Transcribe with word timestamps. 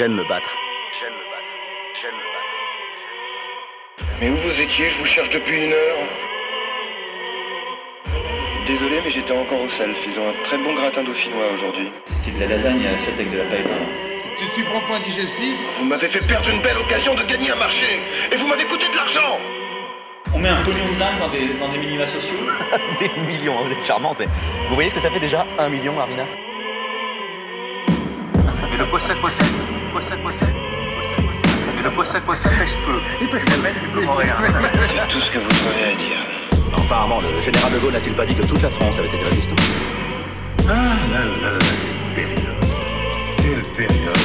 J'aime 0.00 0.14
me 0.14 0.24
battre. 0.24 0.48
J'aime 0.98 1.12
me 1.12 1.24
battre. 1.28 1.52
J'aime 2.00 2.16
me 2.16 2.24
battre. 2.32 2.52
Mais 4.18 4.30
où 4.30 4.36
vous 4.36 4.58
étiez 4.58 4.88
Je 4.88 4.98
vous 4.98 5.04
cherche 5.04 5.28
depuis 5.28 5.64
une 5.66 5.74
heure. 5.74 5.98
Désolé, 8.66 9.02
mais 9.04 9.10
j'étais 9.12 9.32
encore 9.32 9.60
au 9.60 9.68
self. 9.76 9.94
Ils 10.08 10.18
ont 10.18 10.30
un 10.30 10.32
très 10.48 10.56
bon 10.56 10.72
gratin 10.72 11.02
dauphinois 11.02 11.52
aujourd'hui. 11.54 11.92
C'est 12.22 12.34
de 12.34 12.40
la 12.40 12.46
lasagne 12.46 12.80
faite 12.80 13.12
avec 13.12 13.30
de 13.30 13.36
la 13.36 13.44
paille 13.44 13.64
Tu, 14.38 14.44
tu 14.56 14.64
prends 14.64 14.80
pas 14.88 14.96
un 14.96 15.00
digestif 15.00 15.58
Vous 15.78 15.84
m'avez 15.84 16.08
fait 16.08 16.26
perdre 16.26 16.48
une 16.48 16.62
belle 16.62 16.78
occasion 16.78 17.14
de 17.14 17.22
gagner 17.24 17.50
un 17.50 17.56
marché. 17.56 18.00
Et 18.32 18.36
vous 18.38 18.46
m'avez 18.46 18.64
coûté 18.64 18.88
de 18.90 18.96
l'argent. 18.96 19.36
On 20.32 20.38
met 20.38 20.48
un 20.48 20.62
pognon 20.62 20.86
de 20.94 20.98
dingue 20.98 21.18
dans 21.18 21.28
des, 21.28 21.46
dans 21.60 21.68
des 21.68 21.78
minima 21.78 22.06
sociaux. 22.06 22.40
Des 23.00 23.10
millions, 23.30 23.52
vous 23.52 23.70
êtes 23.70 23.84
charmante. 23.84 24.22
Vous 24.70 24.74
voyez 24.74 24.88
ce 24.88 24.94
que 24.94 25.02
ça 25.02 25.10
fait 25.10 25.20
déjà 25.20 25.44
Un 25.58 25.68
million, 25.68 25.92
Armina? 26.00 26.24
Poisson 29.00 29.14
poisson, 29.20 29.44
poisson 29.92 30.16
poisson. 30.22 30.46
Et 31.78 31.82
le 31.82 31.90
poisson 31.90 32.20
poisson 32.26 32.50
pêche 32.58 32.76
peu. 32.84 33.00
Il 33.20 33.28
pêche 33.28 33.44
la 33.46 33.56
mène 33.56 33.74
du. 33.74 33.88
C'est 33.88 35.08
tout 35.08 35.20
ce 35.22 35.30
que 35.30 35.38
vous 35.38 35.68
avez 35.72 35.92
à 35.92 35.96
dire. 35.96 36.20
Enfin, 36.74 36.96
Armand, 36.96 37.20
le 37.20 37.40
général 37.40 37.72
de 37.72 37.78
Gaulle 37.78 37.92
n'a-t-il 37.92 38.14
pas 38.14 38.26
dit 38.26 38.34
que 38.34 38.42
toute 38.42 38.60
la 38.60 38.68
France 38.68 38.98
avait 38.98 39.08
été 39.08 39.22
résistante? 39.22 39.60
Ah 40.68 40.72
là 41.10 41.18
là 41.18 41.52
là, 41.52 41.58
quelle 42.14 42.26
période. 42.26 42.64
Quelle 43.38 43.62
période. 43.74 44.18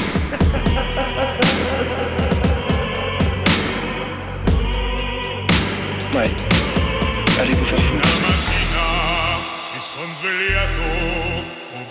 Ouais. 6.13 6.31
Allez 7.41 7.53
vous 7.53 7.65
faire 7.65 7.79
foutre. 7.79 8.15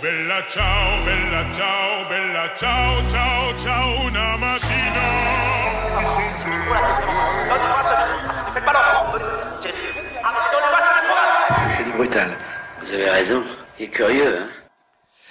Bella 0.04 0.44
ciao 0.46 1.02
bella 1.02 1.50
ciao 1.50 2.06
bella 2.10 2.54
ciao 2.54 3.08
ciao 3.08 3.56
ciao 3.56 4.06
una 4.06 4.36
mattina 4.36 5.00
C'est 11.78 11.84
du 11.84 11.92
brutal. 11.92 12.36
Vous 12.82 12.92
avez 12.92 13.08
raison, 13.08 13.42
il 13.78 13.86
est 13.86 13.88
curieux, 13.88 14.36
hein 14.36 14.48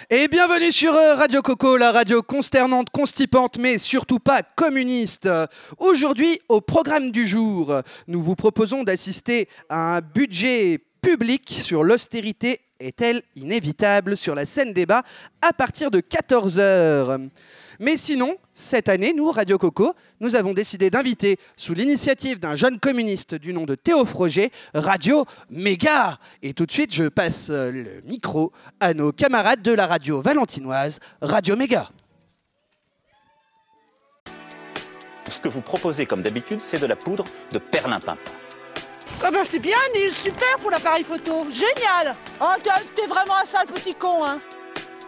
Et 0.09 0.28
bienvenue 0.28 0.72
sur 0.72 0.95
euh, 0.95 1.16
Radio 1.16 1.44
Coco, 1.44 1.78
la 1.78 1.92
radio 1.92 2.23
consternante, 2.23 2.89
constipante, 2.89 3.59
mais 3.59 3.78
surtout 3.78 4.17
pas 4.17 4.42
communiste. 4.42 5.30
Aujourd'hui, 5.78 6.39
au 6.50 6.61
programme 6.61 7.11
du 7.11 7.28
jour, 7.28 7.80
nous 8.08 8.22
vous 8.22 8.36
proposons 8.36 8.83
d'assister 8.83 9.48
à 9.70 9.98
un 9.98 10.02
budget 10.02 10.81
public 11.04 11.59
sur 11.62 11.84
l'austérité 11.84 12.62
est-elle 12.80 13.22
inévitable 13.36 14.16
sur 14.16 14.36
la 14.36 14.46
scène 14.46 14.73
débat 14.73 15.04
à 15.42 15.52
partir 15.52 15.92
de 15.92 16.00
14h. 16.00 17.30
Mais 17.80 17.98
sinon, 17.98 18.38
cette 18.54 18.88
année, 18.88 19.14
nous, 19.14 19.30
Radio 19.30 19.58
Coco, 19.58 19.94
nous 20.22 20.36
avons 20.36 20.54
décidé 20.54 20.90
d'inviter, 20.90 21.38
sous 21.58 21.73
l'initiative 21.73 22.40
d'un 22.40 22.56
jeune 22.56 22.80
communiste 22.80 23.36
du 23.36 23.52
nom 23.52 23.66
de 23.66 23.76
Théo 23.76 24.06
Froger, 24.06 24.50
Radio 24.73 25.26
Méga. 25.50 26.20
Et 26.42 26.54
tout 26.54 26.66
de 26.66 26.72
suite, 26.72 26.94
je 26.94 27.10
passe 27.10 27.48
euh, 27.50 27.70
le 27.72 28.02
micro 28.06 28.54
à 28.80 28.94
nos 28.94 29.12
camarades 29.12 29.62
de 29.62 29.73
la 29.73 29.88
radio 29.88 30.22
valentinoise, 30.22 31.00
Radio 31.22 31.58
Méga. 31.58 31.90
Ce 35.30 35.40
que 35.40 35.50
vous 35.50 35.62
proposez, 35.62 36.06
comme 36.06 36.22
d'habitude, 36.22 36.62
c'est 36.62 36.80
de 36.80 36.86
la 36.86 36.95
poudre 36.95 37.26
de 37.52 37.58
perlimpinpin. 37.58 38.32
Ah 39.26 39.32
bah 39.32 39.40
c'est 39.46 39.60
bien 39.60 39.78
Neil, 39.96 40.12
super 40.14 40.58
pour 40.60 40.70
l'appareil 40.72 41.04
photo, 41.04 41.46
génial 41.50 42.14
Oh 42.42 42.46
t'es- 42.62 43.06
vraiment 43.08 43.36
un 43.42 43.46
sale 43.46 43.68
petit 43.68 43.96
con 43.96 44.24
hein 44.26 44.40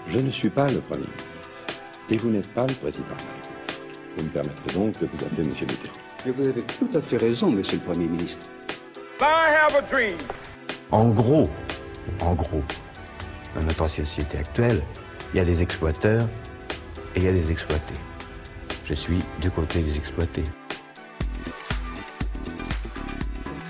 Je 0.07 0.19
ne 0.19 0.29
suis 0.29 0.49
pas 0.49 0.67
le 0.67 0.79
Premier 0.79 1.01
ministre. 1.03 1.81
Et 2.09 2.17
vous 2.17 2.29
n'êtes 2.29 2.47
pas 2.53 2.65
le 2.65 2.73
Président 2.75 3.05
de 3.05 3.09
la 3.11 3.17
République. 3.17 3.81
Vous 4.17 4.23
me 4.23 4.29
permettrez 4.29 4.73
donc 4.73 4.99
de 4.99 5.05
vous 5.07 5.25
appeler 5.25 5.47
Monsieur 5.49 5.65
Mitterrand. 5.67 5.93
Et 6.27 6.31
vous 6.31 6.47
avez 6.47 6.61
tout 6.63 6.89
à 6.95 7.01
fait 7.01 7.17
raison, 7.17 7.51
monsieur 7.51 7.77
le 7.77 7.83
Premier 7.83 8.05
ministre. 8.07 8.49
En 10.91 11.09
gros, 11.09 11.49
en 12.21 12.33
gros, 12.35 12.63
dans 13.55 13.61
notre 13.63 13.87
société 13.89 14.37
actuelle, 14.37 14.81
il 15.33 15.37
y 15.37 15.39
a 15.41 15.45
des 15.45 15.61
exploiteurs 15.61 16.27
et 17.15 17.19
il 17.19 17.23
y 17.23 17.27
a 17.27 17.31
des 17.33 17.51
exploités. 17.51 17.95
Je 18.85 18.93
suis 18.93 19.19
du 19.41 19.49
côté 19.51 19.81
des 19.81 19.95
exploités. 19.97 20.43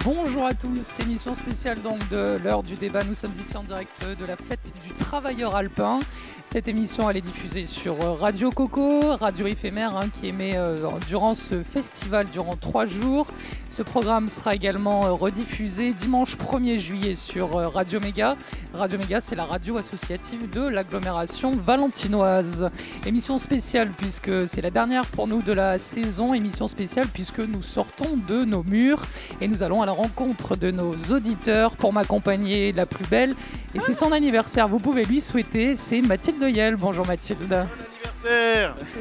Bonjour 0.06 0.46
à 0.46 0.54
tous, 0.54 1.00
émission 1.00 1.34
spéciale 1.34 1.82
donc 1.82 1.98
de 2.10 2.38
l'heure 2.44 2.62
du 2.62 2.76
débat. 2.76 3.04
Nous 3.04 3.16
sommes 3.16 3.34
ici 3.40 3.58
en 3.58 3.64
direct 3.64 4.06
de 4.06 4.24
la 4.24 4.36
fête 4.36 4.72
du 4.86 4.94
travailleur 4.94 5.56
alpin. 5.56 6.00
Cette 6.46 6.68
émission 6.68 7.10
elle 7.10 7.18
est 7.18 7.22
diffusée 7.22 7.66
sur 7.66 8.00
euh, 8.02 8.14
Radio 8.14 8.52
Coco, 8.52 9.16
radio 9.16 9.48
éphémère 9.48 9.98
hein, 9.98 10.10
qui 10.14 10.28
émet 10.28 10.56
euh, 10.56 10.78
durant 11.08 11.34
ce 11.34 11.64
festival 11.64 12.28
durant 12.32 12.56
trois 12.56 12.86
jours. 12.86 13.26
Ce 13.70 13.82
programme 13.82 14.30
sera 14.30 14.54
également 14.54 15.06
euh, 15.06 15.12
rediffusé 15.12 15.92
dimanche 15.92 16.38
1er 16.38 16.78
juillet 16.78 17.16
sur 17.16 17.50
Radio 17.74 18.00
Méga. 18.00 18.38
Radio 18.76 19.00
Méga 19.00 19.22
c'est 19.22 19.36
la 19.36 19.46
radio 19.46 19.78
associative 19.78 20.48
de 20.52 20.62
l'agglomération 20.62 21.52
valentinoise. 21.52 22.70
Émission 23.08 23.40
spéciale 23.40 23.90
puisque 23.98 24.48
c'est 24.48 24.62
la 24.62 24.70
dernière 24.70 25.08
pour 25.08 25.28
nous 25.28 25.42
de 25.42 25.52
la 25.52 25.80
saison. 25.80 26.36
Émission 26.36 26.68
spéciale 26.68 27.08
puisque 27.12 27.40
nous 27.40 27.64
sortons 27.64 28.18
de 28.28 28.46
nos 28.46 28.62
murs 28.62 29.02
et 29.42 29.48
nous 29.48 29.64
allons 29.64 29.82
à 29.82 29.88
la 29.88 29.94
rencontre 29.94 30.56
de 30.56 30.70
nos 30.70 30.96
auditeurs 31.12 31.76
pour 31.76 31.92
m'accompagner 31.92 32.72
la 32.72 32.86
plus 32.86 33.06
belle. 33.08 33.36
Et 33.74 33.80
c'est 33.82 33.94
son 33.94 34.14
anniversaire, 34.14 34.70
vous 34.70 34.78
pouvez 34.78 35.04
lui 35.04 35.20
souhaiter, 35.20 35.76
c'est 35.76 36.02
Mathilde 36.02 36.35
Yel. 36.44 36.76
Bonjour 36.76 37.06
Mathilde. 37.08 37.66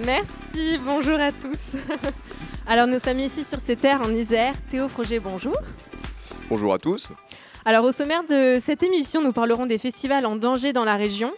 Merci, 0.05 0.79
bonjour 0.85 1.19
à 1.19 1.33
tous. 1.33 1.77
Alors 2.67 2.87
nous 2.87 2.99
sommes 2.99 3.19
ici 3.19 3.45
sur 3.45 3.61
ces 3.61 3.77
terres 3.77 4.03
en 4.03 4.11
Isère. 4.11 4.55
Théo 4.71 4.89
Froger, 4.89 5.19
bonjour. 5.19 5.57
Bonjour 6.49 6.73
à 6.73 6.79
tous. 6.79 7.11
Alors 7.65 7.85
au 7.85 7.93
sommaire 7.93 8.25
de 8.25 8.59
cette 8.61 8.83
émission, 8.83 9.23
nous 9.23 9.33
parlerons 9.33 9.67
des 9.67 9.79
festivals 9.79 10.27
en 10.27 10.37
danger 10.37 10.73
dans 10.73 10.85
la 10.85 10.97
région. 10.97 11.31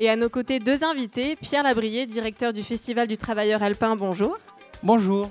Et 0.00 0.08
à 0.08 0.16
nos 0.16 0.28
côtés, 0.28 0.58
deux 0.58 0.82
invités, 0.82 1.36
Pierre 1.36 1.64
Labrier, 1.64 2.06
directeur 2.06 2.52
du 2.52 2.62
Festival 2.62 3.06
du 3.06 3.16
Travailleur 3.16 3.62
Alpin, 3.62 3.94
bonjour. 3.96 4.38
Bonjour. 4.82 5.30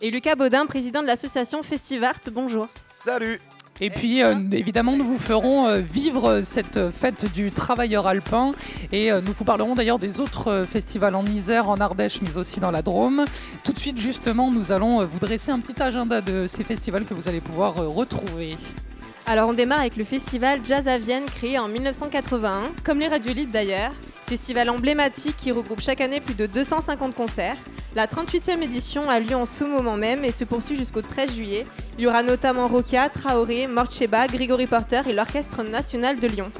Et 0.00 0.10
Lucas 0.10 0.34
Baudin, 0.34 0.66
président 0.66 1.02
de 1.02 1.06
l'association 1.06 1.62
Festivart, 1.62 2.20
bonjour. 2.32 2.68
Salut. 2.90 3.38
Et 3.80 3.90
puis 3.90 4.22
euh, 4.22 4.34
évidemment, 4.52 4.96
nous 4.96 5.04
vous 5.04 5.18
ferons 5.18 5.66
euh, 5.66 5.80
vivre 5.80 6.42
cette 6.42 6.90
fête 6.90 7.32
du 7.32 7.50
travailleur 7.50 8.06
alpin 8.06 8.52
et 8.92 9.10
euh, 9.10 9.20
nous 9.20 9.32
vous 9.32 9.44
parlerons 9.44 9.74
d'ailleurs 9.74 9.98
des 9.98 10.20
autres 10.20 10.64
festivals 10.68 11.14
en 11.16 11.26
Isère, 11.26 11.68
en 11.68 11.76
Ardèche, 11.76 12.20
mais 12.22 12.36
aussi 12.36 12.60
dans 12.60 12.70
la 12.70 12.82
Drôme. 12.82 13.24
Tout 13.64 13.72
de 13.72 13.78
suite, 13.78 13.98
justement, 13.98 14.50
nous 14.50 14.70
allons 14.70 15.04
vous 15.04 15.18
dresser 15.18 15.50
un 15.50 15.58
petit 15.58 15.82
agenda 15.82 16.20
de 16.20 16.46
ces 16.46 16.62
festivals 16.62 17.04
que 17.04 17.14
vous 17.14 17.28
allez 17.28 17.40
pouvoir 17.40 17.74
retrouver. 17.74 18.56
Alors 19.26 19.48
on 19.48 19.54
démarre 19.54 19.80
avec 19.80 19.96
le 19.96 20.04
festival 20.04 20.60
Jazz 20.64 20.86
à 20.86 20.98
Vienne 20.98 21.24
créé 21.24 21.58
en 21.58 21.66
1981, 21.66 22.72
comme 22.84 22.98
les 22.98 23.08
radios 23.08 23.32
libres 23.32 23.52
d'ailleurs. 23.52 23.92
Festival 24.26 24.70
emblématique 24.70 25.36
qui 25.36 25.50
regroupe 25.50 25.80
chaque 25.80 26.00
année 26.00 26.20
plus 26.20 26.34
de 26.34 26.46
250 26.46 27.14
concerts. 27.14 27.56
La 27.96 28.08
38e 28.08 28.60
édition 28.60 29.08
a 29.08 29.20
lieu 29.20 29.36
en 29.36 29.46
ce 29.46 29.62
moment 29.62 29.96
même 29.96 30.24
et 30.24 30.32
se 30.32 30.42
poursuit 30.42 30.76
jusqu'au 30.76 31.00
13 31.00 31.32
juillet. 31.32 31.64
Il 31.96 32.02
y 32.02 32.06
aura 32.08 32.24
notamment 32.24 32.66
Rokia, 32.66 33.08
Traoré, 33.08 33.68
Morcheba, 33.68 34.26
Grigory 34.26 34.66
Porter 34.66 35.02
et 35.08 35.12
l'Orchestre 35.12 35.62
National 35.62 36.18
de 36.18 36.26
Lyon. 36.26 36.50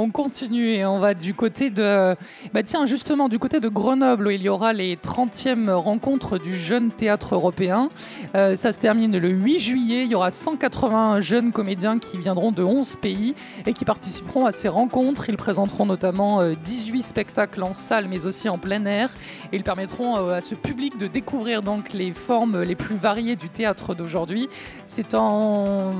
On 0.00 0.10
continue 0.10 0.68
et 0.68 0.86
on 0.86 1.00
va 1.00 1.12
du 1.12 1.34
côté 1.34 1.70
de. 1.70 2.14
Bah 2.54 2.62
tiens, 2.62 2.86
justement, 2.86 3.28
du 3.28 3.40
côté 3.40 3.58
de 3.58 3.68
Grenoble, 3.68 4.28
où 4.28 4.30
il 4.30 4.42
y 4.42 4.48
aura 4.48 4.72
les 4.72 4.94
30e 4.94 5.72
rencontres 5.72 6.38
du 6.38 6.56
jeune 6.56 6.92
théâtre 6.92 7.34
européen. 7.34 7.90
Euh, 8.36 8.54
ça 8.54 8.70
se 8.70 8.78
termine 8.78 9.18
le 9.18 9.28
8 9.28 9.58
juillet. 9.58 10.04
Il 10.04 10.12
y 10.12 10.14
aura 10.14 10.30
180 10.30 11.20
jeunes 11.20 11.50
comédiens 11.50 11.98
qui 11.98 12.16
viendront 12.16 12.52
de 12.52 12.62
11 12.62 12.94
pays 12.98 13.34
et 13.66 13.72
qui 13.72 13.84
participeront 13.84 14.46
à 14.46 14.52
ces 14.52 14.68
rencontres. 14.68 15.30
Ils 15.30 15.36
présenteront 15.36 15.84
notamment 15.84 16.42
euh, 16.42 16.54
18 16.62 17.02
spectacles 17.02 17.64
en 17.64 17.72
salle, 17.72 18.06
mais 18.08 18.24
aussi 18.24 18.48
en 18.48 18.58
plein 18.58 18.86
air. 18.86 19.10
Et 19.50 19.56
ils 19.56 19.64
permettront 19.64 20.16
euh, 20.16 20.36
à 20.36 20.40
ce 20.42 20.54
public 20.54 20.96
de 20.96 21.08
découvrir 21.08 21.60
donc 21.62 21.92
les 21.92 22.12
formes 22.12 22.62
les 22.62 22.76
plus 22.76 22.94
variées 22.94 23.34
du 23.34 23.48
théâtre 23.48 23.96
d'aujourd'hui. 23.96 24.48
C'est 24.86 25.14
en 25.14 25.90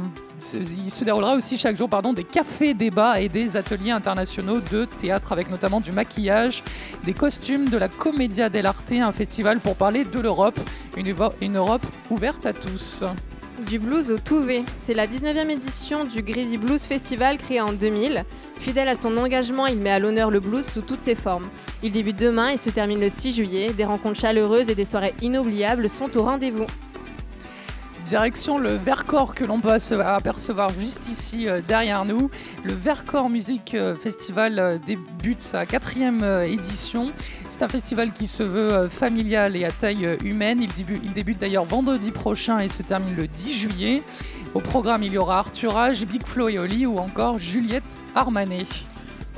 il 0.55 0.91
se 0.91 1.05
déroulera 1.05 1.35
aussi 1.35 1.59
chaque 1.59 1.77
jour 1.77 1.89
pardon, 1.89 2.13
des 2.13 2.25
cafés 2.25 2.75
débats 2.75 3.21
et 3.21 3.29
des 3.29 3.57
ateliers 3.57 3.91
internationaux 3.91 4.61
de 4.61 4.85
théâtre 4.85 5.33
avec 5.33 5.51
notamment 5.51 5.81
du 5.81 5.93
maquillage, 5.93 6.63
des 7.05 7.15
costumes, 7.15 7.69
de 7.69 7.77
la 7.77 7.89
Commedia 7.89 8.49
dell'arte, 8.49 8.93
un 8.93 9.13
festival 9.13 9.61
pour 9.61 9.77
parler 9.77 10.05
de 10.05 10.21
l'Europe, 10.21 10.59
une, 10.97 11.15
une 11.41 11.57
Europe 11.57 11.85
ouverte 12.11 12.47
à 12.47 12.53
tous. 12.53 13.05
Du 13.67 13.81
blues 13.81 14.11
au 14.13 14.19
Touvé, 14.19 14.65
c'est 14.79 14.95
la 14.95 15.09
19e 15.09 15.51
édition 15.51 16.05
du 16.05 16.23
Greasy 16.23 16.57
Blues 16.57 16.81
Festival 16.83 17.39
créé 17.39 17.61
en 17.61 17.73
2000. 17.73 18.25
Fidèle 18.61 18.89
à 18.89 18.95
son 18.95 19.17
engagement, 19.17 19.67
il 19.67 19.79
met 19.79 19.91
à 19.91 19.99
l'honneur 19.99 20.31
le 20.31 20.39
blues 20.39 20.65
sous 20.65 20.81
toutes 20.81 21.01
ses 21.01 21.17
formes. 21.17 21.47
Il 21.83 21.91
débute 21.91 22.19
demain 22.19 22.51
et 22.51 22.57
se 22.57 22.71
termine 22.71 23.01
le 23.01 23.09
6 23.09 23.33
juillet. 23.33 23.73
Des 23.73 23.85
rencontres 23.85 24.21
chaleureuses 24.21 24.71
et 24.71 24.77
des 24.77 24.85
soirées 24.85 25.15
inoubliables 25.23 25.89
sont 25.89 26.17
au 26.17 26.23
rendez-vous. 26.23 26.67
Direction 28.09 28.57
le 28.57 28.73
Vercors 28.73 29.35
que 29.35 29.45
l'on 29.45 29.61
peut 29.61 29.77
apercevoir 30.01 30.71
juste 30.79 31.11
ici 31.11 31.47
euh, 31.47 31.61
derrière 31.61 32.07
nous. 32.07 32.31
Le 32.65 32.73
Vercors 32.73 33.29
Music 33.29 33.75
euh, 33.75 33.95
Festival 33.97 34.59
euh, 34.59 34.79
débute 34.79 35.43
sa 35.43 35.67
quatrième 35.67 36.25
édition. 36.47 37.13
C'est 37.51 37.63
un 37.63 37.69
festival 37.69 38.15
qui 38.15 38.27
se 38.27 38.43
veut 38.43 38.89
familial 38.89 39.57
et 39.57 39.67
à 39.67 39.71
taille 39.71 40.17
humaine. 40.25 40.63
Il 40.63 40.73
débute, 40.73 41.03
il 41.05 41.13
débute 41.13 41.39
d'ailleurs 41.39 41.67
vendredi 41.67 42.11
prochain 42.11 42.61
et 42.61 42.71
se 42.71 42.83
termine 42.83 43.15
le 43.15 43.27
10 43.27 43.53
juillet. 43.53 44.03
Au 44.55 44.61
programme, 44.61 45.03
il 45.03 45.13
y 45.13 45.19
aura 45.19 45.41
Arthur 45.41 45.75
H, 45.75 46.07
Big 46.07 46.27
Flo 46.27 46.49
et 46.49 46.59
Oli 46.59 46.87
ou 46.87 46.97
encore 46.97 47.39
Juliette 47.39 47.99
Armanet. 48.15 48.65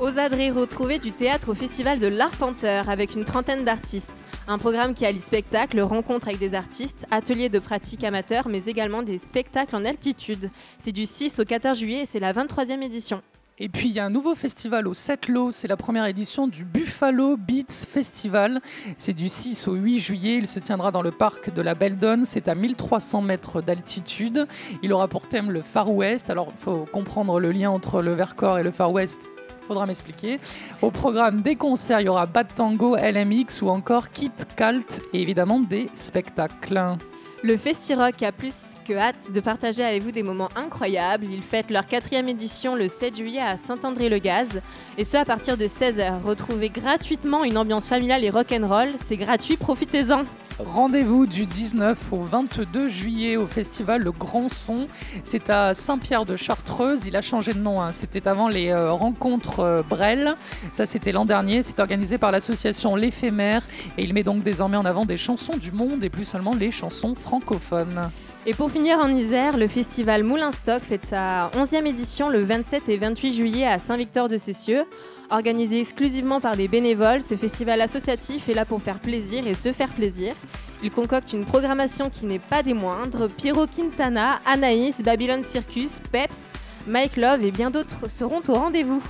Osadré 0.01 0.51
retrouver 0.51 0.99
du 0.99 1.13
théâtre 1.13 1.51
au 1.51 1.55
Festival 1.55 1.99
de 1.99 2.07
l'Arpenteur 2.07 2.89
avec 2.89 3.15
une 3.15 3.27
trentaine 3.27 3.67
d'artistes. 3.67 4.25
Un 4.49 4.57
programme 4.57 4.95
qui 4.95 5.05
allie 5.05 5.21
spectacles, 5.21 5.79
rencontres 5.81 6.29
avec 6.29 6.41
des 6.41 6.55
artistes, 6.55 7.05
ateliers 7.11 7.51
de 7.51 7.59
pratique 7.59 8.03
amateurs, 8.03 8.49
mais 8.49 8.65
également 8.65 9.03
des 9.03 9.19
spectacles 9.19 9.77
en 9.77 9.85
altitude. 9.85 10.51
C'est 10.79 10.93
du 10.93 11.05
6 11.05 11.39
au 11.41 11.45
14 11.45 11.79
juillet 11.79 12.01
et 12.01 12.07
c'est 12.07 12.19
la 12.19 12.33
23e 12.33 12.83
édition. 12.83 13.21
Et 13.59 13.69
puis 13.69 13.91
il 13.91 13.95
y 13.95 14.01
a 14.01 14.07
un 14.07 14.11
nouveau 14.11 14.35
festival 14.35 14.89
au 14.89 14.95
Setlo, 14.95 15.51
c'est 15.51 15.69
la 15.69 15.77
première 15.77 16.07
édition 16.07 16.49
du 16.49 16.65
Buffalo 16.65 17.37
Beats 17.37 17.87
Festival. 17.87 18.63
C'est 18.97 19.13
du 19.13 19.29
6 19.29 19.69
au 19.69 19.75
8 19.75 19.99
juillet, 19.99 20.37
il 20.37 20.47
se 20.47 20.61
tiendra 20.61 20.93
dans 20.93 21.03
le 21.03 21.11
parc 21.11 21.53
de 21.53 21.61
la 21.61 21.75
Beldon, 21.75 22.23
c'est 22.25 22.49
à 22.49 22.55
1300 22.55 23.21
mètres 23.21 23.61
d'altitude. 23.61 24.47
Il 24.83 24.95
aura 24.95 25.09
pour 25.09 25.29
thème 25.29 25.51
le 25.51 25.61
Far 25.61 25.93
West, 25.93 26.31
alors 26.31 26.49
il 26.57 26.59
faut 26.59 26.87
comprendre 26.91 27.39
le 27.39 27.53
lien 27.53 27.69
entre 27.69 28.01
le 28.01 28.15
Vercors 28.15 28.59
et 28.59 28.63
le 28.63 28.71
Far 28.71 28.93
West. 28.93 29.31
Faudra 29.71 29.87
m'expliquer. 29.87 30.41
Au 30.83 30.91
programme 30.91 31.43
des 31.43 31.55
concerts, 31.55 32.01
il 32.01 32.07
y 32.07 32.09
aura 32.09 32.27
Bad 32.27 32.53
Tango, 32.57 32.97
LMX 32.97 33.63
ou 33.63 33.69
encore 33.69 34.11
Kit 34.11 34.33
Kalt 34.57 35.01
et 35.13 35.23
évidemment 35.23 35.61
des 35.61 35.89
spectacles. 35.95 36.97
Le 37.45 37.57
Festi-Rock 37.57 38.21
a 38.25 38.33
plus 38.33 38.75
que 38.85 38.95
hâte 38.95 39.31
de 39.33 39.39
partager 39.39 39.85
avec 39.85 40.03
vous 40.03 40.11
des 40.11 40.25
moments 40.25 40.49
incroyables. 40.57 41.27
Ils 41.31 41.45
fêtent 41.45 41.71
leur 41.71 41.87
quatrième 41.87 42.29
édition 42.29 42.75
le 42.75 42.89
7 42.89 43.17
juillet 43.17 43.43
à 43.43 43.57
Saint-André-le-Gaz. 43.59 44.61
Et 44.99 45.05
ce, 45.05 45.17
à 45.17 45.25
partir 45.25 45.57
de 45.57 45.67
16h. 45.67 46.21
Retrouvez 46.25 46.71
gratuitement 46.71 47.45
une 47.45 47.57
ambiance 47.57 47.87
familiale 47.87 48.25
et 48.25 48.31
rock'n'roll. 48.31 48.95
C'est 48.97 49.19
gratuit, 49.19 49.57
profitez-en 49.57 50.25
Rendez-vous 50.67 51.27
du 51.27 51.47
19 51.47 52.13
au 52.13 52.23
22 52.23 52.87
juillet 52.89 53.37
au 53.37 53.47
festival 53.47 54.03
Le 54.03 54.13
Grand 54.13 54.51
Son. 54.51 54.89
C'est 55.25 55.49
à 55.49 55.73
Saint-Pierre 55.73 56.27
de 56.27 56.37
Chartreuse. 56.37 57.07
Il 57.07 57.17
a 57.17 57.23
changé 57.23 57.55
de 57.55 57.59
nom. 57.59 57.81
hein. 57.81 57.93
C'était 57.93 58.29
avant 58.29 58.49
les 58.49 58.69
euh, 58.69 58.93
rencontres 58.93 59.61
euh, 59.61 59.83
Brel. 59.83 60.37
Ça, 60.71 60.85
c'était 60.85 61.13
l'an 61.13 61.25
dernier. 61.25 61.63
C'est 61.63 61.81
organisé 61.81 62.19
par 62.19 62.31
l'association 62.31 62.95
L'Éphémère. 62.95 63.63
Et 63.97 64.05
il 64.05 64.13
met 64.13 64.23
donc 64.23 64.43
désormais 64.43 64.77
en 64.77 64.85
avant 64.85 65.07
des 65.07 65.17
chansons 65.17 65.57
du 65.57 65.73
monde 65.73 66.05
et 66.05 66.11
plus 66.11 66.25
seulement 66.25 66.55
les 66.55 66.71
chansons 66.71 67.15
francophones. 67.15 68.11
Et 68.47 68.53
pour 68.55 68.71
finir 68.71 68.99
en 68.99 69.09
Isère, 69.09 69.57
le 69.57 69.67
festival 69.67 70.25
Moulin 70.25 70.53
Stock 70.53 70.83
fête 70.83 71.07
sa 71.07 71.49
11e 71.51 71.87
édition 71.87 72.29
le 72.29 72.43
27 72.45 72.89
et 72.89 72.99
28 72.99 73.33
juillet 73.35 73.67
à 73.67 73.79
Saint-Victor-de-Cessieux. 73.79 74.85
Organisé 75.31 75.79
exclusivement 75.79 76.41
par 76.41 76.57
des 76.57 76.67
bénévoles, 76.67 77.23
ce 77.23 77.37
festival 77.37 77.81
associatif 77.81 78.49
est 78.49 78.55
là 78.55 78.65
pour 78.65 78.83
faire 78.83 78.99
plaisir 78.99 79.47
et 79.47 79.55
se 79.55 79.73
faire 79.73 79.91
plaisir. 79.91 80.35
Il 80.83 80.91
concocte 80.91 81.33
une 81.33 81.45
programmation 81.45 82.11
qui 82.11 82.27
n'est 82.27 82.41
pas 82.41 82.65
des 82.65 82.75
moindres. 82.75 83.29
Piero 83.29 83.67
Quintana, 83.69 84.41
Anaïs, 84.45 85.01
Babylon 85.03 85.43
Circus, 85.45 86.01
Peps, 86.11 86.53
Mike 86.89 87.17
Love 87.17 87.45
et 87.45 87.53
bien 87.53 87.71
d'autres 87.71 88.11
seront 88.11 88.43
au 88.49 88.55
rendez-vous. 88.55 89.03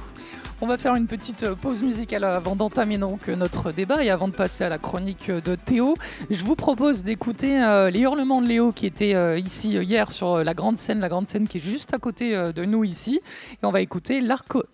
On 0.63 0.67
va 0.67 0.77
faire 0.77 0.95
une 0.95 1.07
petite 1.07 1.45
euh, 1.45 1.55
pause 1.55 1.83
musicale 1.83 2.23
avant 2.23 2.55
d'entamer 2.55 2.99
euh, 3.01 3.37
notre 3.37 3.73
débat 3.73 4.05
et 4.05 4.11
avant 4.11 4.29
de 4.29 4.35
passer 4.35 4.63
à 4.63 4.69
la 4.69 4.77
chronique 4.77 5.31
euh, 5.31 5.41
de 5.41 5.55
Théo. 5.55 5.95
Je 6.29 6.45
vous 6.45 6.55
propose 6.55 7.03
d'écouter 7.03 7.61
les 7.91 8.01
hurlements 8.01 8.43
de 8.43 8.47
Léo 8.47 8.71
qui 8.71 8.85
étaient 8.85 9.15
euh, 9.15 9.39
ici 9.39 9.73
hier 9.73 10.13
sur 10.13 10.45
la 10.45 10.53
grande 10.53 10.77
scène, 10.77 11.01
la 11.01 11.09
grande 11.09 11.29
scène 11.29 11.49
qui 11.49 11.57
est 11.57 11.63
juste 11.63 11.95
à 11.95 11.99
côté 11.99 12.37
de 12.37 12.65
nous 12.67 12.85
ici. 12.85 13.21
Et 13.63 13.67
on 13.67 13.71
va 13.71 13.81
écouter 13.81 14.21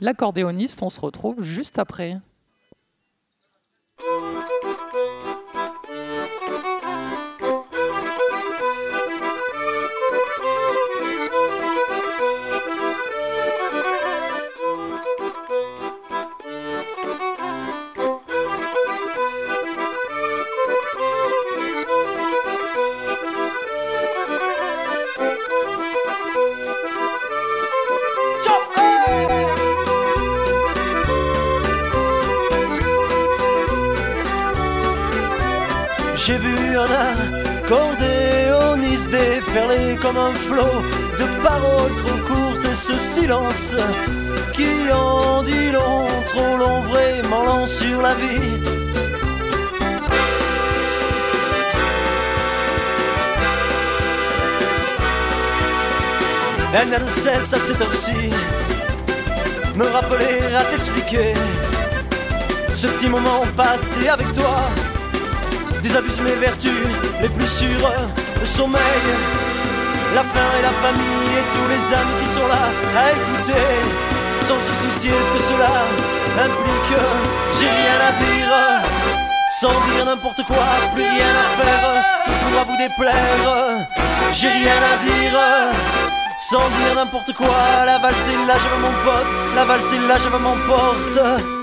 l'accordéoniste. 0.01 0.83
On 0.83 0.91
se 0.91 0.99
retrouve 0.99 1.43
juste 1.43 1.79
après. 1.79 2.19
J'ai 36.27 36.39
vu 36.39 36.77
un 36.77 36.91
accordéoniste 37.63 39.11
déferler 39.11 39.95
comme 40.03 40.17
un 40.17 40.33
flot 40.33 40.83
de 41.21 41.27
paroles 41.41 41.93
trop 42.03 42.19
courtes 42.27 42.65
et 42.65 42.75
ce 42.75 42.95
silence 42.95 43.77
qui 44.53 44.91
en 44.93 45.45
dit 45.45 45.71
long, 45.71 46.09
trop 46.27 46.57
long, 46.57 46.81
vraiment 46.81 47.45
long 47.45 47.67
sur 47.69 48.03
la 48.03 48.15
vie. 48.15 48.41
Elle 56.75 56.89
n'a 56.89 56.99
de 56.99 57.09
cesse 57.09 57.55
à 57.55 57.61
cette 57.61 57.81
heure-ci 57.81 58.17
me 59.77 59.85
rappeler 59.85 60.57
à 60.57 60.65
t'expliquer 60.65 61.35
ce 62.75 62.89
petit 62.89 63.09
moment 63.09 63.43
passé 63.57 64.09
avec 64.09 64.33
toi 64.33 64.65
désabuse 65.87 66.21
mes 66.21 66.35
vertus 66.35 66.83
les 67.23 67.29
plus 67.29 67.47
sûres, 67.47 67.93
le 68.41 68.47
sommeil, 68.47 69.07
la 70.15 70.23
faim 70.23 70.51
et 70.59 70.63
la 70.63 70.75
famille 70.83 71.33
et 71.39 71.47
tous 71.55 71.69
les 71.73 71.83
âmes 71.95 72.15
qui 72.21 72.29
sont 72.35 72.49
là 72.49 72.65
à 73.01 73.13
écouter, 73.13 73.67
sans 74.47 74.59
se 74.67 74.73
soucier 74.83 75.13
ce 75.27 75.31
que 75.35 75.43
cela 75.51 75.75
implique. 76.47 76.95
J'ai 77.57 77.71
rien 77.81 77.99
à 78.09 78.13
dire, 78.25 78.55
sans 79.61 79.77
dire 79.89 80.05
n'importe 80.07 80.43
quoi, 80.47 80.67
plus 80.93 81.05
rien 81.05 81.35
à 81.45 81.63
faire 81.63 82.05
qui 82.25 82.33
pourra 82.43 82.65
vous 82.65 82.79
déplaire. 82.87 83.87
J'ai 84.33 84.49
rien 84.49 84.81
à 84.93 84.97
dire. 85.05 85.41
Sans 86.39 86.69
dire 86.69 86.95
n'importe 86.95 87.33
quoi, 87.33 87.87
la 87.87 87.99
valse 87.99 88.29
là, 88.47 88.55
je 88.63 88.83
mon 88.83 88.93
pote, 89.05 89.27
la 89.57 89.65
valse 89.65 89.93
là, 90.07 90.19
je 90.23 90.29
veux 90.29 90.39
mon 90.39 91.56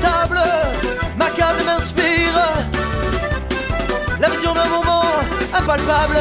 table 0.00 0.40
Ma 1.16 1.28
carte 1.30 1.64
m'inspire. 1.64 2.40
La 4.20 4.28
vision 4.28 4.52
d'un 4.54 4.66
moment 4.66 5.04
impalpable. 5.54 6.20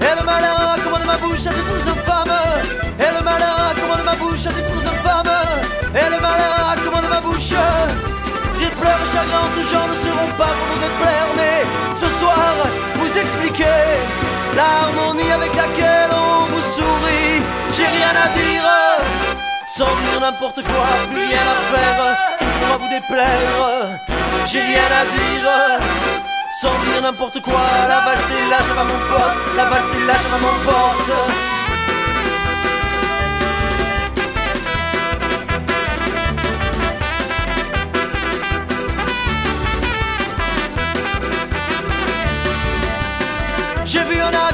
Et 0.00 0.14
le 0.18 0.24
malin 0.24 0.76
commande 0.82 1.06
ma 1.06 1.16
bouche 1.16 1.46
à 1.46 1.50
des 1.50 1.62
pouces 1.68 1.88
infâmes 1.92 2.40
Et 2.98 3.10
le 3.16 3.22
malin 3.22 3.74
commande 3.78 4.04
ma 4.04 4.14
bouche 4.14 4.46
à 4.46 4.52
des 4.52 4.62
pouces 4.62 4.86
infâmes 4.86 5.36
Et 5.94 6.08
le 6.14 6.18
malin 6.20 6.74
commande 6.84 7.08
ma 7.10 7.20
bouche. 7.20 7.52
Rire, 8.58 8.76
pleurs, 8.80 9.06
chagrin, 9.12 9.46
tous 9.54 9.68
gens 9.70 9.86
ne 9.86 9.96
seront 10.04 10.32
pas 10.38 10.52
pour 10.56 10.66
nous 10.70 10.80
déplaire. 10.80 11.28
Mais 11.36 11.64
ce 11.94 12.08
soir, 12.18 12.54
vous 12.96 13.18
expliquer 13.18 13.80
L'harmonie 14.56 15.30
avec 15.30 15.54
laquelle 15.54 16.10
on 16.12 16.44
vous 16.50 16.64
sourit. 16.74 17.42
J'ai 17.72 17.86
rien 17.86 18.14
à 18.24 18.28
dire 18.36 18.50
sans 19.76 19.84
dire 19.84 20.20
n'importe 20.20 20.62
quoi, 20.62 20.86
plus 21.10 21.26
rien 21.28 21.38
à 21.38 21.76
faire 21.76 22.40
pourra 22.60 22.76
vous 22.78 22.88
déplaire. 22.88 24.00
J'ai 24.46 24.60
rien 24.60 24.88
à 25.00 25.04
dire, 25.04 25.50
sans 26.60 26.76
dire 26.84 27.02
n'importe 27.02 27.40
quoi. 27.40 27.62
La 27.88 28.00
valse 28.00 28.30
est 28.38 28.50
là, 28.50 28.58
je 28.66 28.72
mon 28.72 28.98
pote, 29.10 29.56
la 29.56 29.64
valse 29.64 29.94
est 29.94 30.06
là, 30.06 30.14
je 30.24 30.30
mon 30.44 30.56
porte. 30.64 31.10
J'ai 43.86 44.04
vu 44.04 44.20
un 44.20 44.49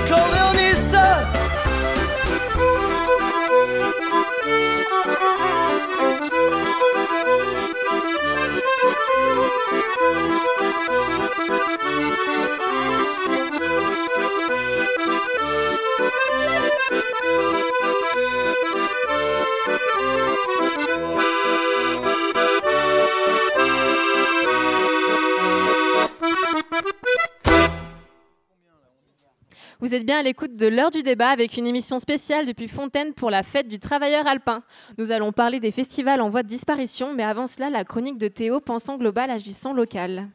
êtes 29.96 30.06
bien 30.06 30.18
à 30.18 30.22
l'écoute 30.22 30.56
de 30.56 30.66
l'heure 30.66 30.90
du 30.90 31.02
débat 31.02 31.30
avec 31.30 31.56
une 31.56 31.66
émission 31.66 31.98
spéciale 31.98 32.44
depuis 32.44 32.68
Fontaine 32.68 33.14
pour 33.14 33.30
la 33.30 33.42
fête 33.42 33.66
du 33.66 33.78
travailleur 33.78 34.26
alpin. 34.26 34.62
Nous 34.98 35.10
allons 35.10 35.32
parler 35.32 35.58
des 35.58 35.70
festivals 35.70 36.20
en 36.20 36.28
voie 36.28 36.42
de 36.42 36.48
disparition, 36.48 37.14
mais 37.14 37.22
avant 37.22 37.46
cela, 37.46 37.70
la 37.70 37.82
chronique 37.84 38.18
de 38.18 38.28
Théo 38.28 38.60
pensant 38.60 38.98
global, 38.98 39.30
agissant 39.30 39.72
local. 39.72 40.28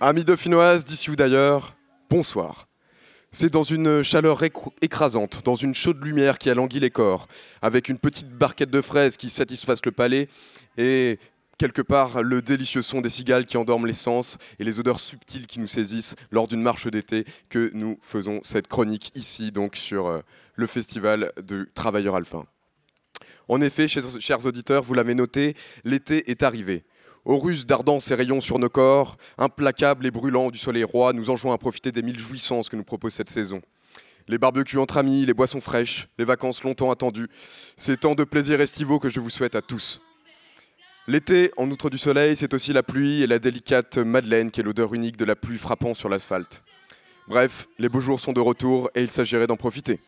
Amis 0.00 0.24
dauphinoises 0.24 0.84
d'ici 0.84 1.08
ou 1.10 1.16
d'ailleurs, 1.16 1.76
bonsoir. 2.10 2.66
C'est 3.30 3.52
dans 3.52 3.62
une 3.62 4.02
chaleur 4.02 4.42
écr- 4.42 4.72
écrasante, 4.82 5.42
dans 5.44 5.54
une 5.54 5.74
chaude 5.74 6.02
lumière 6.02 6.38
qui 6.38 6.50
alanguit 6.50 6.80
les 6.80 6.90
corps, 6.90 7.28
avec 7.62 7.88
une 7.88 7.98
petite 7.98 8.28
barquette 8.28 8.70
de 8.70 8.80
fraises 8.80 9.16
qui 9.16 9.30
satisfasse 9.30 9.84
le 9.84 9.92
palais 9.92 10.28
et 10.78 11.18
quelque 11.58 11.82
part 11.82 12.22
le 12.22 12.40
délicieux 12.40 12.82
son 12.82 13.00
des 13.00 13.10
cigales 13.10 13.44
qui 13.44 13.56
endorment 13.56 13.86
les 13.86 13.92
sens 13.92 14.38
et 14.58 14.64
les 14.64 14.80
odeurs 14.80 15.00
subtiles 15.00 15.46
qui 15.46 15.60
nous 15.60 15.66
saisissent 15.66 16.14
lors 16.30 16.48
d'une 16.48 16.62
marche 16.62 16.86
d'été 16.86 17.24
que 17.48 17.70
nous 17.74 17.98
faisons 18.00 18.40
cette 18.42 18.68
chronique 18.68 19.10
ici 19.14 19.52
donc 19.52 19.76
sur 19.76 20.06
euh, 20.06 20.20
le 20.54 20.66
festival 20.66 21.32
du 21.42 21.68
travailleur 21.74 22.14
alpin. 22.14 22.44
En 23.48 23.60
effet, 23.60 23.88
chers, 23.88 24.46
auditeurs, 24.46 24.82
vous 24.82 24.94
l'avez 24.94 25.14
noté, 25.14 25.54
l'été 25.84 26.30
est 26.30 26.42
arrivé. 26.42 26.84
Aux 27.24 27.38
ruses 27.38 27.66
dardant 27.66 27.98
ses 27.98 28.14
rayons 28.14 28.40
sur 28.40 28.58
nos 28.58 28.68
corps, 28.68 29.16
implacables 29.38 30.06
et 30.06 30.10
brûlants 30.10 30.50
du 30.50 30.58
soleil 30.58 30.84
roi, 30.84 31.12
nous 31.12 31.30
enjoint 31.30 31.54
à 31.54 31.58
profiter 31.58 31.90
des 31.92 32.02
mille 32.02 32.18
jouissances 32.18 32.68
que 32.68 32.76
nous 32.76 32.84
propose 32.84 33.14
cette 33.14 33.30
saison. 33.30 33.60
Les 34.28 34.38
barbecues 34.38 34.78
entre 34.78 34.98
amis, 34.98 35.24
les 35.24 35.34
boissons 35.34 35.60
fraîches, 35.60 36.08
les 36.18 36.24
vacances 36.24 36.62
longtemps 36.62 36.90
attendues, 36.90 37.28
c'est 37.76 38.00
tant 38.00 38.14
de 38.14 38.24
plaisirs 38.24 38.60
estivaux 38.60 38.98
que 38.98 39.08
je 39.08 39.20
vous 39.20 39.30
souhaite 39.30 39.56
à 39.56 39.62
tous. 39.62 40.02
L'été, 41.08 41.52
en 41.56 41.70
outre 41.70 41.88
du 41.88 41.96
soleil, 41.96 42.36
c'est 42.36 42.52
aussi 42.52 42.74
la 42.74 42.82
pluie 42.82 43.22
et 43.22 43.26
la 43.26 43.38
délicate 43.38 43.96
madeleine 43.96 44.50
qui 44.50 44.60
est 44.60 44.62
l'odeur 44.62 44.92
unique 44.92 45.16
de 45.16 45.24
la 45.24 45.34
pluie 45.34 45.56
frappant 45.56 45.94
sur 45.94 46.10
l'asphalte. 46.10 46.62
Bref, 47.28 47.66
les 47.78 47.88
beaux 47.88 48.00
jours 48.00 48.20
sont 48.20 48.34
de 48.34 48.40
retour 48.40 48.90
et 48.94 49.04
il 49.04 49.10
s'agirait 49.10 49.46
d'en 49.46 49.56
profiter. 49.56 50.00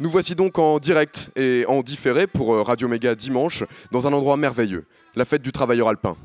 Nous 0.00 0.10
voici 0.10 0.34
donc 0.34 0.58
en 0.58 0.80
direct 0.80 1.30
et 1.36 1.64
en 1.68 1.84
différé 1.84 2.26
pour 2.26 2.52
euh, 2.52 2.62
Radio 2.62 2.88
Méga 2.88 3.14
dimanche 3.14 3.62
dans 3.92 4.08
un 4.08 4.12
endroit 4.12 4.36
merveilleux, 4.36 4.84
la 5.14 5.24
fête 5.24 5.42
du 5.42 5.52
travailleur 5.52 5.86
alpin. 5.86 6.16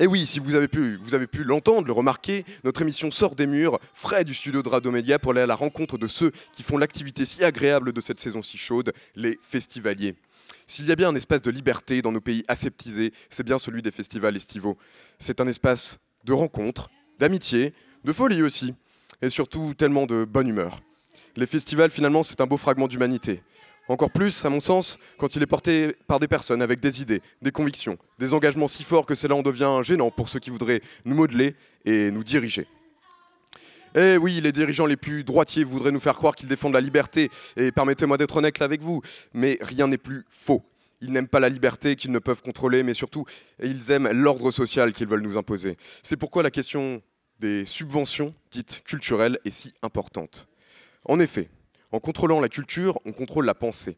Et 0.00 0.08
oui, 0.08 0.26
si 0.26 0.40
vous 0.40 0.56
avez 0.56 0.66
pu, 0.66 0.98
vous 1.00 1.14
avez 1.14 1.28
pu 1.28 1.44
l'entendre, 1.44 1.86
le 1.86 1.92
remarquer, 1.92 2.44
notre 2.64 2.82
émission 2.82 3.12
sort 3.12 3.36
des 3.36 3.46
murs, 3.46 3.78
frais 3.94 4.24
du 4.24 4.34
studio 4.34 4.64
de 4.64 4.68
Radio 4.68 4.90
Média 4.90 5.20
pour 5.20 5.30
aller 5.30 5.42
à 5.42 5.46
la 5.46 5.54
rencontre 5.54 5.96
de 5.96 6.08
ceux 6.08 6.32
qui 6.52 6.64
font 6.64 6.76
l'activité 6.76 7.24
si 7.24 7.44
agréable 7.44 7.92
de 7.92 8.00
cette 8.00 8.18
saison 8.18 8.42
si 8.42 8.58
chaude, 8.58 8.92
les 9.14 9.38
festivaliers. 9.42 10.16
S'il 10.70 10.84
y 10.84 10.92
a 10.92 10.96
bien 10.96 11.08
un 11.08 11.14
espace 11.14 11.40
de 11.40 11.50
liberté 11.50 12.02
dans 12.02 12.12
nos 12.12 12.20
pays 12.20 12.44
aseptisés, 12.46 13.14
c'est 13.30 13.42
bien 13.42 13.58
celui 13.58 13.80
des 13.80 13.90
festivals 13.90 14.36
estivaux. 14.36 14.76
C'est 15.18 15.40
un 15.40 15.48
espace 15.48 15.98
de 16.24 16.34
rencontres, 16.34 16.90
d'amitié, 17.18 17.72
de 18.04 18.12
folie 18.12 18.42
aussi, 18.42 18.74
et 19.22 19.30
surtout 19.30 19.72
tellement 19.72 20.04
de 20.04 20.26
bonne 20.26 20.46
humeur. 20.46 20.80
Les 21.36 21.46
festivals, 21.46 21.90
finalement, 21.90 22.22
c'est 22.22 22.42
un 22.42 22.46
beau 22.46 22.58
fragment 22.58 22.86
d'humanité. 22.86 23.42
Encore 23.88 24.10
plus, 24.10 24.44
à 24.44 24.50
mon 24.50 24.60
sens, 24.60 24.98
quand 25.16 25.36
il 25.36 25.42
est 25.42 25.46
porté 25.46 25.96
par 26.06 26.18
des 26.18 26.28
personnes 26.28 26.60
avec 26.60 26.80
des 26.80 27.00
idées, 27.00 27.22
des 27.40 27.50
convictions, 27.50 27.96
des 28.18 28.34
engagements 28.34 28.68
si 28.68 28.84
forts 28.84 29.06
que 29.06 29.14
cela 29.14 29.36
en 29.36 29.42
devient 29.42 29.80
gênant 29.82 30.10
pour 30.10 30.28
ceux 30.28 30.38
qui 30.38 30.50
voudraient 30.50 30.82
nous 31.06 31.14
modeler 31.14 31.56
et 31.86 32.10
nous 32.10 32.22
diriger. 32.22 32.66
Eh 33.94 34.16
oui, 34.16 34.40
les 34.40 34.52
dirigeants 34.52 34.86
les 34.86 34.96
plus 34.96 35.24
droitiers 35.24 35.64
voudraient 35.64 35.92
nous 35.92 36.00
faire 36.00 36.14
croire 36.14 36.36
qu'ils 36.36 36.48
défendent 36.48 36.74
la 36.74 36.80
liberté, 36.80 37.30
et 37.56 37.72
permettez-moi 37.72 38.16
d'être 38.16 38.36
honnête 38.36 38.60
avec 38.62 38.82
vous, 38.82 39.02
mais 39.32 39.58
rien 39.60 39.88
n'est 39.88 39.98
plus 39.98 40.24
faux. 40.28 40.64
Ils 41.00 41.12
n'aiment 41.12 41.28
pas 41.28 41.40
la 41.40 41.48
liberté 41.48 41.96
qu'ils 41.96 42.10
ne 42.10 42.18
peuvent 42.18 42.42
contrôler, 42.42 42.82
mais 42.82 42.94
surtout, 42.94 43.24
ils 43.62 43.90
aiment 43.90 44.10
l'ordre 44.10 44.50
social 44.50 44.92
qu'ils 44.92 45.06
veulent 45.06 45.22
nous 45.22 45.38
imposer. 45.38 45.76
C'est 46.02 46.16
pourquoi 46.16 46.42
la 46.42 46.50
question 46.50 47.02
des 47.38 47.64
subventions 47.64 48.34
dites 48.50 48.82
culturelles 48.84 49.38
est 49.44 49.52
si 49.52 49.74
importante. 49.82 50.48
En 51.04 51.20
effet, 51.20 51.48
en 51.92 52.00
contrôlant 52.00 52.40
la 52.40 52.48
culture, 52.48 52.98
on 53.04 53.12
contrôle 53.12 53.46
la 53.46 53.54
pensée. 53.54 53.96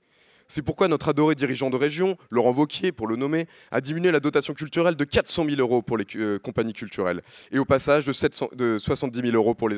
C'est 0.50 0.62
pourquoi 0.62 0.88
notre 0.88 1.10
adoré 1.10 1.36
dirigeant 1.36 1.70
de 1.70 1.76
région, 1.76 2.18
Laurent 2.28 2.50
Vauquier, 2.50 2.90
pour 2.90 3.06
le 3.06 3.14
nommer, 3.14 3.46
a 3.70 3.80
diminué 3.80 4.10
la 4.10 4.18
dotation 4.18 4.52
culturelle 4.52 4.96
de 4.96 5.04
400 5.04 5.44
000 5.44 5.60
euros 5.60 5.80
pour 5.80 5.96
les 5.96 6.04
euh, 6.16 6.40
compagnies 6.40 6.72
culturelles 6.72 7.22
et 7.52 7.60
au 7.60 7.64
passage 7.64 8.04
de, 8.04 8.12
700 8.12 8.48
de 8.56 8.76
70 8.76 9.20
000 9.20 9.36
euros 9.36 9.54
pour 9.54 9.68
les, 9.68 9.76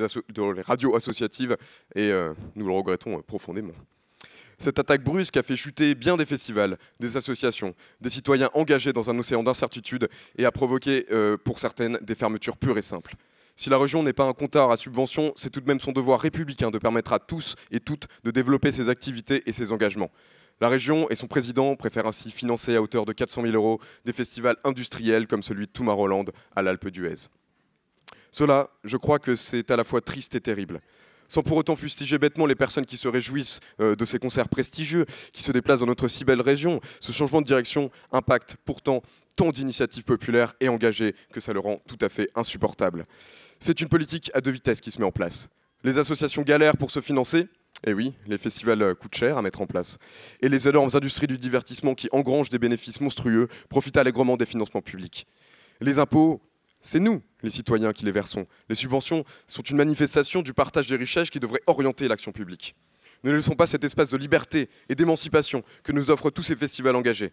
radios 0.63 0.97
associatives 0.97 1.59
et 1.95 2.11
euh, 2.11 2.33
nous 2.57 2.67
le 2.67 2.73
regrettons 2.73 3.19
euh, 3.19 3.21
profondément. 3.21 3.75
Cette 4.57 4.79
attaque 4.79 5.05
brusque 5.05 5.37
a 5.37 5.43
fait 5.43 5.57
chuter 5.57 5.95
bien 5.95 6.17
des 6.17 6.25
festivals, 6.25 6.79
des 7.01 7.19
associations, 7.19 7.75
des 8.01 8.09
citoyens 8.09 8.49
engagés 8.55 8.95
dans 8.95 9.11
un 9.11 9.19
océan 9.19 9.43
d'incertitude 9.43 10.09
et 10.39 10.47
a 10.47 10.53
provoqué, 10.53 11.07
pour 11.45 11.59
certaines, 11.59 11.99
des 12.01 12.15
fermetures 12.15 12.57
pures 12.57 12.79
et 12.79 12.83
simples. 12.83 13.15
Si 13.57 13.69
la 13.71 13.77
région 13.77 14.03
n'est 14.03 14.13
pas 14.13 14.25
un 14.25 14.33
compteur 14.33 14.71
à 14.71 14.77
subventions, 14.77 15.33
c'est 15.37 15.51
tout 15.51 15.61
de 15.61 15.67
même 15.67 15.81
son 15.81 15.93
devoir 15.93 16.21
républicain 16.21 16.71
de 16.71 16.79
permettre 16.79 17.13
à 17.13 17.19
tous 17.19 17.57
et 17.71 17.81
toutes 17.81 18.07
de 18.25 18.31
développer 18.31 18.73
ses 18.73 18.89
activités 18.89 19.43
et 19.47 19.53
ses 19.53 19.73
engagements. 19.73 20.11
La 20.63 20.69
région 20.69 21.11
et 21.11 21.17
son 21.17 21.27
président 21.27 21.75
préfèrent 21.75 22.07
ainsi 22.07 22.31
financer 22.31 22.77
à 22.77 22.81
hauteur 22.81 23.05
de 23.05 23.13
400 23.13 23.43
000 23.43 23.53
euros 23.55 23.81
des 24.05 24.13
festivals 24.13 24.57
industriels 24.63 25.27
comme 25.27 25.43
celui 25.43 25.67
de 25.67 25.73
Toumaroland 25.73 26.27
à 26.55 26.63
l'Alpe 26.63 26.87
d'Huez. 26.87 27.27
Cela, 28.31 28.71
je 28.85 28.97
crois 28.97 29.19
que 29.19 29.35
c'est 29.35 29.73
à 29.73 29.77
la 29.77 29.83
fois 29.83 30.01
triste 30.01 30.37
et 30.37 30.41
terrible. 30.41 30.81
Sans 31.27 31.43
pour 31.43 31.57
autant 31.57 31.75
fustiger 31.75 32.17
bêtement 32.17 32.47
les 32.47 32.55
personnes 32.55 32.87
qui 32.87 32.97
se 32.97 33.09
réjouissent 33.09 33.59
euh, 33.81 33.97
de 33.97 34.05
ces 34.05 34.21
concerts 34.21 34.49
prestigieux, 34.49 35.05
qui 35.33 35.43
se 35.43 35.51
déplacent 35.51 35.81
dans 35.81 35.87
notre 35.87 36.07
si 36.07 36.25
belle 36.25 36.41
région, 36.41 36.81
ce 37.01 37.11
changement 37.11 37.41
de 37.43 37.47
direction 37.47 37.91
impacte 38.13 38.55
pourtant 38.65 39.03
tant 39.35 39.51
d'initiatives 39.51 40.05
populaires 40.05 40.55
et 40.61 40.69
engagées 40.69 41.17
que 41.33 41.41
ça 41.41 41.53
le 41.53 41.59
rend 41.59 41.83
tout 41.89 41.99
à 42.01 42.09
fait 42.09 42.31
insupportable. 42.37 43.07
C'est 43.59 43.81
une 43.81 43.89
politique 43.89 44.31
à 44.33 44.41
deux 44.41 44.53
vitesses 44.53 44.81
qui 44.81 44.93
se 44.93 45.01
met 45.01 45.07
en 45.07 45.11
place. 45.11 45.49
Les 45.83 45.99
associations 45.99 46.43
galèrent 46.43 46.77
pour 46.77 46.93
se 46.93 47.01
financer, 47.01 47.49
et 47.85 47.93
oui, 47.93 48.15
les 48.27 48.39
festivals 48.39 48.83
euh, 48.83 48.95
coûtent 48.95 49.15
cher 49.15 49.39
à 49.39 49.43
mettre 49.43 49.61
en 49.61 49.67
place. 49.67 49.99
Et 50.41 50.49
les 50.49 50.69
énormes 50.69 50.91
industries 50.95 51.27
du 51.27 51.39
divertissement 51.39 51.95
qui 51.95 52.09
engrangent 52.13 52.51
des 52.51 52.59
bénéfices 52.59 53.01
monstrueux 53.01 53.49
profitent 53.69 53.97
allègrement 53.97 54.37
des 54.37 54.47
financements 54.47 54.83
publics. 54.83 55.27
Les 55.81 55.99
impôts, 55.99 56.41
c'est 56.81 57.01
nous, 57.01 57.23
les 57.43 57.51
citoyens, 57.51 57.93
qui 57.93 58.05
les 58.05 58.13
versons. 58.13 58.47
Les 58.69 58.75
subventions 58.75 59.25
sont 59.47 59.63
une 59.63 59.77
manifestation 59.77 60.43
du 60.43 60.53
partage 60.53 60.87
des 60.87 60.97
richesses 60.97 61.31
qui 61.31 61.41
devrait 61.41 61.63
orienter 61.67 62.07
l'action 62.07 62.33
publique. 62.33 62.75
Ne 63.25 63.33
laissons 63.33 63.55
pas 63.55 63.67
cet 63.67 63.85
espace 63.85 64.11
de 64.11 64.17
liberté 64.17 64.69
et 64.89 64.95
d'émancipation 64.95 65.63
que 65.85 65.93
nous 65.93 66.11
offrent 66.11 66.31
tous 66.31 66.43
ces 66.43 66.57
festivals 66.57 66.97
engagés. 66.97 67.33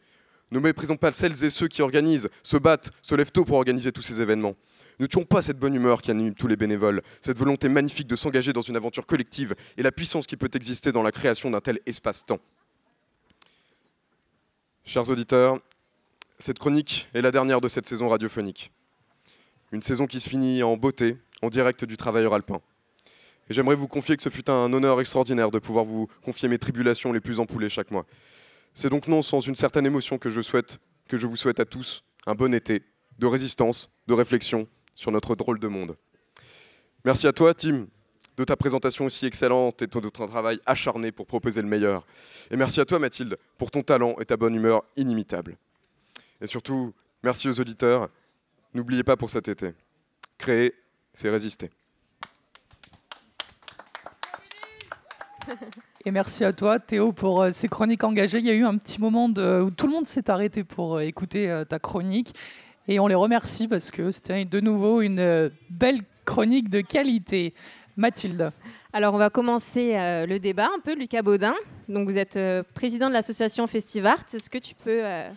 Ne 0.52 0.60
méprisons 0.60 0.98
pas 0.98 1.12
celles 1.12 1.44
et 1.44 1.50
ceux 1.50 1.68
qui 1.68 1.82
organisent, 1.82 2.30
se 2.42 2.58
battent, 2.58 2.92
se 3.02 3.14
lèvent 3.16 3.32
tôt 3.32 3.46
pour 3.46 3.58
organiser 3.58 3.92
tous 3.92 4.02
ces 4.02 4.22
événements. 4.22 4.56
Ne 5.00 5.06
tuons 5.06 5.24
pas 5.24 5.42
cette 5.42 5.58
bonne 5.58 5.74
humeur 5.74 6.02
qui 6.02 6.12
anime 6.12 6.34
tous 6.34 6.48
les 6.48 6.58
bénévoles, 6.58 7.02
cette 7.22 7.38
volonté 7.38 7.70
magnifique 7.70 8.08
de 8.08 8.18
s'engager 8.18 8.52
dans 8.52 8.62
une 8.62 8.76
aventure 8.76 9.06
collective 9.06 9.56
et 9.78 9.84
la 9.84 9.94
puissance 9.94 10.28
qui 10.28 10.36
peut 10.36 10.50
exister 10.54 10.92
dans 10.92 11.04
la 11.04 11.14
création 11.14 11.50
d'un 11.50 11.62
tel 11.62 11.80
espace-temps. 11.86 12.40
Chers 14.84 15.10
auditeurs, 15.10 15.60
cette 16.38 16.60
chronique 16.60 17.08
est 17.14 17.22
la 17.22 17.32
dernière 17.32 17.62
de 17.62 17.70
cette 17.70 17.86
saison 17.86 18.10
radiophonique. 18.10 18.72
Une 19.72 19.82
saison 19.82 20.06
qui 20.06 20.20
se 20.20 20.28
finit 20.28 20.64
en 20.64 20.76
beauté, 20.76 21.18
en 21.42 21.50
direct 21.50 21.86
du 21.86 21.96
travailleur 21.96 22.34
alpin. 22.34 22.60
Et 23.50 23.54
j'aimerais 23.54 23.76
vous 23.76 23.88
confier 23.88 24.18
que 24.18 24.24
ce 24.24 24.30
fut 24.30 24.50
un 24.50 24.74
honneur 24.74 25.00
extraordinaire 25.00 25.52
de 25.52 25.60
pouvoir 25.60 25.86
vous 25.86 26.08
confier 26.24 26.50
mes 26.50 26.58
tribulations 26.58 27.14
les 27.14 27.22
plus 27.22 27.40
ampoulées 27.40 27.70
chaque 27.70 27.92
mois. 27.92 28.06
C'est 28.74 28.90
donc 28.90 29.08
non 29.08 29.22
sans 29.22 29.40
une 29.40 29.56
certaine 29.56 29.86
émotion 29.86 30.18
que 30.18 30.30
je, 30.30 30.42
souhaite, 30.42 30.80
que 31.08 31.18
je 31.18 31.26
vous 31.26 31.36
souhaite 31.38 31.60
à 31.60 31.66
tous 31.66 32.04
un 32.26 32.36
bon 32.36 32.54
été, 32.54 32.84
de 33.18 33.28
résistance, 33.28 33.90
de 34.08 34.14
réflexion 34.14 34.68
sur 35.00 35.12
notre 35.14 35.34
drôle 35.34 35.60
de 35.60 35.68
monde. 35.70 35.96
Merci 37.06 37.26
à 37.26 37.32
toi, 37.32 37.54
Tim, 37.54 37.88
de 38.36 38.44
ta 38.44 38.58
présentation 38.58 39.06
aussi 39.06 39.26
excellente 39.26 39.82
et 39.82 39.88
de 39.88 40.10
ton 40.10 40.28
travail 40.28 40.60
acharné 40.66 41.14
pour 41.14 41.26
proposer 41.26 41.62
le 41.62 41.70
meilleur. 41.70 42.06
Et 42.52 42.58
merci 42.58 42.82
à 42.82 42.86
toi, 42.86 43.00
Mathilde, 43.00 43.38
pour 43.58 43.72
ton 43.72 43.82
talent 43.82 44.18
et 44.20 44.26
ta 44.26 44.36
bonne 44.36 44.54
humeur 44.54 44.84
inimitable. 44.98 45.56
Et 46.42 46.48
surtout, 46.48 46.94
merci 47.24 47.48
aux 47.48 47.62
auditeurs. 47.62 48.10
N'oubliez 48.74 49.06
pas 49.06 49.16
pour 49.16 49.30
cet 49.30 49.48
été, 49.48 49.72
créer, 50.38 50.74
c'est 51.14 51.30
résister. 51.30 51.70
Et 56.06 56.12
merci 56.12 56.44
à 56.44 56.54
toi, 56.54 56.80
Théo, 56.80 57.12
pour 57.12 57.42
euh, 57.42 57.52
ces 57.52 57.68
chroniques 57.68 58.04
engagées. 58.04 58.40
Il 58.40 58.46
y 58.46 58.50
a 58.50 58.54
eu 58.54 58.66
un 58.66 58.78
petit 58.78 59.02
moment 59.02 59.26
où 59.26 59.72
tout 59.72 59.88
le 59.88 59.92
monde 59.92 60.08
s'est 60.08 60.30
arrêté 60.30 60.64
pour 60.64 60.96
euh, 60.96 61.02
écouter 61.02 61.50
euh, 61.50 61.66
ta 61.66 61.80
chronique. 61.80 62.34
Et 62.92 63.00
on 63.00 63.06
les 63.06 63.14
remercie 63.16 63.68
parce 63.68 63.92
que 63.92 64.10
c'était 64.10 64.46
de 64.46 64.60
nouveau 64.60 65.02
une 65.02 65.20
euh, 65.20 65.50
belle 65.70 66.00
chronique 66.26 66.70
de 66.70 66.82
qualité. 66.82 67.54
Mathilde. 67.98 68.52
Alors, 68.94 69.14
on 69.14 69.18
va 69.18 69.30
commencer 69.30 69.94
euh, 69.96 70.26
le 70.26 70.40
débat 70.40 70.70
un 70.76 70.80
peu. 70.80 70.96
Lucas 70.96 71.22
Baudin, 71.22 71.54
donc 71.88 72.08
vous 72.10 72.18
êtes 72.18 72.36
euh, 72.38 72.64
président 72.74 73.10
de 73.10 73.14
l'association 73.14 73.68
Festivart. 73.68 74.20
Est-ce 74.34 74.50
que 74.50 74.58
tu 74.58 74.74
peux 74.74 75.02
euh, 75.06 75.30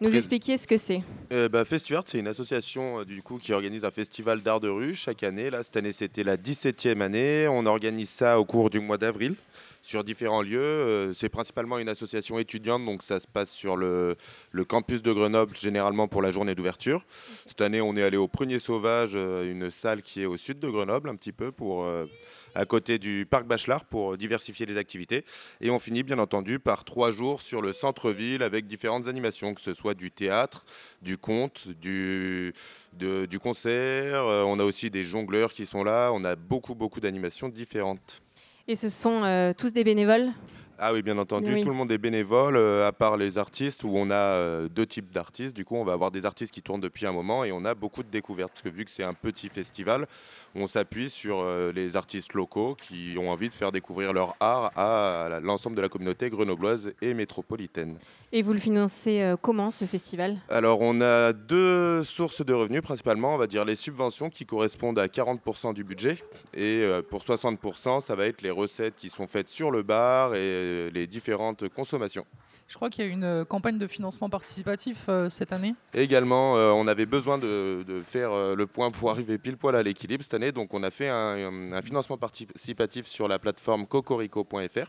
nous 0.00 0.10
Prés- 0.10 0.18
expliquer 0.18 0.58
ce 0.58 0.66
que 0.68 0.76
c'est? 0.76 1.00
Euh, 1.32 1.48
bah, 1.48 1.64
Festuvert, 1.64 2.02
c'est 2.06 2.18
une 2.18 2.28
association 2.28 3.00
euh, 3.00 3.04
du 3.04 3.20
coup 3.22 3.38
qui 3.38 3.52
organise 3.52 3.84
un 3.84 3.90
festival 3.90 4.42
d'art 4.42 4.60
de 4.60 4.68
rue 4.68 4.94
chaque 4.94 5.22
année. 5.24 5.48
Là, 5.50 5.62
cette 5.64 5.76
année, 5.78 5.92
c'était 5.92 6.22
la 6.22 6.36
17e 6.36 7.00
année. 7.00 7.48
On 7.50 7.64
organise 7.66 8.10
ça 8.10 8.38
au 8.38 8.44
cours 8.44 8.68
du 8.70 8.78
mois 8.78 8.98
d'avril 8.98 9.34
sur 9.82 10.04
différents 10.04 10.42
lieux. 10.42 10.60
Euh, 10.60 11.12
c'est 11.12 11.28
principalement 11.28 11.78
une 11.78 11.88
association 11.88 12.38
étudiante, 12.38 12.84
donc 12.86 13.02
ça 13.02 13.20
se 13.20 13.26
passe 13.26 13.50
sur 13.50 13.76
le, 13.76 14.16
le 14.52 14.64
campus 14.64 15.02
de 15.02 15.12
Grenoble, 15.12 15.54
généralement 15.56 16.08
pour 16.08 16.22
la 16.22 16.30
journée 16.30 16.54
d'ouverture. 16.54 17.04
Cette 17.46 17.60
année, 17.60 17.80
on 17.80 17.96
est 17.96 18.02
allé 18.02 18.16
au 18.16 18.28
Prunier 18.28 18.58
Sauvage, 18.58 19.12
euh, 19.14 19.50
une 19.50 19.70
salle 19.70 20.02
qui 20.02 20.22
est 20.22 20.26
au 20.26 20.36
sud 20.36 20.60
de 20.60 20.68
Grenoble, 20.70 21.08
un 21.08 21.16
petit 21.16 21.32
peu, 21.32 21.52
pour, 21.52 21.84
euh, 21.84 22.06
à 22.54 22.64
côté 22.64 22.98
du 22.98 23.26
parc 23.28 23.44
Bachelard, 23.46 23.84
pour 23.84 24.16
diversifier 24.16 24.66
les 24.66 24.76
activités. 24.76 25.24
Et 25.60 25.70
on 25.70 25.78
finit, 25.78 26.02
bien 26.02 26.18
entendu, 26.18 26.58
par 26.58 26.84
trois 26.84 27.10
jours 27.10 27.42
sur 27.42 27.60
le 27.60 27.72
centre-ville 27.72 28.42
avec 28.42 28.66
différentes 28.66 29.08
animations, 29.08 29.52
que 29.54 29.60
ce 29.60 29.74
soit 29.74 29.94
du 29.94 30.10
théâtre, 30.10 30.64
du 31.02 31.18
conte, 31.18 31.68
du, 31.80 32.52
de- 32.92 33.26
du 33.26 33.38
concert. 33.40 34.24
On 34.24 34.58
a 34.60 34.64
aussi 34.64 34.90
des 34.90 35.04
jongleurs 35.04 35.52
qui 35.52 35.66
sont 35.66 35.82
là. 35.82 36.10
On 36.12 36.24
a 36.24 36.36
beaucoup, 36.36 36.74
beaucoup 36.74 37.00
d'animations 37.00 37.48
différentes. 37.48 38.22
Et 38.68 38.76
ce 38.76 38.88
sont 38.88 39.22
euh, 39.24 39.52
tous 39.56 39.72
des 39.72 39.84
bénévoles 39.84 40.30
Ah 40.78 40.92
oui, 40.92 41.02
bien 41.02 41.18
entendu, 41.18 41.52
Oui. 41.54 41.62
tout 41.62 41.68
le 41.68 41.74
monde 41.74 41.90
est 41.92 41.98
bénévole, 41.98 42.56
euh, 42.56 42.86
à 42.86 42.92
part 42.92 43.16
les 43.16 43.36
artistes, 43.38 43.82
où 43.84 43.90
on 43.94 44.10
a 44.10 44.14
euh, 44.14 44.68
deux 44.68 44.86
types 44.86 45.12
d'artistes. 45.12 45.54
Du 45.54 45.64
coup, 45.64 45.76
on 45.76 45.84
va 45.84 45.92
avoir 45.92 46.10
des 46.10 46.24
artistes 46.26 46.52
qui 46.52 46.62
tournent 46.62 46.80
depuis 46.80 47.06
un 47.06 47.12
moment 47.12 47.44
et 47.44 47.52
on 47.52 47.64
a 47.64 47.74
beaucoup 47.74 48.02
de 48.02 48.08
découvertes. 48.08 48.50
Parce 48.52 48.62
que 48.62 48.68
vu 48.68 48.84
que 48.84 48.90
c'est 48.90 49.02
un 49.04 49.14
petit 49.14 49.48
festival, 49.48 50.06
on 50.54 50.66
s'appuie 50.66 51.10
sur 51.10 51.40
euh, 51.40 51.72
les 51.72 51.96
artistes 51.96 52.34
locaux 52.34 52.76
qui 52.76 53.16
ont 53.18 53.30
envie 53.30 53.48
de 53.48 53.54
faire 53.54 53.72
découvrir 53.72 54.12
leur 54.12 54.36
art 54.40 54.70
à 54.76 55.40
l'ensemble 55.42 55.76
de 55.76 55.82
la 55.82 55.88
communauté 55.88 56.30
grenobloise 56.30 56.92
et 57.02 57.14
métropolitaine. 57.14 57.96
Et 58.34 58.40
vous 58.40 58.54
le 58.54 58.58
financez 58.58 59.20
euh, 59.20 59.36
comment 59.36 59.70
ce 59.70 59.84
festival? 59.84 60.38
Alors, 60.48 60.80
on 60.80 61.02
a 61.02 61.34
deux 61.34 62.02
sources 62.02 62.42
de 62.42 62.54
revenus 62.54 62.80
principalement. 62.80 63.34
On 63.34 63.36
va 63.36 63.46
dire 63.46 63.66
les 63.66 63.74
subventions 63.74 64.30
qui 64.30 64.46
correspondent 64.46 64.98
à 64.98 65.06
40% 65.06 65.74
du 65.74 65.84
budget. 65.84 66.16
Et 66.54 66.82
euh, 66.82 67.02
pour 67.02 67.20
60%, 67.20 68.00
ça 68.00 68.16
va 68.16 68.26
être 68.26 68.40
les 68.40 68.50
recettes 68.50 68.96
qui 68.96 69.10
sont 69.10 69.26
faites 69.26 69.50
sur 69.50 69.70
le 69.70 69.82
bar 69.82 70.34
et 70.34 70.38
euh, 70.40 70.90
les 70.94 71.06
différentes 71.06 71.68
consommations. 71.68 72.24
Je 72.72 72.76
crois 72.76 72.88
qu'il 72.88 73.04
y 73.04 73.08
a 73.08 73.10
une 73.10 73.44
campagne 73.44 73.76
de 73.76 73.86
financement 73.86 74.30
participatif 74.30 75.04
euh, 75.10 75.28
cette 75.28 75.52
année. 75.52 75.74
Également, 75.92 76.56
euh, 76.56 76.70
on 76.70 76.86
avait 76.86 77.04
besoin 77.04 77.36
de, 77.36 77.84
de 77.86 78.00
faire 78.00 78.32
euh, 78.32 78.54
le 78.54 78.66
point 78.66 78.90
pour 78.90 79.10
arriver 79.10 79.36
pile 79.36 79.58
poil 79.58 79.76
à 79.76 79.82
l'équilibre 79.82 80.22
cette 80.22 80.32
année. 80.32 80.52
Donc, 80.52 80.72
on 80.72 80.82
a 80.82 80.90
fait 80.90 81.10
un, 81.10 81.72
un 81.72 81.82
financement 81.82 82.16
participatif 82.16 83.06
sur 83.06 83.28
la 83.28 83.38
plateforme 83.38 83.86
cocorico.fr. 83.86 84.86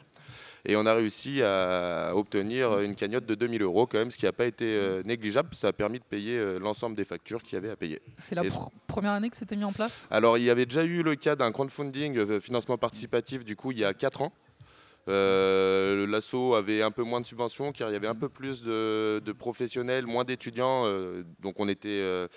Et 0.65 0.77
on 0.77 0.86
a 0.86 0.93
réussi 0.93 1.41
à 1.43 2.12
obtenir 2.15 2.79
une 2.79 2.96
cagnotte 2.96 3.25
de 3.25 3.36
2000 3.36 3.62
euros, 3.63 3.86
quand 3.86 3.98
même, 3.98 4.12
ce 4.12 4.17
qui 4.17 4.24
n'a 4.25 4.32
pas 4.32 4.46
été 4.46 4.63
euh, 4.65 5.03
négligeable. 5.03 5.50
Ça 5.53 5.67
a 5.67 5.74
permis 5.74 6.00
de 6.00 6.05
payer 6.05 6.38
euh, 6.38 6.58
l'ensemble 6.58 6.96
des 6.96 7.03
factures 7.03 7.43
qu'il 7.43 7.55
y 7.55 7.58
avait 7.58 7.70
à 7.70 7.75
payer. 7.75 8.01
C'est 8.17 8.34
la 8.36 8.43
pr- 8.43 8.70
première 8.88 9.12
année 9.12 9.29
que 9.29 9.36
c'était 9.36 9.58
mis 9.58 9.65
en 9.65 9.74
place? 9.74 10.08
Alors, 10.10 10.38
il 10.38 10.43
y 10.46 10.50
avait 10.50 10.65
déjà 10.65 10.86
eu 10.86 11.03
le 11.03 11.15
cas 11.15 11.36
d'un 11.36 11.51
crowdfunding, 11.51 12.17
euh, 12.17 12.39
financement 12.39 12.77
participatif, 12.77 13.43
du 13.43 13.58
coup, 13.58 13.72
il 13.74 13.79
y 13.79 13.84
a 13.86 13.93
4 13.93 14.22
ans. 14.22 14.32
Euh, 15.10 16.08
L'asso 16.08 16.55
avait 16.55 16.82
un 16.82 16.91
peu 16.91 17.03
moins 17.03 17.20
de 17.20 17.25
subventions 17.25 17.74
car 17.74 17.89
il 17.89 17.93
y 17.93 17.96
avait 17.98 18.08
un 18.08 18.15
peu 18.15 18.29
plus 18.29 18.63
de, 18.63 19.22
de 19.24 19.32
professionnels, 19.34 20.05
moins 20.08 20.24
d'étudiants, 20.24 20.84
euh, 20.86 21.24
donc 21.41 21.60
on 21.60 21.67
était, 21.67 21.89
euh, 21.89 22.29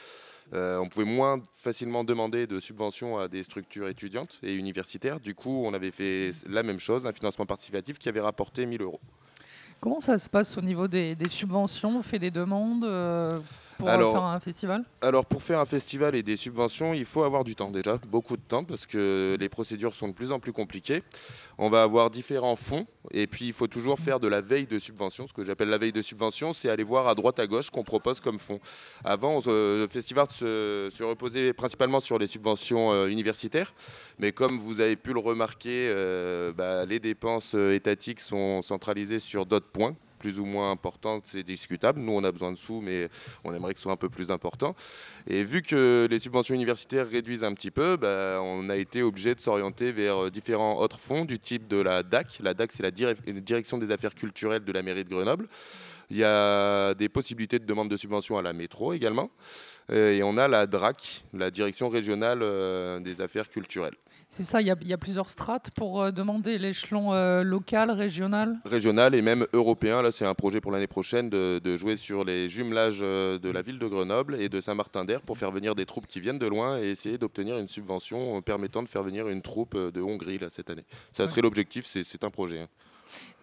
euh, 0.55 0.79
on 0.79 0.88
pouvait 0.88 1.05
moins 1.05 1.43
facilement 1.53 2.05
demander 2.05 2.47
de 2.47 2.61
subventions 2.61 3.19
à 3.19 3.29
des 3.29 3.43
structures 3.43 3.88
étudiantes 3.88 4.38
et 4.43 4.55
universitaires. 4.55 5.21
Du 5.21 5.35
coup, 5.35 5.65
on 5.65 5.75
avait 5.75 5.91
fait 5.91 6.31
la 6.47 6.62
même 6.62 6.79
chose, 6.79 7.07
un 7.07 7.12
financement 7.12 7.47
participatif 7.47 7.99
qui 7.99 8.09
avait 8.09 8.21
rapporté 8.21 8.67
1000 8.67 8.83
euros. 8.83 9.00
Comment 9.80 10.00
ça 10.00 10.18
se 10.18 10.28
passe 10.28 10.56
au 10.56 10.62
niveau 10.62 10.88
des, 10.88 11.14
des 11.14 11.28
subventions 11.28 11.99
On 11.99 12.02
fait 12.02 12.18
des 12.18 12.30
demandes 12.30 12.85
euh, 12.85 13.38
pour 13.78 13.88
Alors- 13.88 14.12
faire 14.14 14.25
un 14.25 14.40
festival 14.40 14.85
Alors 15.02 15.26
pour 15.26 15.42
faire 15.42 15.61
un 15.61 15.66
festival 15.66 16.14
et 16.14 16.23
des 16.23 16.37
subventions, 16.37 16.95
il 16.95 17.04
faut 17.04 17.23
avoir 17.23 17.45
du 17.45 17.54
temps 17.54 17.71
déjà, 17.71 17.99
beaucoup 18.09 18.37
de 18.37 18.42
temps, 18.42 18.64
parce 18.64 18.87
que 18.87 19.37
les 19.38 19.49
procédures 19.49 19.95
sont 19.95 20.09
de 20.09 20.14
plus 20.14 20.33
en 20.33 20.40
plus 20.40 20.52
compliquées. 20.52 21.02
On 21.59 21.68
va 21.68 21.83
avoir 21.83 22.11
différents 22.11 22.56
fonds, 22.56 22.87
et 23.12 23.26
puis 23.26 23.47
il 23.49 23.52
faut 23.52 23.66
toujours 23.66 23.99
faire 23.99 24.19
de 24.19 24.28
la 24.28 24.41
veille 24.41 24.67
de 24.67 24.78
subvention. 24.78 25.28
Ce 25.28 25.32
que 25.34 25.45
j'appelle 25.45 25.69
la 25.69 25.78
veille 25.78 25.93
de 25.93 26.02
subvention, 26.02 26.52
c'est 26.54 26.71
aller 26.71 26.82
voir 26.82 27.06
à 27.06 27.15
droite 27.15 27.39
à 27.39 27.47
gauche 27.47 27.71
qu'on 27.71 27.84
propose 27.84 28.21
comme 28.21 28.39
fonds. 28.39 28.60
Avant, 29.04 29.41
le 29.47 29.86
festival 29.91 30.26
se, 30.30 30.89
se 30.91 31.02
reposait 31.04 31.52
principalement 31.52 32.00
sur 32.00 32.19
les 32.19 32.26
subventions 32.26 32.93
euh, 32.93 33.06
universitaires, 33.08 33.73
mais 34.19 34.32
comme 34.32 34.58
vous 34.58 34.80
avez 34.80 34.97
pu 34.97 35.12
le 35.12 35.21
remarquer, 35.21 35.89
euh, 35.95 36.52
bah, 36.52 36.86
les 36.86 36.99
dépenses 36.99 37.54
étatiques 37.54 38.21
sont 38.21 38.62
centralisées 38.62 39.19
sur 39.19 39.45
d'autres 39.47 39.66
points 39.67 39.97
plus 40.19 40.41
ou 40.41 40.47
moins 40.47 40.71
importantes, 40.71 41.25
c'est 41.26 41.43
discutable. 41.43 42.00
Nous, 42.00 42.11
on 42.11 42.25
a 42.25 42.33
besoin 42.33 42.50
de 42.50 42.57
sous, 42.57 42.81
mais 42.81 43.11
on 43.45 43.55
aimerait 43.55 43.75
que 43.75 43.79
ce 43.79 43.83
soit 43.83 43.93
un 43.93 43.97
peu 43.97 44.09
plus 44.09 44.31
important. 44.31 44.75
Et 45.26 45.45
vu 45.45 45.61
que 45.61 46.09
les 46.11 46.19
subventions 46.19 46.55
universitaires 46.55 47.07
réduisent 47.09 47.45
un 47.45 47.52
petit 47.52 47.71
peu, 47.71 47.99
bah, 47.99 48.39
on 48.41 48.71
a 48.71 48.76
été 48.76 49.02
obligé 49.02 49.35
de 49.35 49.41
s'orienter 49.41 49.93
vers 49.93 50.25
euh, 50.25 50.31
différents 50.31 50.81
autres 50.81 50.99
fonds 50.99 51.26
du 51.26 51.39
type 51.39 51.69
de 51.69 51.76
la 51.76 52.02
DAC. 52.02 52.39
La 52.41 52.55
DAC, 52.55 52.73
c'est 52.73 52.83
la 52.83 52.91
Direc- 52.91 53.31
Direction 53.41 53.76
des 53.76 53.91
affaires 53.91 54.15
culturelles 54.15 54.65
de 54.65 54.73
la 54.73 54.83
mairie 54.83 55.05
de 55.05 55.11
Grenoble. 55.11 55.49
Il 56.09 56.17
y 56.17 56.25
a 56.25 56.95
des 56.95 57.11
possibilités 57.11 57.59
de 57.59 57.67
demande 57.67 57.91
de 57.91 57.97
subvention 57.99 58.39
à 58.39 58.43
la 58.43 58.55
métro 58.55 58.95
également. 58.95 59.31
Et 59.93 60.23
on 60.25 60.39
a 60.39 60.49
la 60.49 60.67
DRAC, 60.67 61.25
la 61.35 61.50
Direction 61.50 61.89
régionale 61.89 62.41
euh, 62.43 63.00
des 63.00 63.21
affaires 63.21 63.49
culturelles. 63.49 63.97
C'est 64.28 64.43
ça, 64.43 64.60
il 64.60 64.67
y, 64.67 64.71
a- 64.71 64.76
il 64.82 64.89
y 64.89 64.93
a 64.93 64.99
plusieurs 64.99 65.30
strates 65.30 65.71
pour 65.76 66.02
euh, 66.02 66.10
demander 66.10 66.58
l'échelon 66.58 67.12
euh, 67.12 67.45
local, 67.45 67.91
régional? 67.93 68.58
Régional 68.65 69.15
et 69.15 69.23
même 69.23 69.47
européen. 69.52 70.02
Là, 70.02 70.10
c'est 70.10 70.26
un 70.26 70.34
projet 70.34 70.60
pour 70.60 70.73
l'année 70.73 70.89
prochaine 70.89 71.30
de, 71.30 71.60
de 71.62 71.76
jouer 71.76 71.95
sur 71.97 72.25
les 72.25 72.49
jumelages 72.49 72.99
euh, 73.02 73.39
de 73.39 73.49
la 73.50 73.62
ville 73.62 73.78
de 73.78 73.86
Grenoble 73.86 74.34
et 74.41 74.49
de 74.49 74.60
Saint-Martin-d'Air 74.60 75.23
pour 75.23 75.39
faire 75.39 75.52
venir 75.52 75.76
des 75.76 75.86
troupes 75.86 76.08
qui 76.08 76.21
viennent 76.21 76.41
de 76.41 76.47
loin 76.49 76.78
et 76.78 76.91
essayer 76.91 77.19
d'obtenir 77.19 77.56
une 77.56 77.69
subvention 77.69 78.43
permettant 78.43 78.82
de 78.82 78.89
faire 78.89 79.04
venir 79.04 79.28
une 79.28 79.43
troupe 79.43 79.76
de 79.76 80.00
Hongrie 80.02 80.39
là, 80.39 80.49
cette 80.50 80.71
année. 80.71 80.84
Ça 81.12 81.28
serait 81.28 81.43
l'objectif, 81.43 81.86
c'est 81.86 82.02
c'est 82.02 82.25
un 82.25 82.30
projet. 82.30 82.60
hein. 82.60 82.69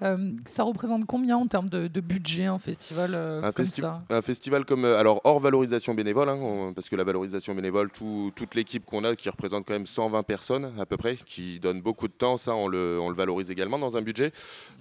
Euh, 0.01 0.31
Ça 0.45 0.63
représente 0.63 1.05
combien 1.05 1.37
en 1.37 1.47
termes 1.47 1.69
de, 1.69 1.87
de 1.87 2.01
budget 2.01 2.45
un 2.45 2.59
festival 2.59 3.11
euh, 3.13 3.41
Un, 3.43 3.51
comme 3.51 3.65
festi- 3.65 3.81
ça 3.81 4.03
un 4.09 4.21
festival 4.21 4.65
comme 4.65 4.85
euh, 4.85 4.97
alors 4.97 5.21
hors 5.23 5.39
valorisation 5.39 5.93
bénévole 5.93 6.29
hein, 6.29 6.35
on- 6.41 6.73
parce 6.73 6.89
que 6.89 6.95
la 6.95 7.03
valorisation 7.03 7.55
bénévole 7.55 7.89
tout- 7.91 8.31
toute 8.35 8.55
l'équipe 8.55 8.83
qu'on 8.85 9.03
a 9.03 9.15
qui 9.15 9.29
représente 9.29 9.65
quand 9.65 9.73
même 9.73 9.85
120 9.85 10.23
personnes 10.23 10.73
à 10.79 10.85
peu 10.85 10.97
près 10.97 11.15
qui 11.15 11.59
donne 11.59 11.81
beaucoup 11.81 12.07
de 12.07 12.13
temps 12.13 12.37
ça 12.37 12.55
on 12.55 12.67
le, 12.67 12.99
on 13.01 13.09
le 13.09 13.15
valorise 13.15 13.49
également 13.51 13.79
dans 13.79 13.95
un 13.95 14.01
budget. 14.01 14.31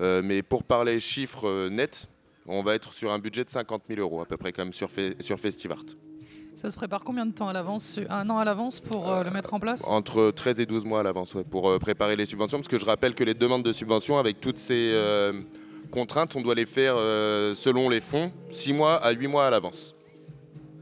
Euh, 0.01 0.23
mais 0.25 0.43
pour 0.43 0.65
parler 0.65 0.99
chiffres 1.01 1.69
nets 1.69 2.09
on 2.47 2.63
va 2.63 2.75
être 2.75 2.93
sur 2.93 3.13
un 3.13 3.19
budget 3.21 3.45
de 3.45 3.51
50 3.51 3.83
000 3.89 4.01
euros 4.01 4.21
à 4.21 4.27
peu 4.27 4.37
près 4.37 4.53
comme 4.53 4.73
sur, 4.73 4.89
Fe- 4.89 5.15
sur 5.23 5.39
Festivart 5.39 5.85
Ça 6.55 6.71
se 6.71 6.77
prépare 6.77 7.03
combien 7.03 7.25
de 7.27 7.33
temps 7.33 7.49
à 7.49 7.53
l'avance 7.53 7.99
Un 8.11 8.29
an 8.31 8.39
à 8.39 8.45
l'avance 8.45 8.79
pour 8.81 9.11
euh, 9.11 9.25
le 9.25 9.31
mettre 9.31 9.55
en 9.55 9.61
place? 9.61 9.85
entre 9.89 10.31
13 10.31 10.61
et 10.61 10.67
12 10.67 10.85
mois 10.85 11.01
à 11.01 11.03
l'avance 11.03 11.35
ouais, 11.35 11.45
pour 11.45 11.69
euh, 11.69 11.79
préparer 11.79 12.15
les 12.15 12.27
subventions 12.27 12.59
parce 12.59 12.69
que 12.69 12.79
je 12.79 12.85
rappelle 12.85 13.15
que 13.15 13.25
les 13.25 13.35
demandes 13.35 13.63
de 13.63 13.73
subventions 13.73 14.19
avec 14.19 14.41
toutes 14.41 14.59
ces 14.59 14.91
euh, 14.93 15.33
contraintes 15.91 16.37
on 16.37 16.43
doit 16.43 16.55
les 16.55 16.67
faire 16.67 16.95
euh, 16.97 17.55
selon 17.55 17.89
les 17.89 18.01
fonds 18.01 18.31
6 18.51 18.75
mois 18.75 18.97
à 18.97 19.13
8 19.13 19.27
mois 19.29 19.47
à 19.47 19.51
l'avance 19.51 19.95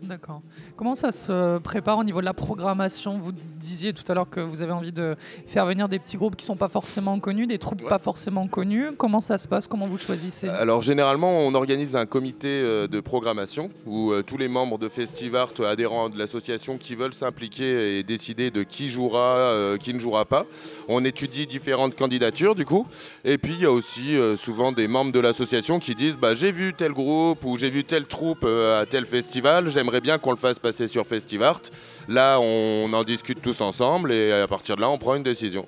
D'accord. 0.02 0.42
Comment 0.76 0.94
ça 0.94 1.12
se 1.12 1.58
prépare 1.58 1.98
au 1.98 2.04
niveau 2.04 2.20
de 2.20 2.24
la 2.24 2.34
programmation? 2.34 3.18
Vous 3.18 3.32
disiez 3.32 3.92
tout 3.92 4.04
à 4.10 4.14
l'heure 4.14 4.28
que 4.28 4.40
vous 4.40 4.62
avez 4.62 4.72
envie 4.72 4.92
de 4.92 5.16
faire 5.46 5.66
venir 5.66 5.88
des 5.88 5.98
petits 5.98 6.16
groupes 6.16 6.36
qui 6.36 6.44
ne 6.44 6.46
sont 6.46 6.56
pas 6.56 6.68
forcément 6.68 7.18
connus, 7.20 7.46
des 7.46 7.58
troupes 7.58 7.86
pas 7.86 7.98
forcément 7.98 8.46
connues. 8.48 8.92
Comment 8.96 9.20
ça 9.20 9.36
se 9.36 9.46
passe? 9.46 9.66
Comment 9.66 9.86
vous 9.86 9.98
choisissez? 9.98 10.48
Alors 10.48 10.82
généralement, 10.82 11.40
on 11.40 11.54
organise 11.54 11.96
un 11.96 12.06
comité 12.06 12.48
euh, 12.48 12.86
de 12.86 13.00
programmation 13.00 13.70
où 13.86 14.12
euh, 14.12 14.22
tous 14.22 14.38
les 14.38 14.48
membres 14.48 14.78
de 14.78 14.88
Festivart, 14.88 15.52
euh, 15.60 15.70
adhérents 15.70 16.08
de 16.08 16.18
l'association 16.18 16.78
qui 16.78 16.94
veulent 16.94 17.12
s'impliquer 17.12 17.98
et 17.98 18.02
décider 18.02 18.50
de 18.50 18.62
qui 18.62 18.88
jouera, 18.88 19.76
qui 19.78 19.92
ne 19.92 20.00
jouera 20.00 20.24
pas. 20.24 20.46
On 20.88 21.04
étudie 21.04 21.46
différentes 21.46 21.94
candidatures 21.94 22.54
du 22.54 22.64
coup. 22.64 22.86
Et 23.24 23.36
puis 23.38 23.52
il 23.54 23.60
y 23.60 23.66
a 23.66 23.70
aussi 23.70 24.16
souvent 24.36 24.72
des 24.72 24.88
membres 24.88 25.12
de 25.12 25.20
l'association 25.20 25.78
qui 25.78 25.94
disent 25.94 26.16
bah, 26.16 26.34
j'ai 26.34 26.52
vu 26.52 26.72
tel 26.74 26.92
groupe 26.92 27.44
ou 27.44 27.58
j'ai 27.58 27.70
vu 27.70 27.84
telle 27.84 28.06
troupe 28.06 28.44
à 28.44 28.86
tel 28.86 29.06
festival, 29.06 29.70
j'aimerais 29.70 29.89
bien 29.98 30.18
qu'on 30.18 30.31
le 30.31 30.37
fasse 30.37 30.61
passer 30.61 30.87
sur 30.87 31.05
Festivart. 31.05 31.62
Là, 32.07 32.38
on 32.40 32.92
en 32.92 33.03
discute 33.03 33.42
tous 33.42 33.61
ensemble 33.61 34.12
et 34.12 34.31
à 34.31 34.46
partir 34.46 34.76
de 34.76 34.83
là, 34.83 34.88
on 34.90 34.98
prend 34.98 35.16
une 35.16 35.24
décision. 35.24 35.66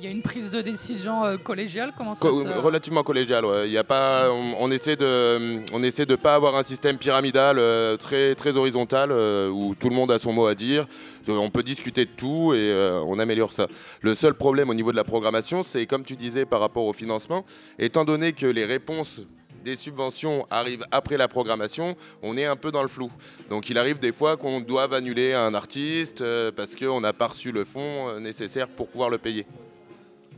Il 0.00 0.06
y 0.06 0.08
a 0.08 0.10
une 0.10 0.22
prise 0.22 0.50
de 0.50 0.60
décision 0.62 1.24
euh, 1.24 1.36
collégiale 1.36 1.92
Comment 1.96 2.16
ça 2.16 2.26
Co- 2.28 2.42
se... 2.42 2.48
Relativement 2.48 3.04
collégial, 3.04 3.44
ouais. 3.44 3.68
Il 3.68 3.72
y 3.72 3.78
a 3.78 3.84
pas, 3.84 4.32
on, 4.32 4.56
on 4.58 4.68
essaie 4.72 4.96
de, 4.96 5.60
on 5.72 5.80
essaie 5.84 6.06
de 6.06 6.16
pas 6.16 6.34
avoir 6.34 6.56
un 6.56 6.64
système 6.64 6.98
pyramidal 6.98 7.56
euh, 7.60 7.96
très 7.96 8.34
très 8.34 8.56
horizontal 8.56 9.10
euh, 9.12 9.48
où 9.48 9.76
tout 9.76 9.88
le 9.88 9.94
monde 9.94 10.10
a 10.10 10.18
son 10.18 10.32
mot 10.32 10.46
à 10.46 10.56
dire. 10.56 10.88
On 11.28 11.50
peut 11.50 11.62
discuter 11.62 12.04
de 12.04 12.10
tout 12.16 12.52
et 12.52 12.74
on 13.06 13.16
améliore 13.20 13.52
ça. 13.52 13.68
Le 14.00 14.12
seul 14.14 14.34
problème 14.34 14.70
au 14.70 14.74
niveau 14.74 14.90
de 14.90 14.96
la 14.96 15.04
programmation, 15.04 15.62
c'est 15.62 15.86
comme 15.86 16.02
tu 16.02 16.16
disais 16.16 16.46
par 16.46 16.58
rapport 16.58 16.84
au 16.84 16.92
financement, 16.92 17.44
étant 17.78 18.04
donné 18.04 18.32
que 18.32 18.46
les 18.46 18.64
réponses 18.64 19.20
des 19.62 19.76
subventions 19.76 20.46
arrivent 20.50 20.84
après 20.90 21.16
la 21.16 21.28
programmation, 21.28 21.96
on 22.22 22.36
est 22.36 22.44
un 22.44 22.56
peu 22.56 22.70
dans 22.70 22.82
le 22.82 22.88
flou. 22.88 23.10
Donc 23.48 23.70
il 23.70 23.78
arrive 23.78 23.98
des 23.98 24.12
fois 24.12 24.36
qu'on 24.36 24.60
doive 24.60 24.92
annuler 24.92 25.32
un 25.32 25.54
artiste 25.54 26.20
euh, 26.20 26.50
parce 26.54 26.74
qu'on 26.74 27.00
n'a 27.00 27.12
pas 27.12 27.28
reçu 27.28 27.52
le 27.52 27.64
fonds 27.64 28.08
euh, 28.08 28.20
nécessaire 28.20 28.68
pour 28.68 28.88
pouvoir 28.88 29.10
le 29.10 29.18
payer. 29.18 29.46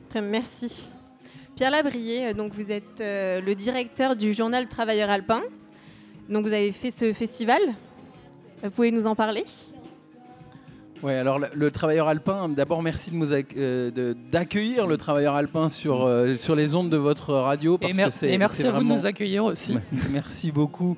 Très 0.08 0.22
merci. 0.22 0.90
Pierre 1.56 1.70
Labrier, 1.70 2.28
euh, 2.28 2.34
donc 2.34 2.52
vous 2.52 2.70
êtes 2.70 3.00
le 3.00 3.54
directeur 3.54 4.16
du 4.16 4.34
journal 4.34 4.68
Travailleur 4.68 5.10
Alpin. 5.10 5.42
Donc 6.28 6.46
vous 6.46 6.52
avez 6.52 6.72
fait 6.72 6.90
ce 6.90 7.12
festival. 7.12 7.60
Vous 8.62 8.70
pouvez 8.70 8.90
nous 8.90 9.06
en 9.06 9.14
parler? 9.14 9.44
Ouais, 11.04 11.14
alors 11.16 11.38
le, 11.38 11.48
le 11.54 11.70
travailleur 11.70 12.08
alpin, 12.08 12.48
d'abord 12.48 12.82
merci 12.82 13.10
de 13.10 13.16
euh, 13.58 13.90
de- 13.90 14.16
d'accueillir 14.32 14.86
le 14.86 14.96
travailleur 14.96 15.34
alpin 15.34 15.68
sur, 15.68 16.02
euh, 16.04 16.34
sur 16.36 16.54
les 16.56 16.74
ondes 16.74 16.88
de 16.88 16.96
votre 16.96 17.34
radio. 17.34 17.74
Et, 17.74 17.78
Parce 17.78 17.94
mer- 17.96 18.06
que 18.08 18.12
c'est- 18.14 18.30
et 18.32 18.38
merci 18.38 18.62
à 18.62 18.70
vous 18.70 18.78
de 18.78 18.84
vraiment- 18.84 18.94
nous 18.94 19.04
accueillir 19.04 19.44
aussi. 19.44 19.76
Merci 20.10 20.50
beaucoup. 20.50 20.96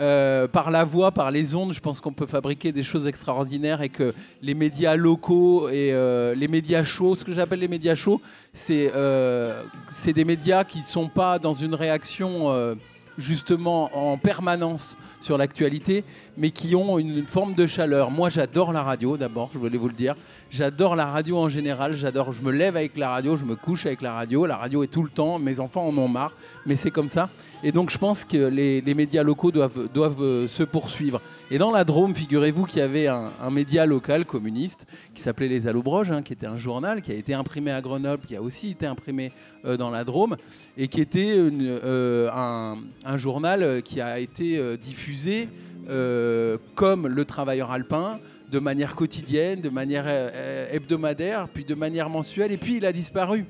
Euh, 0.00 0.46
par 0.46 0.70
la 0.70 0.84
voix, 0.84 1.10
par 1.10 1.32
les 1.32 1.56
ondes, 1.56 1.72
je 1.72 1.80
pense 1.80 2.00
qu'on 2.00 2.12
peut 2.12 2.26
fabriquer 2.26 2.70
des 2.70 2.84
choses 2.84 3.08
extraordinaires 3.08 3.82
et 3.82 3.88
que 3.88 4.14
les 4.42 4.54
médias 4.54 4.94
locaux 4.94 5.68
et 5.70 5.90
euh, 5.92 6.36
les 6.36 6.46
médias 6.46 6.84
chauds, 6.84 7.16
ce 7.16 7.24
que 7.24 7.32
j'appelle 7.32 7.58
les 7.58 7.66
médias 7.66 7.96
chauds, 7.96 8.20
c'est 8.52 8.92
euh, 8.94 9.60
c'est 9.90 10.12
des 10.12 10.24
médias 10.24 10.62
qui 10.62 10.78
ne 10.78 10.84
sont 10.84 11.08
pas 11.08 11.40
dans 11.40 11.54
une 11.54 11.74
réaction 11.74 12.76
justement 13.18 13.90
en 13.92 14.16
permanence 14.18 14.96
sur 15.20 15.36
l'actualité, 15.36 16.04
mais 16.38 16.50
qui 16.50 16.76
ont 16.76 16.98
une, 16.98 17.26
forme 17.26 17.54
de 17.54 17.66
chaleur. 17.66 18.10
Moi, 18.10 18.30
j'adore 18.30 18.72
la 18.72 18.82
radio 18.82 19.16
d'abord, 19.16 19.50
je 19.52 19.58
voulais 19.58 19.76
vous 19.76 19.88
le 19.88 19.94
dire. 19.94 20.14
J'adore 20.50 20.96
la 20.96 21.06
radio 21.06 21.36
en 21.36 21.48
général. 21.50 21.94
J'adore. 21.96 22.32
Je 22.32 22.40
me 22.40 22.50
lève 22.50 22.76
avec 22.76 22.96
la 22.96 23.10
radio, 23.10 23.36
je 23.36 23.44
me 23.44 23.54
couche 23.54 23.84
avec 23.84 24.00
la 24.00 24.14
radio. 24.14 24.46
La 24.46 24.56
radio 24.56 24.82
est 24.82 24.86
tout 24.86 25.02
le 25.02 25.10
temps. 25.10 25.38
Mes 25.38 25.60
enfants 25.60 25.86
en 25.86 25.98
ont 25.98 26.08
marre, 26.08 26.32
mais 26.64 26.76
c'est 26.76 26.90
comme 26.90 27.08
ça. 27.08 27.28
Et 27.62 27.72
donc, 27.72 27.90
je 27.90 27.98
pense 27.98 28.24
que 28.24 28.36
les, 28.36 28.94
médias 28.94 29.22
locaux 29.22 29.50
doivent, 29.50 29.88
doivent 29.92 30.22
euh, 30.22 30.48
se 30.48 30.62
poursuivre. 30.62 31.20
Et 31.50 31.58
dans 31.58 31.70
la 31.70 31.84
Drôme, 31.84 32.14
figurez-vous 32.14 32.64
qu'il 32.64 32.78
y 32.78 32.82
avait 32.82 33.08
un, 33.08 33.50
média 33.50 33.84
local 33.84 34.24
communiste 34.24 34.86
qui 35.14 35.20
s'appelait 35.20 35.48
Les 35.48 35.66
Allobroges, 35.66 36.12
hein, 36.12 36.22
qui 36.22 36.32
était 36.32 36.46
un 36.46 36.56
journal 36.56 37.02
qui 37.02 37.10
a 37.10 37.14
été 37.14 37.34
imprimé 37.34 37.72
à 37.72 37.80
Grenoble, 37.80 38.24
qui 38.26 38.36
a 38.36 38.40
aussi 38.40 38.70
été 38.70 38.86
imprimé 38.86 39.32
euh, 39.64 39.76
dans 39.76 39.90
la 39.90 40.04
Drôme, 40.04 40.36
et 40.76 40.88
qui 40.88 41.00
était 41.00 41.34
euh, 41.36 42.30
un, 42.32 43.16
journal 43.16 43.82
qui 43.82 44.00
a 44.00 44.20
été 44.20 44.76
diffusé 44.76 45.48
euh, 45.88 46.58
comme 46.74 47.06
Le 47.06 47.24
Travailleur 47.24 47.70
Alpin, 47.70 48.20
de 48.50 48.58
manière 48.58 48.94
quotidienne, 48.94 49.60
de 49.60 49.70
manière 49.70 50.04
euh, 50.06 50.30
euh, 50.34 50.66
hebdomadaire, 50.70 51.48
puis 51.48 51.64
de 51.64 51.74
manière 51.74 52.10
mensuelle, 52.10 52.52
et 52.52 52.58
puis 52.58 52.76
il 52.76 52.86
a 52.86 52.92
disparu. 52.92 53.44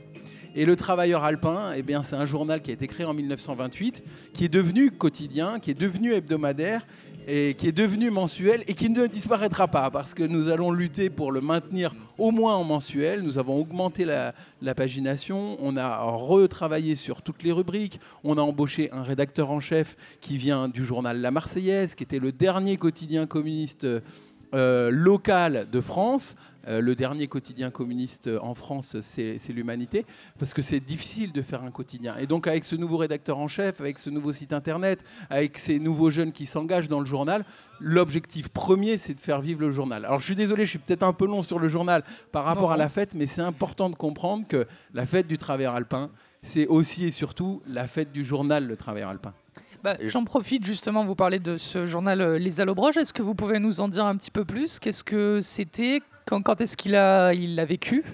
Et 0.55 0.65
le 0.65 0.77
Travailleur 0.77 1.25
Alpin, 1.25 1.73
eh 1.77 1.83
bien, 1.83 2.03
c'est 2.03 2.17
un 2.17 2.27
journal 2.27 2.63
qui 2.63 2.71
a 2.71 2.75
été 2.75 2.87
créé 2.87 3.07
en 3.07 3.15
1928, 3.15 4.03
qui 4.33 4.45
est 4.45 4.49
devenu 4.49 4.91
quotidien, 4.91 5.59
qui 5.61 5.71
est 5.71 5.79
devenu 5.79 6.13
hebdomadaire, 6.13 6.87
et 7.31 7.55
qui 7.59 7.69
est 7.69 7.73
devenu 7.73 8.11
mensuel, 8.11 8.65
et 8.67 8.73
qui 8.73 8.89
ne 8.89 9.07
disparaîtra 9.07 9.69
pas, 9.69 9.91
parce 9.91 10.15
que 10.15 10.23
nous 10.23 10.49
allons 10.49 10.73
lutter 10.73 11.11
pour 11.11 11.31
le 11.31 11.43
maintenir 11.43 11.95
au 12.17 12.31
moins 12.31 12.57
en 12.57 12.65
mensuel. 12.65 13.21
Nous 13.23 13.37
avons 13.37 13.59
augmenté 13.59 14.07
la, 14.07 14.33
pagination, 14.75 15.59
on 15.61 15.77
a 15.77 15.99
retravaillé 15.99 16.97
sur 16.97 17.21
toutes 17.21 17.43
les 17.43 17.53
rubriques, 17.53 18.01
on 18.25 18.39
a 18.39 18.41
embauché 18.41 18.91
un 18.93 19.03
rédacteur 19.03 19.51
en 19.51 19.61
chef 19.61 19.95
qui 20.23 20.39
vient 20.39 20.69
du 20.69 20.83
journal 20.83 21.21
La 21.21 21.31
Marseillaise, 21.31 21.95
qui 21.95 22.03
était 22.03 22.19
le 22.19 22.33
dernier 22.33 22.79
quotidien 22.79 23.27
communiste 23.27 23.87
euh, 24.55 24.91
local 24.91 25.67
de 25.71 25.81
France. 25.83 26.35
Euh, 26.69 26.81
le 26.81 26.95
dernier 26.95 27.27
quotidien 27.27 27.71
communiste 27.71 28.29
en 28.43 28.55
France, 28.55 28.97
c'est 29.01 29.39
l'Humanité, 29.49 30.05
parce 30.39 30.55
que 30.55 30.63
c'est 30.63 30.81
difficile 30.81 31.33
de 31.33 31.43
faire 31.43 31.63
un 31.63 31.71
quotidien. 31.71 32.17
Et 32.17 32.27
donc 32.27 32.47
avec 32.47 32.65
ce 32.65 32.77
nouveau 32.77 32.99
rédacteur 32.99 33.39
en 33.39 33.49
chef, 33.49 33.81
avec 33.81 33.99
ce 33.99 34.11
nouveau 34.11 34.33
site 34.33 34.53
internet, 34.53 35.05
avec 35.31 35.59
ces 35.59 35.79
nouveaux 35.79 36.11
jeunes 36.11 36.33
qui 36.33 36.47
s'engagent 36.47 36.89
dans 36.89 37.01
le 37.01 37.07
journal, 37.07 37.45
l'objectif 37.81 38.49
premier, 38.49 38.99
c'est 38.99 39.15
de 39.15 39.21
faire 39.21 39.41
vivre 39.41 39.61
le 39.61 39.71
journal. 39.71 40.05
Alors 40.05 40.21
je 40.21 40.27
suis 40.27 40.35
désolé, 40.35 40.65
je 40.65 40.71
suis 40.71 40.79
peut-être 40.79 41.03
un 41.03 41.13
peu 41.13 41.27
long 41.27 41.43
sur 41.43 41.59
le 41.59 41.69
journal 41.69 42.05
par 42.33 42.45
rapport 42.45 42.69
Non, 42.69 42.75
à 42.75 42.77
la 42.77 42.89
fête, 42.89 43.15
mais 43.15 43.27
c'est 43.27 43.41
important 43.41 43.91
de 43.91 43.95
comprendre 43.95 44.47
que 44.47 44.67
la 44.95 45.07
fête 45.07 45.27
du 45.27 45.39
travailleur 45.39 45.75
alpin, 45.75 46.11
c'est 46.43 46.67
aussi 46.67 47.05
et 47.07 47.11
surtout 47.11 47.63
la 47.67 47.87
fête 47.87 48.13
du 48.13 48.25
journal 48.25 48.67
Le 48.67 48.77
Travailleur 48.77 49.11
alpin. 49.11 49.35
Bah, 49.83 49.97
J'en 50.03 50.25
profite 50.25 50.65
justement, 50.65 51.05
vous 51.05 51.15
parlez 51.15 51.39
de 51.39 51.57
ce 51.57 51.87
journal 51.87 52.21
euh, 52.21 52.39
Les 52.39 52.61
Allobroges. 52.61 52.97
Est-ce 52.97 53.13
que 53.13 53.23
vous 53.23 53.35
pouvez 53.35 53.61
nous 53.61 53.81
en 53.81 53.89
dire 53.89 54.07
un 54.07 54.17
petit 54.17 54.31
peu 54.31 54.45
plus? 54.45 54.79
Qu'est-ce 54.81 55.05
que 55.05 55.41
c'était? 55.41 56.01
Quand, 56.29 56.43
quand 56.43 56.61
est-ce 56.61 56.77
qu'il 56.77 56.95
a, 56.95 57.33
il 57.33 57.55
l'a 57.55 57.65
vécu 57.65 58.05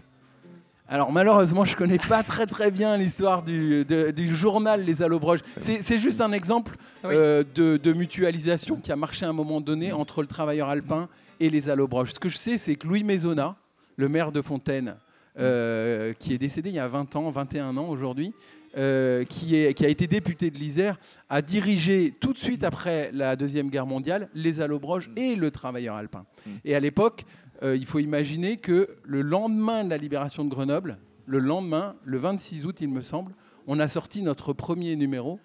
Alors 0.89 1.11
malheureusement, 1.11 1.65
je 1.65 1.75
connais 1.77 1.99
pas 1.99 2.23
très 2.23 2.47
très 2.47 2.71
bien 2.71 2.97
l'histoire 2.97 3.43
du, 3.43 3.85
de- 3.85 4.13
du 4.13 4.37
journal 4.37 4.85
Les 4.85 5.03
Allobroges. 5.03 5.41
C'est 5.59 5.83
c'est 5.83 5.99
juste 5.99 6.21
un 6.21 6.31
exemple 6.31 6.77
euh, 7.05 7.43
de, 7.57 7.77
de 7.77 7.93
mutualisation 7.93 8.77
qui 8.77 8.93
a 8.93 8.97
marché 8.97 9.27
à 9.27 9.31
un 9.31 9.33
moment 9.33 9.61
donné 9.61 9.93
entre 9.93 10.21
le 10.23 10.29
travailleur 10.29 10.69
alpin 10.69 11.09
et 11.41 11.51
les 11.51 11.71
Allobroges. 11.71 12.13
Ce 12.13 12.21
que 12.21 12.29
je 12.29 12.37
sais, 12.37 12.57
c'est 12.57 12.77
que 12.77 12.87
Louis 12.87 13.03
Maisonnat, 13.03 13.57
le 13.97 14.09
maire 14.09 14.31
de 14.31 14.43
Fontaine, 14.43 14.95
euh, 15.39 16.13
qui 16.13 16.33
est 16.35 16.39
décédé 16.39 16.69
il 16.71 16.77
y 16.77 16.79
a 16.79 16.87
20 16.87 17.17
ans, 17.17 17.31
21 17.31 17.77
ans 17.77 17.89
aujourd'hui, 17.89 18.33
euh, 18.77 19.25
qui, 19.25 19.57
est, 19.57 19.73
qui 19.75 19.85
a 19.85 19.89
été 19.89 20.07
député 20.07 20.51
de 20.51 20.59
l'Isère, 20.59 20.99
a 21.29 21.43
dirigé 21.43 22.15
tout 22.21 22.33
de 22.33 22.39
suite 22.39 22.63
après 22.63 23.11
la 23.13 23.35
Deuxième 23.35 23.71
Guerre 23.71 23.87
mondiale 23.87 24.29
les 24.35 24.61
Allobroges 24.61 25.11
et 25.17 25.35
le 25.35 25.51
travailleur 25.51 25.97
alpin. 25.97 26.25
Et 26.65 26.75
à 26.77 26.81
l'époque, 26.81 27.25
euh, 27.65 27.77
il 27.77 27.87
faut 27.87 27.99
imaginer 27.99 28.59
que 28.59 28.91
le 29.05 29.23
lendemain 29.23 29.85
de 29.85 29.91
la 29.91 29.97
libération 29.97 30.45
de 30.45 30.51
Grenoble, 30.51 30.99
le 31.27 31.39
lendemain, 31.39 31.95
le 32.05 32.19
26 32.19 32.67
août, 32.67 32.77
il 32.81 32.89
me 32.89 33.01
semble, 33.01 33.33
on 33.67 33.81
a 33.81 33.89
sorti 33.89 34.23
notre 34.23 34.53
premier 34.53 34.95
numéro. 34.97 35.41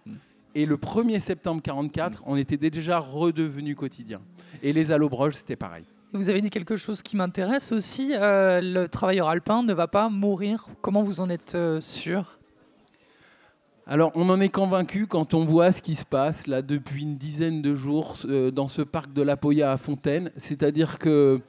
Et 0.55 0.65
le 0.65 0.77
1er 0.77 1.19
septembre 1.19 1.62
1944, 1.65 2.23
on 2.25 2.36
était 2.36 2.58
déjà 2.58 2.99
redevenu 2.99 3.75
quotidien. 3.75 4.19
Et 4.63 4.73
les 4.73 4.91
Allobroges, 4.91 5.36
c'était 5.36 5.55
pareil. 5.55 5.84
Vous 6.12 6.29
avez 6.29 6.41
dit 6.41 6.49
quelque 6.49 6.75
chose 6.75 7.03
qui 7.03 7.15
m'intéresse 7.15 7.71
aussi. 7.71 8.13
euh, 8.15 8.62
le 8.62 8.88
travailleur 8.88 9.29
alpin 9.29 9.62
ne 9.62 9.73
va 9.73 9.88
pas 9.88 10.10
mourir. 10.10 10.67
Comment 10.82 11.03
vous 11.03 11.21
en 11.21 11.29
êtes 11.29 11.53
euh, 11.53 11.79
sûr? 11.82 12.39
Alors, 13.86 14.12
on 14.15 14.29
en 14.29 14.39
est 14.39 14.49
convaincu 14.49 15.08
quand 15.08 15.34
on 15.34 15.45
voit 15.45 15.71
ce 15.71 15.82
qui 15.82 15.95
se 15.95 16.05
passe 16.05 16.47
là 16.47 16.62
depuis 16.62 17.03
une 17.03 17.17
dizaine 17.17 17.62
de 17.62 17.75
jours 17.75 18.17
euh, 18.25 18.51
dans 18.51 18.67
ce 18.67 18.82
parc 18.82 19.13
de 19.13 19.21
la 19.21 19.38
Poya 19.38 19.71
à 19.71 19.77
Fontaine. 19.77 20.32
C'est-à-dire 20.38 20.97
que 20.97 21.41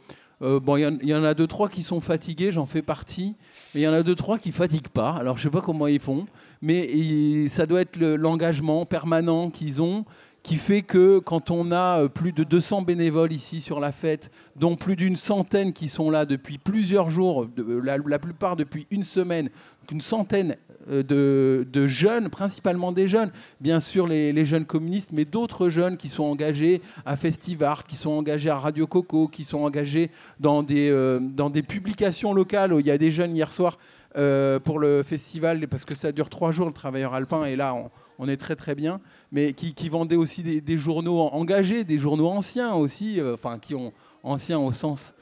euh, 0.43 0.59
bon, 0.61 0.77
il 0.77 1.09
y 1.09 1.15
en- 1.15 1.25
a 1.25 1.35
deux 1.35 1.47
trois 1.47 1.69
qui 1.69 1.83
sont 1.83 2.01
fatigués, 2.01 2.53
j'en 2.53 2.67
fais 2.67 2.83
partie, 2.83 3.35
mais 3.75 3.81
il 3.83 3.85
y 3.85 3.89
en 3.89 3.93
a 3.93 4.03
deux 4.03 4.15
trois 4.15 4.39
qui 4.39 4.53
fatiguent 4.53 4.89
pas. 4.89 5.11
Alors, 5.11 5.37
je 5.39 5.43
sais 5.45 5.51
pas 5.51 5.61
comment 5.61 5.87
ils 5.87 6.01
font, 6.01 6.27
mais 6.63 7.49
ça 7.49 7.67
doit 7.67 7.81
être 7.83 7.97
le- 7.97 8.17
l'engagement 8.17 8.87
permanent 8.87 9.51
qu'ils 9.51 9.83
ont 9.83 10.05
qui 10.43 10.57
fait 10.57 10.81
que 10.81 11.19
quand 11.19 11.51
on 11.51 11.71
a 11.71 12.05
euh, 12.05 12.09
plus 12.09 12.33
de 12.33 12.45
200 12.45 12.81
bénévoles 12.81 13.31
ici 13.33 13.61
sur 13.61 13.79
la 13.79 13.93
fête, 13.93 14.31
dont 14.57 14.75
plus 14.75 14.97
d'une 14.97 15.19
centaine 15.19 15.75
qui 15.75 15.91
sont 15.91 16.09
là 16.11 16.25
depuis 16.25 16.57
plusieurs 16.57 17.11
jours, 17.11 17.47
de- 17.47 17.77
la, 17.77 17.99
la 17.99 18.19
plupart 18.19 18.57
depuis 18.57 18.87
une 18.91 19.05
semaine, 19.05 19.51
une 19.93 20.01
centaine 20.01 20.57
euh, 20.70 20.70
de, 20.89 21.67
de 21.71 21.87
jeunes, 21.87 22.29
principalement 22.31 22.93
des 22.93 23.07
jeunes, 23.07 23.31
bien 23.61 23.81
sûr 23.81 24.07
les, 24.07 24.45
jeunes 24.45 24.65
communistes, 24.65 25.11
mais 25.13 25.25
d'autres 25.25 25.69
jeunes 25.69 25.97
qui 25.97 26.09
sont 26.09 26.25
engagés 26.25 26.81
à 27.05 27.17
Festivart, 27.17 27.85
qui 27.85 27.97
sont 27.97 28.11
engagés 28.11 28.51
à 28.51 28.59
Radio 28.59 28.87
Coco, 28.87 29.29
qui 29.29 29.45
sont 29.45 29.61
engagés 29.61 30.11
dans 30.39 30.63
des, 30.63 30.91
euh, 30.91 31.21
publications 31.69 32.33
locales. 32.33 32.75
Il 32.79 32.87
y 32.87 32.91
a 32.91 32.99
des 32.99 33.11
jeunes 33.11 33.37
hier 33.37 33.53
soir 33.53 33.79
euh, 34.17 34.59
pour 34.59 34.79
le 34.79 35.03
festival, 35.03 35.67
parce 35.69 35.85
que 35.85 35.95
ça 35.95 36.13
dure 36.13 36.29
trois 36.29 36.51
jours 36.53 36.67
le 36.67 36.73
travailleur 36.73 37.15
alpin, 37.15 37.45
et 37.45 37.57
là 37.57 37.75
on, 38.19 38.29
est 38.29 38.37
très 38.37 38.57
très 38.57 38.75
bien, 38.75 39.01
mais 39.33 39.55
qui, 39.55 39.89
vendaient 39.89 40.17
aussi 40.17 40.43
des, 40.43 40.61
des 40.61 40.77
journaux 40.77 41.21
engagés, 41.21 41.85
des 41.85 41.99
journaux 41.99 42.29
anciens 42.29 42.75
aussi, 42.75 43.21
euh, 43.21 43.35
enfin 43.35 43.59
qui 43.59 43.75
ont 43.75 43.93
anciens 44.23 44.59
au 44.59 44.73
sens 44.73 45.15
euh, 45.15 45.20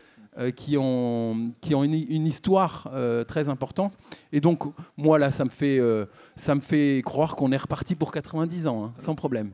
qui 0.55 0.77
ont, 0.79 1.53
qui 1.61 1.75
ont 1.75 1.85
une, 1.85 1.95
une 1.95 2.27
histoire 2.27 2.91
euh, 2.93 3.25
très 3.25 3.49
importante. 3.49 3.97
Et 4.33 4.41
donc, 4.41 4.63
moi, 4.97 5.19
là, 5.19 5.31
ça 5.31 5.45
me 5.45 5.51
fait, 5.51 5.79
euh, 5.79 6.07
ça 6.37 6.55
me 6.55 6.61
fait 6.61 7.03
croire 7.05 7.37
qu'on 7.37 7.53
est 7.53 7.57
reparti 7.57 7.95
pour 7.95 8.13
90 8.13 8.67
ans, 8.67 8.85
hein, 8.85 8.95
sans 8.99 9.15
problème. 9.15 9.53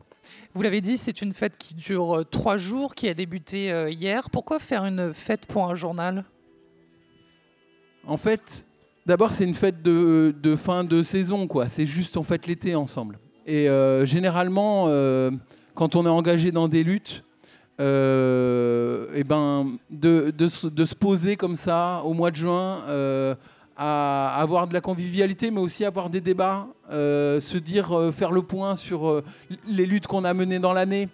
Vous 0.54 0.62
l'avez 0.62 0.80
dit, 0.80 0.98
c'est 0.98 1.22
une 1.22 1.32
fête 1.32 1.56
qui 1.58 1.74
dure 1.74 2.18
euh, 2.18 2.24
trois 2.24 2.56
jours, 2.56 2.94
qui 2.94 3.08
a 3.08 3.14
débuté 3.14 3.72
euh, 3.72 3.90
hier. 3.90 4.30
Pourquoi 4.30 4.58
faire 4.58 4.84
une 4.84 5.12
fête 5.12 5.46
pour 5.46 5.68
un 5.68 5.74
journal? 5.74 6.24
En 8.06 8.16
fait, 8.16 8.66
d'abord, 9.06 9.32
c'est 9.32 9.44
une 9.44 9.54
fête 9.54 9.82
de, 9.82 10.34
de 10.42 10.56
fin 10.56 10.84
de 10.84 11.02
saison, 11.02 11.46
quoi. 11.46 11.68
C'est 11.68 11.86
juste, 11.86 12.16
en 12.16 12.22
fait, 12.22 12.46
l'été 12.46 12.74
ensemble. 12.74 13.18
Et 13.46 13.68
euh, 13.68 14.06
généralement, 14.06 14.86
euh, 14.88 15.30
quand 15.74 15.96
on 15.96 16.06
est 16.06 16.10
engagé 16.10 16.50
dans 16.50 16.68
des 16.68 16.82
luttes, 16.82 17.24
euh, 17.80 19.06
eh 19.14 19.24
ben, 19.24 19.72
de, 19.90 20.30
de 20.30 20.48
se- 20.48 20.94
poser 20.94 21.36
comme 21.36 21.56
ça 21.56 22.02
au 22.04 22.12
mois 22.12 22.30
de 22.30 22.36
juin, 22.36 22.82
euh, 22.88 23.34
à 23.76 24.36
avoir 24.40 24.68
de 24.68 24.74
la 24.74 24.80
convivialité, 24.80 25.50
mais 25.50 25.60
aussi 25.60 25.84
avoir 25.84 26.08
des 26.08 26.20
débats, 26.20 26.68
euh, 26.92 27.40
se 27.40 27.58
dire, 27.58 28.12
faire 28.16 28.30
le 28.30 28.42
point 28.42 28.76
sur 28.76 29.22
les 29.66 29.86
luttes 29.86 30.06
qu'on 30.06 30.24
a 30.24 30.32
menées 30.32 30.60
dans 30.60 30.72
l'année. 30.72 31.08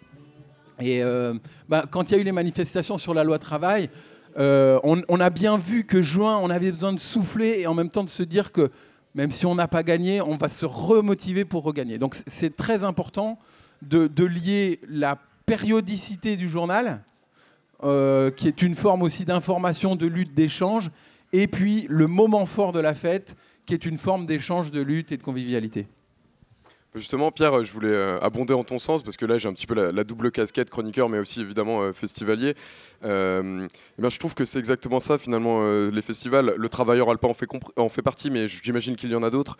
Et 0.78 1.02
bah, 1.68 1.84
quand 1.90 2.10
il 2.10 2.14
y 2.14 2.18
a 2.18 2.20
eu 2.20 2.24
les 2.24 2.32
manifestations 2.32 2.98
sur 2.98 3.14
la 3.14 3.24
loi 3.24 3.38
travail, 3.38 3.88
on, 4.36 5.20
a 5.20 5.30
bien 5.30 5.56
vu 5.56 5.84
que 5.84 6.02
juin, 6.02 6.38
on 6.42 6.50
avait 6.50 6.72
besoin 6.72 6.92
de 6.92 7.00
souffler 7.00 7.60
et 7.60 7.66
en 7.66 7.74
même 7.74 7.88
temps 7.88 8.04
de 8.04 8.10
se 8.10 8.22
dire 8.22 8.52
que 8.52 8.70
même 9.14 9.30
si 9.30 9.46
on 9.46 9.54
n'a 9.54 9.66
pas 9.68 9.82
gagné, 9.82 10.20
on 10.20 10.36
va 10.36 10.50
se 10.50 10.66
remotiver 10.66 11.46
pour 11.46 11.62
regagner. 11.62 11.96
Donc 11.96 12.14
c'est 12.26 12.54
très 12.54 12.84
important 12.84 13.38
de 13.80 14.24
lier 14.24 14.80
la 14.86 15.18
périodicité 15.50 16.36
du 16.36 16.48
journal, 16.48 17.02
euh, 17.82 18.30
qui 18.30 18.46
est 18.46 18.62
une 18.62 18.76
forme 18.76 19.02
aussi 19.02 19.24
d'information, 19.24 19.96
de 19.96 20.06
lutte, 20.06 20.32
d'échange, 20.32 20.92
et 21.32 21.48
puis 21.48 21.86
le 21.88 22.06
moment 22.06 22.46
fort 22.46 22.72
de 22.72 22.78
la 22.78 22.94
fête, 22.94 23.34
qui 23.66 23.74
est 23.74 23.84
une 23.84 23.98
forme 23.98 24.26
d'échange, 24.26 24.70
de 24.70 24.80
lutte 24.80 25.10
et 25.10 25.16
de 25.16 25.24
convivialité. 25.24 25.88
Justement, 26.96 27.30
Pierre, 27.30 27.62
je 27.62 27.72
voulais 27.72 27.88
euh, 27.88 28.18
abonder 28.20 28.52
en 28.52 28.64
ton 28.64 28.80
sens 28.80 29.04
parce 29.04 29.16
que 29.16 29.24
là, 29.24 29.38
j'ai 29.38 29.48
un 29.48 29.52
petit 29.52 29.68
peu 29.68 29.74
la, 29.74 30.02
double 30.02 30.32
casquette 30.32 30.70
chroniqueur, 30.70 31.08
mais 31.08 31.20
aussi 31.20 31.40
évidemment 31.40 31.82
euh, 31.82 31.92
festivalier. 31.92 32.54
Euh, 33.04 33.68
eh 33.96 34.10
je 34.10 34.18
trouve 34.18 34.34
que 34.34 34.44
c'est 34.44 34.58
exactement 34.58 34.98
ça 34.98 35.16
finalement 35.16 35.62
les 35.88 36.02
festivals. 36.02 36.54
Le 36.56 36.68
travailleur 36.68 37.08
alpin 37.08 37.28
en 37.28 37.34
fait, 37.34 37.48
en 37.76 37.88
fait 37.88 38.02
partie, 38.02 38.28
mais 38.28 38.48
j'imagine 38.48 38.96
qu'il 38.96 39.10
y 39.10 39.14
en 39.14 39.22
a 39.22 39.30
d'autres 39.30 39.56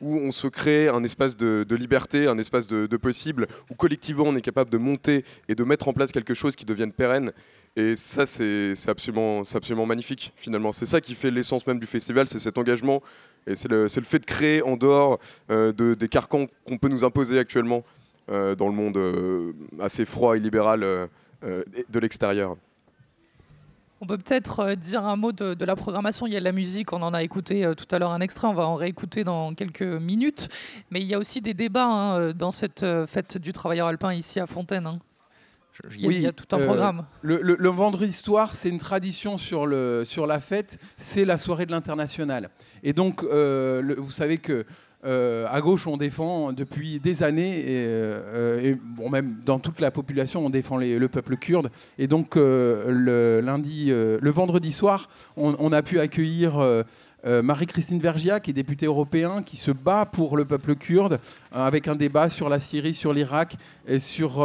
où 0.00 0.16
on 0.16 0.32
se 0.32 0.48
crée 0.48 0.88
un 0.88 1.04
espace 1.04 1.36
de, 1.36 1.76
liberté, 1.76 2.26
un 2.26 2.36
espace 2.36 2.66
de, 2.66 2.96
possible, 2.96 3.46
où 3.70 3.74
collectivement 3.74 4.24
on 4.26 4.34
est 4.34 4.42
capable 4.42 4.70
de 4.70 4.78
monter 4.78 5.24
et 5.48 5.54
de 5.54 5.62
mettre 5.62 5.86
en 5.86 5.92
place 5.92 6.10
quelque 6.10 6.34
chose 6.34 6.56
qui 6.56 6.64
devienne 6.64 6.92
pérenne. 6.92 7.32
Et 7.76 7.94
ça, 7.94 8.26
c'est 8.26 8.74
absolument, 8.88 9.44
c'est 9.44 9.56
absolument 9.56 9.86
magnifique 9.86 10.32
finalement. 10.36 10.72
C'est 10.72 10.86
ça 10.86 11.00
qui 11.00 11.14
fait 11.14 11.30
l'essence 11.30 11.66
même 11.66 11.78
du 11.78 11.86
festival, 11.86 12.26
c'est 12.26 12.40
cet 12.40 12.58
engagement 12.58 13.00
et 13.46 13.54
c'est 13.54 13.68
le, 13.68 13.82
le 13.84 14.04
fait 14.04 14.18
de 14.18 14.24
créer 14.24 14.62
en 14.62 14.76
dehors 14.76 15.18
euh, 15.50 15.72
de, 15.72 15.94
des 15.94 16.08
carcans 16.08 16.46
qu'on 16.66 16.78
peut 16.78 16.88
nous 16.88 17.04
imposer 17.04 17.38
actuellement 17.38 17.84
euh, 18.30 18.54
dans 18.54 18.68
le 18.68 18.74
monde 18.74 18.96
euh, 18.96 19.52
assez 19.80 20.04
froid 20.04 20.36
et 20.36 20.40
libéral 20.40 21.08
de 21.42 21.98
l'extérieur. 21.98 22.56
On 24.00 24.06
peut 24.06 24.18
peut-être 24.18 24.74
dire 24.74 25.04
un 25.04 25.16
mot 25.16 25.32
de, 25.32 25.64
la 25.64 25.76
programmation. 25.76 26.26
Il 26.26 26.32
y 26.32 26.36
a 26.36 26.40
de 26.40 26.44
la 26.44 26.52
musique, 26.52 26.92
on 26.92 27.02
en 27.02 27.14
a 27.14 27.22
écouté 27.22 27.68
tout 27.76 27.86
à 27.92 27.98
l'heure 27.98 28.12
un 28.12 28.20
extrait, 28.20 28.48
on 28.48 28.52
va 28.52 28.66
en 28.66 28.74
réécouter 28.74 29.24
dans 29.24 29.54
quelques 29.54 29.82
minutes. 29.82 30.48
Mais 30.90 31.00
il 31.00 31.06
y 31.06 31.14
a 31.14 31.18
aussi 31.18 31.40
des 31.40 31.54
débats 31.54 31.86
hein, 31.86 32.32
dans 32.32 32.52
cette 32.52 32.86
fête 33.06 33.38
du 33.38 33.52
travailleur 33.52 33.88
alpin 33.88 34.12
ici 34.12 34.38
à 34.38 34.46
Fontaine. 34.46 34.86
hein. 34.86 34.98
Il 35.94 36.02
y, 36.02 36.06
a- 36.06 36.10
il 36.18 36.22
y 36.22 36.26
a 36.26 36.32
tout 36.32 36.54
un 36.54 36.60
euh, 36.60 36.66
programme. 36.66 37.06
Le, 37.22 37.40
le- 37.42 37.56
le 37.58 37.68
vendredi 37.70 38.12
soir, 38.12 38.54
c'est 38.54 38.68
une 38.68 38.78
tradition 38.78 39.38
sur, 39.38 39.66
le, 39.66 40.02
sur 40.04 40.26
la 40.26 40.38
fête, 40.40 40.78
c'est 40.96 41.24
la 41.24 41.38
soirée 41.38 41.66
de 41.66 41.70
l'international. 41.72 42.50
Et 42.82 42.92
donc, 42.92 43.22
euh, 43.22 43.80
le- 43.80 43.94
vous 43.96 44.10
savez 44.10 44.38
que 44.38 44.64
euh, 45.04 45.46
à 45.50 45.60
gauche, 45.60 45.88
on 45.88 45.96
défend 45.96 46.52
depuis 46.52 47.00
des 47.00 47.24
années, 47.24 47.58
et, 47.58 47.86
euh, 47.88 48.60
et, 48.62 48.74
bon, 48.80 49.10
même 49.10 49.38
dans 49.44 49.58
toute 49.58 49.80
la 49.80 49.90
population, 49.90 50.46
on 50.46 50.50
défend 50.50 50.76
les- 50.76 50.96
le 50.98 51.08
peuple 51.08 51.36
kurde. 51.36 51.70
Et 51.98 52.06
donc, 52.06 52.36
euh, 52.36 52.84
le, 52.88 53.40
lundi, 53.44 53.86
le 53.90 54.30
vendredi 54.30 54.70
soir, 54.70 55.08
on, 55.36 55.56
on 55.58 55.72
a 55.72 55.82
pu 55.82 55.98
accueillir. 55.98 56.84
Marie-Christine 57.24 58.00
Vergia, 58.00 58.40
qui 58.40 58.50
est 58.50 58.52
députée 58.54 58.86
européen, 58.86 59.42
qui 59.44 59.56
se 59.56 59.70
bat 59.70 60.06
pour 60.06 60.36
le 60.36 60.44
peuple 60.44 60.74
kurde, 60.74 61.20
avec 61.52 61.86
un 61.86 61.94
débat 61.94 62.28
sur 62.28 62.48
la 62.48 62.58
Syrie, 62.58 62.94
sur 62.94 63.12
l'Irak 63.12 63.56
et 63.86 64.00
sur, 64.00 64.44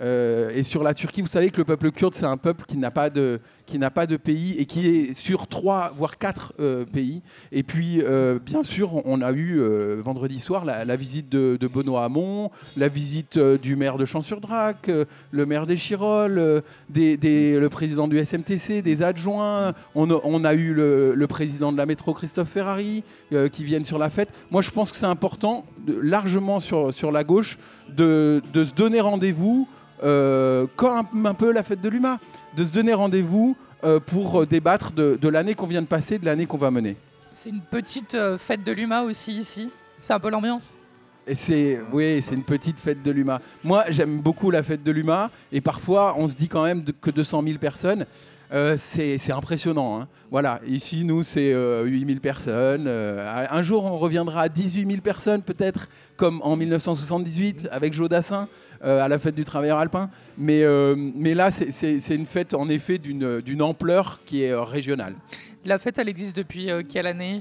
euh, 0.00 0.50
et 0.54 0.62
sur 0.62 0.82
la 0.82 0.94
Turquie. 0.94 1.20
Vous 1.22 1.28
savez 1.28 1.50
que 1.50 1.58
le 1.58 1.64
peuple 1.64 1.90
kurde, 1.90 2.14
c'est 2.14 2.26
un 2.26 2.36
peuple 2.36 2.64
qui 2.66 2.76
n'a 2.76 2.90
pas 2.90 3.10
de 3.10 3.40
qui 3.70 3.78
n'a 3.78 3.90
pas 3.90 4.06
de 4.06 4.16
pays 4.16 4.56
et 4.58 4.66
qui 4.66 4.88
est 4.88 5.14
sur 5.14 5.46
trois 5.46 5.92
voire 5.96 6.18
quatre 6.18 6.54
euh, 6.58 6.84
pays. 6.84 7.22
Et 7.52 7.62
puis, 7.62 8.02
euh, 8.02 8.40
bien 8.44 8.64
sûr, 8.64 9.06
on 9.06 9.22
a 9.22 9.32
eu 9.32 9.60
vendredi 10.00 10.40
soir 10.40 10.64
la, 10.64 10.96
visite 10.96 11.28
de, 11.28 11.56
Benoît 11.72 12.04
Hamon, 12.04 12.50
la 12.76 12.88
visite 12.88 13.38
du 13.38 13.76
maire 13.76 13.96
de 13.96 14.04
Champs-sur-Drac, 14.04 14.90
le 15.30 15.46
maire 15.46 15.66
des 15.66 15.76
Chirolles, 15.76 16.38
euh, 16.38 16.60
des, 16.88 17.16
des- 17.16 17.58
le 17.58 17.68
président 17.68 18.08
du 18.08 18.18
SMTC, 18.18 18.82
des 18.82 19.02
adjoints. 19.02 19.72
On 19.94 20.44
a, 20.44 20.54
eu 20.54 20.74
le, 20.74 21.26
président 21.28 21.70
de 21.70 21.76
la 21.76 21.86
métro, 21.86 22.12
Christophe 22.12 22.48
Ferrari, 22.48 23.04
qui 23.52 23.64
viennent 23.64 23.84
sur 23.84 23.98
la 23.98 24.10
fête. 24.10 24.30
Moi, 24.50 24.62
je 24.62 24.70
pense 24.70 24.90
que 24.90 24.96
c'est 24.96 25.06
important, 25.06 25.64
largement 25.86 26.58
sur, 26.58 26.92
sur 26.92 27.12
la 27.12 27.22
gauche, 27.22 27.56
de, 27.88 28.42
de 28.52 28.64
se 28.64 28.74
donner 28.74 29.00
rendez-vous, 29.00 29.68
euh, 30.02 30.66
comme 30.76 31.06
un, 31.24 31.24
un 31.30 31.34
peu 31.34 31.52
la 31.52 31.62
fête 31.62 31.80
de 31.80 31.88
l'UMA, 31.88 32.18
de 32.56 32.64
se 32.64 32.72
donner 32.72 32.94
rendez-vous 32.94 33.56
euh, 33.82 33.98
pour 33.98 34.42
euh, 34.42 34.46
débattre 34.46 34.92
de, 34.92 35.18
de 35.20 35.28
l'année 35.28 35.54
qu'on 35.54 35.66
vient 35.66 35.80
de 35.80 35.86
passer, 35.86 36.18
de 36.18 36.26
l'année 36.26 36.44
qu'on 36.46 36.58
va 36.58 36.70
mener. 36.70 36.96
C'est 37.32 37.48
une 37.48 37.62
petite 37.62 38.14
euh, 38.14 38.36
fête 38.36 38.62
de 38.62 38.72
l'UMA 38.72 39.02
aussi 39.02 39.32
ici. 39.32 39.70
C'est 40.02 40.12
un 40.12 40.20
peu 40.20 40.30
l'ambiance. 40.30 40.74
Et 41.26 41.34
c'est 41.34 41.80
oui, 41.92 42.20
c'est 42.22 42.34
une 42.34 42.42
petite 42.44 42.78
fête 42.78 43.02
de 43.02 43.10
l'UMA. 43.10 43.40
Moi, 43.64 43.84
j'aime 43.88 44.20
beaucoup 44.20 44.50
la 44.50 44.62
fête 44.62 44.82
de 44.82 44.90
l'UMA 44.90 45.30
et 45.52 45.60
parfois 45.60 46.14
on 46.18 46.28
se 46.28 46.34
dit 46.34 46.48
quand 46.48 46.64
même 46.64 46.82
que 47.00 47.10
200 47.10 47.42
000 47.42 47.58
personnes. 47.58 48.04
Euh, 48.52 48.76
c'est 48.78 49.30
impressionnant. 49.32 50.00
hein. 50.00 50.08
Voilà, 50.30 50.60
ici, 50.66 51.04
nous, 51.04 51.22
c'est 51.22 51.52
8 51.54 52.06
000 52.06 52.20
personnes. 52.20 52.84
Euh, 52.86 53.46
un 53.50 53.62
jour, 53.62 53.84
on 53.84 53.96
reviendra 53.98 54.42
à 54.42 54.48
18 54.48 54.86
000 54.86 55.00
personnes, 55.00 55.42
peut-être, 55.42 55.88
comme 56.16 56.40
en 56.42 56.56
1978, 56.56 57.68
avec 57.70 57.92
Joe 57.92 58.08
Dassin, 58.08 58.48
euh, 58.84 59.02
à 59.02 59.08
la 59.08 59.18
fête 59.18 59.34
du 59.34 59.44
travailleur 59.44 59.78
alpin. 59.78 60.10
Mais, 60.38 60.62
euh, 60.64 60.94
mais 60.96 61.34
là, 61.34 61.50
c'est- 61.50 62.14
une 62.14 62.26
fête, 62.26 62.54
en 62.54 62.68
effet, 62.68 62.98
d'une 62.98 63.62
ampleur 63.62 64.20
qui 64.24 64.42
est 64.44 64.50
euh, 64.52 64.62
régionale. 64.62 65.14
La 65.64 65.78
fête, 65.78 65.98
elle 65.98 66.08
existe 66.08 66.34
depuis 66.36 66.70
euh, 66.70 66.82
quelle 66.86 67.06
année? 67.06 67.40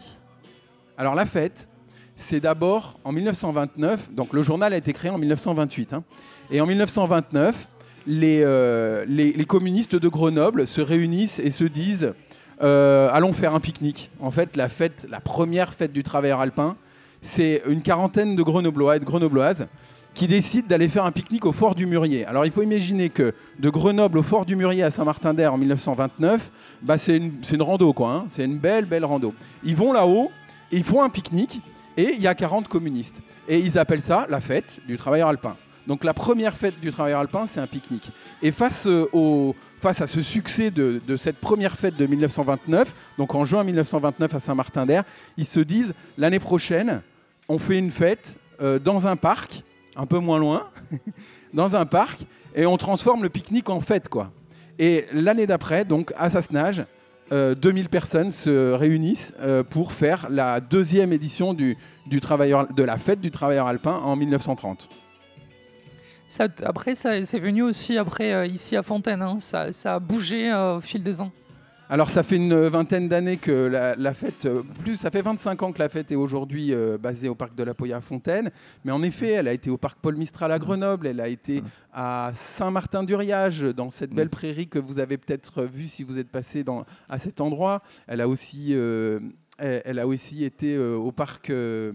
Alors 0.98 1.16
la 1.16 1.26
fête, 1.26 1.70
c'est 2.18 2.42
d'abord 2.42 3.00
en 3.06 3.14
1929, 3.14 4.12
donc 4.14 4.34
le 4.34 4.42
journal 4.42 4.74
a 4.74 4.78
été 4.78 4.92
créé 4.92 5.10
en 5.10 5.18
1928, 5.18 5.94
hein. 5.94 6.04
et 6.52 6.60
en 6.60 6.66
1929, 6.66 7.70
les, 8.08 8.42
euh, 8.44 9.06
les, 9.08 9.46
communistes 9.46 9.96
de 9.96 10.08
Grenoble 10.08 10.68
se 10.68 10.82
réunissent 10.82 11.40
et 11.40 11.52
se 11.52 11.64
disent 11.64 12.14
euh, 12.62 13.10
allons 13.12 13.34
faire 13.34 13.56
un 13.56 13.60
pique-nique. 13.60 14.12
En 14.20 14.32
fait, 14.32 14.56
la 14.56 15.20
première 15.20 15.74
fête 15.74 15.94
du 15.94 16.04
travailleur 16.04 16.40
alpin, 16.40 16.76
c'est 17.22 17.64
une 17.68 17.82
quarantaine 17.82 18.36
de 18.36 18.44
Grenoblois 18.44 18.98
et 18.98 19.00
Grenobloises 19.00 19.68
qui 20.14 20.28
décident 20.28 20.68
d'aller 20.68 20.90
faire 20.90 21.06
un 21.06 21.12
pique-nique 21.12 21.46
au 21.46 21.52
Fort 21.52 21.76
du 21.76 21.86
Murier. 21.86 22.26
Alors 22.26 22.46
il 22.46 22.52
faut 22.52 22.62
imaginer 22.62 23.10
que 23.10 23.34
de 23.60 23.70
Grenoble 23.70 24.18
au 24.18 24.24
Fort 24.24 24.46
du 24.46 24.56
Murier 24.56 24.84
à 24.84 24.92
Saint-Martin-d'Air 24.92 25.54
en 25.54 25.58
1929, 25.58 26.52
bah, 26.82 26.98
c'est 26.98 27.18
une, 27.18 27.62
rando, 27.62 27.94
quoi. 27.94 28.12
hein. 28.12 28.26
C'est 28.30 28.44
une 28.44 28.58
belle, 28.58 28.86
belle 28.86 29.06
rando. 29.06 29.34
Ils 29.64 29.76
vont 29.76 29.94
là-haut, 29.94 30.32
ils 30.72 30.84
font 30.84 31.02
un 31.04 31.10
pique-nique, 31.10 31.62
et 31.96 32.12
il 32.14 32.22
y 32.22 32.28
a 32.28 32.36
40 32.36 32.68
communistes. 32.68 33.22
Et 33.48 33.60
ils 33.60 33.78
appellent 33.78 34.02
ça 34.02 34.26
la 34.30 34.42
fête 34.42 34.80
du 34.88 34.98
travailleur 34.98 35.28
alpin. 35.28 35.56
Donc 35.90 36.04
la 36.04 36.14
première 36.14 36.56
fête 36.56 36.80
du 36.80 36.92
travailleur 36.92 37.20
alpin, 37.20 37.48
c'est 37.48 37.60
un 37.60 37.66
pique-nique. 37.66 38.12
Et 38.44 38.52
face, 38.52 38.86
euh, 38.86 39.10
au, 39.12 39.56
face 39.80 40.02
à 40.02 40.06
ce 40.08 40.22
succès 40.22 40.70
de, 40.70 41.02
cette 41.18 41.38
première 41.38 41.76
fête 41.76 41.96
de 41.98 42.06
1929, 42.06 42.94
donc 43.18 43.34
en 43.34 43.44
juin 43.44 43.64
1929 43.64 44.36
à 44.36 44.40
Saint-Martin-d'Air, 44.40 45.04
ils 45.36 45.48
se 45.48 45.60
disent 45.60 45.96
l'année 46.16 46.38
prochaine, 46.38 47.02
on 47.48 47.58
fait 47.58 47.80
une 47.80 47.90
fête 47.90 48.38
euh, 48.62 48.78
dans 48.78 49.08
un 49.08 49.16
parc, 49.16 49.64
un 49.96 50.06
peu 50.06 50.20
moins 50.20 50.38
loin, 50.38 50.70
dans 51.56 51.76
un 51.76 51.88
parc, 51.88 52.20
et 52.54 52.68
on 52.68 52.78
transforme 52.78 53.24
le 53.24 53.30
pique-nique 53.30 53.70
en 53.70 53.82
fête, 53.82 54.10
quoi. 54.10 54.32
Et 54.78 55.08
l'année 55.12 55.48
d'après, 55.48 55.86
donc 55.86 56.14
à 56.18 56.30
Sassenage, 56.30 56.86
euh, 57.32 57.56
2000 57.56 57.90
personnes 57.90 58.32
se 58.32 58.74
réunissent 58.74 59.34
euh, 59.42 59.64
pour 59.64 59.92
faire 59.92 60.28
la 60.30 60.62
deuxième 60.62 61.14
édition 61.14 61.56
de 61.56 61.76
la 62.84 62.98
fête 63.00 63.22
du 63.22 63.32
travailleur 63.32 63.66
alpin 63.66 63.94
en 64.04 64.16
1930. 64.16 64.88
Ça, 66.30 66.48
après, 66.64 66.96
ça, 66.96 67.26
c'est 67.26 67.40
venu 67.40 67.64
aussi 67.64 67.98
après 67.98 68.32
euh, 68.34 68.46
ici 68.46 68.78
à 68.78 68.84
Fontaine. 68.84 69.22
hein. 69.22 69.38
Ça, 69.40 69.74
ça 69.74 69.96
a 69.96 70.00
bougé 70.00 70.50
euh, 70.52 70.78
au 70.78 70.82
fil 70.82 71.04
des 71.04 71.20
ans. 71.20 71.32
Alors 71.92 72.12
ça 72.12 72.22
fait 72.22 72.36
une 72.36 72.68
vingtaine 72.68 73.10
d'années 73.10 73.38
que 73.38 73.66
la, 73.66 73.96
la 73.96 74.14
fête, 74.14 74.46
euh, 74.46 74.62
plus 74.84 74.96
ça 74.96 75.10
fait 75.10 75.24
25 75.24 75.64
ans 75.64 75.72
que 75.72 75.80
la 75.80 75.90
fête 75.90 76.12
est 76.12 76.16
aujourd'hui 76.16 76.72
euh, 76.72 77.00
basée 77.00 77.30
au 77.30 77.34
parc 77.34 77.56
de 77.56 77.64
la 77.64 77.74
Poya 77.74 77.98
à 77.98 78.02
Fontaine, 78.02 78.52
mais 78.86 78.92
en 78.92 79.02
effet 79.02 79.30
elle 79.30 79.48
a 79.48 79.54
été 79.54 79.72
au 79.72 79.78
parc 79.78 79.98
Paul 80.00 80.16
Mistral 80.16 80.52
à 80.52 80.60
Grenoble, 80.60 81.08
elle 81.08 81.20
a 81.20 81.28
été 81.28 81.64
à 81.92 82.30
Saint-Martin-du-Riage 82.36 83.62
dans 83.62 83.90
cette 83.90 84.12
belle 84.12 84.30
prairie 84.30 84.68
que 84.68 84.78
vous 84.78 85.00
avez 85.00 85.18
peut-être 85.18 85.64
vue 85.64 85.88
si 85.88 86.04
vous 86.04 86.20
êtes 86.20 86.30
passé 86.30 86.64
dans, 86.64 86.86
à 87.10 87.18
cet 87.18 87.42
endroit. 87.42 87.82
Elle 88.06 88.22
a 88.22 88.28
aussi, 88.28 88.68
euh, 88.76 89.20
elle, 89.58 89.82
elle 89.84 89.98
a 89.98 90.06
aussi 90.06 90.44
été 90.44 90.76
euh, 90.76 90.94
au 90.96 91.12
parc. 91.12 91.50
euh, 91.50 91.92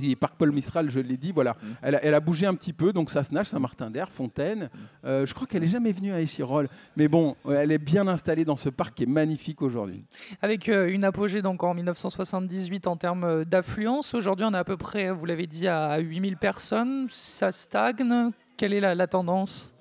et 0.00 0.16
Parc 0.16 0.34
Paul 0.36 0.52
Mistral, 0.52 0.90
je 0.90 1.00
l'ai 1.00 1.16
dit, 1.16 1.32
voilà. 1.32 1.56
Elle, 1.82 1.96
a, 1.96 2.04
elle 2.04 2.14
a 2.14 2.20
bougé 2.20 2.46
un 2.46 2.54
petit 2.54 2.72
peu, 2.72 2.92
donc 2.92 3.10
ça 3.10 3.24
se 3.24 3.34
nage, 3.34 3.46
Saint-Martin-d'Air, 3.46 4.10
Fontaine. 4.10 4.70
Euh, 5.04 5.26
je 5.26 5.34
crois 5.34 5.46
qu'elle 5.46 5.62
n'est 5.62 5.68
jamais 5.68 5.92
venue 5.92 6.12
à 6.12 6.20
Échirol. 6.20 6.68
Mais 6.96 7.08
bon, 7.08 7.36
elle 7.48 7.72
est 7.72 7.78
bien 7.78 8.06
installée 8.08 8.44
dans 8.44 8.56
ce 8.56 8.68
parc 8.68 8.94
qui 8.94 9.02
est 9.04 9.06
magnifique 9.06 9.62
aujourd'hui. 9.62 10.04
Avec 10.40 10.68
euh, 10.68 10.88
une 10.92 11.04
apogée 11.04 11.42
donc 11.42 11.62
en 11.62 11.74
1978 11.74 12.86
en 12.86 12.96
termes 12.96 13.24
euh, 13.24 13.44
d'affluence. 13.44 14.14
Aujourd'hui, 14.14 14.46
on 14.48 14.54
est 14.54 14.58
à 14.58 14.64
peu 14.64 14.76
près, 14.76 15.10
vous 15.10 15.26
l'avez 15.26 15.46
dit, 15.46 15.68
à 15.68 15.98
8000 15.98 16.36
personnes. 16.36 17.06
Ça 17.10 17.52
stagne. 17.52 18.30
Quelle 18.56 18.72
est 18.72 18.80
la, 18.80 18.94
la 18.94 19.06
tendance? 19.06 19.71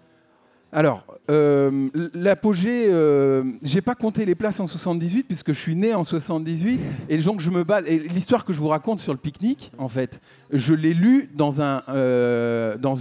Alors, 0.73 1.03
euh, 1.29 1.89
l'apogée, 2.13 2.85
euh, 2.87 3.43
j'ai 3.61 3.81
pas 3.81 3.93
compté 3.93 4.23
les 4.23 4.35
places 4.35 4.61
en 4.61 4.67
78 4.67 5.23
puisque 5.23 5.51
je 5.51 5.59
suis 5.59 5.75
né 5.75 5.93
en 5.93 6.05
78 6.05 6.79
et 7.09 7.17
donc 7.17 7.41
je 7.41 7.51
me 7.51 7.65
base. 7.65 7.85
Et 7.87 7.99
l'histoire 7.99 8.45
que 8.45 8.53
je 8.53 8.59
vous 8.59 8.69
raconte 8.69 9.01
sur 9.01 9.11
le 9.11 9.19
pique-nique, 9.19 9.73
en 9.77 9.89
fait, 9.89 10.21
je 10.51 10.73
l'ai 10.73 10.93
lu 10.93 11.29
dans 11.35 11.61
un 11.61 11.83
euh, 11.89 12.77
dans 12.77 12.97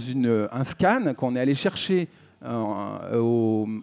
un 0.51 0.63
scan 0.65 1.13
qu'on 1.15 1.35
est 1.35 1.39
allé 1.39 1.55
chercher. 1.55 2.09
euh, 2.43 3.19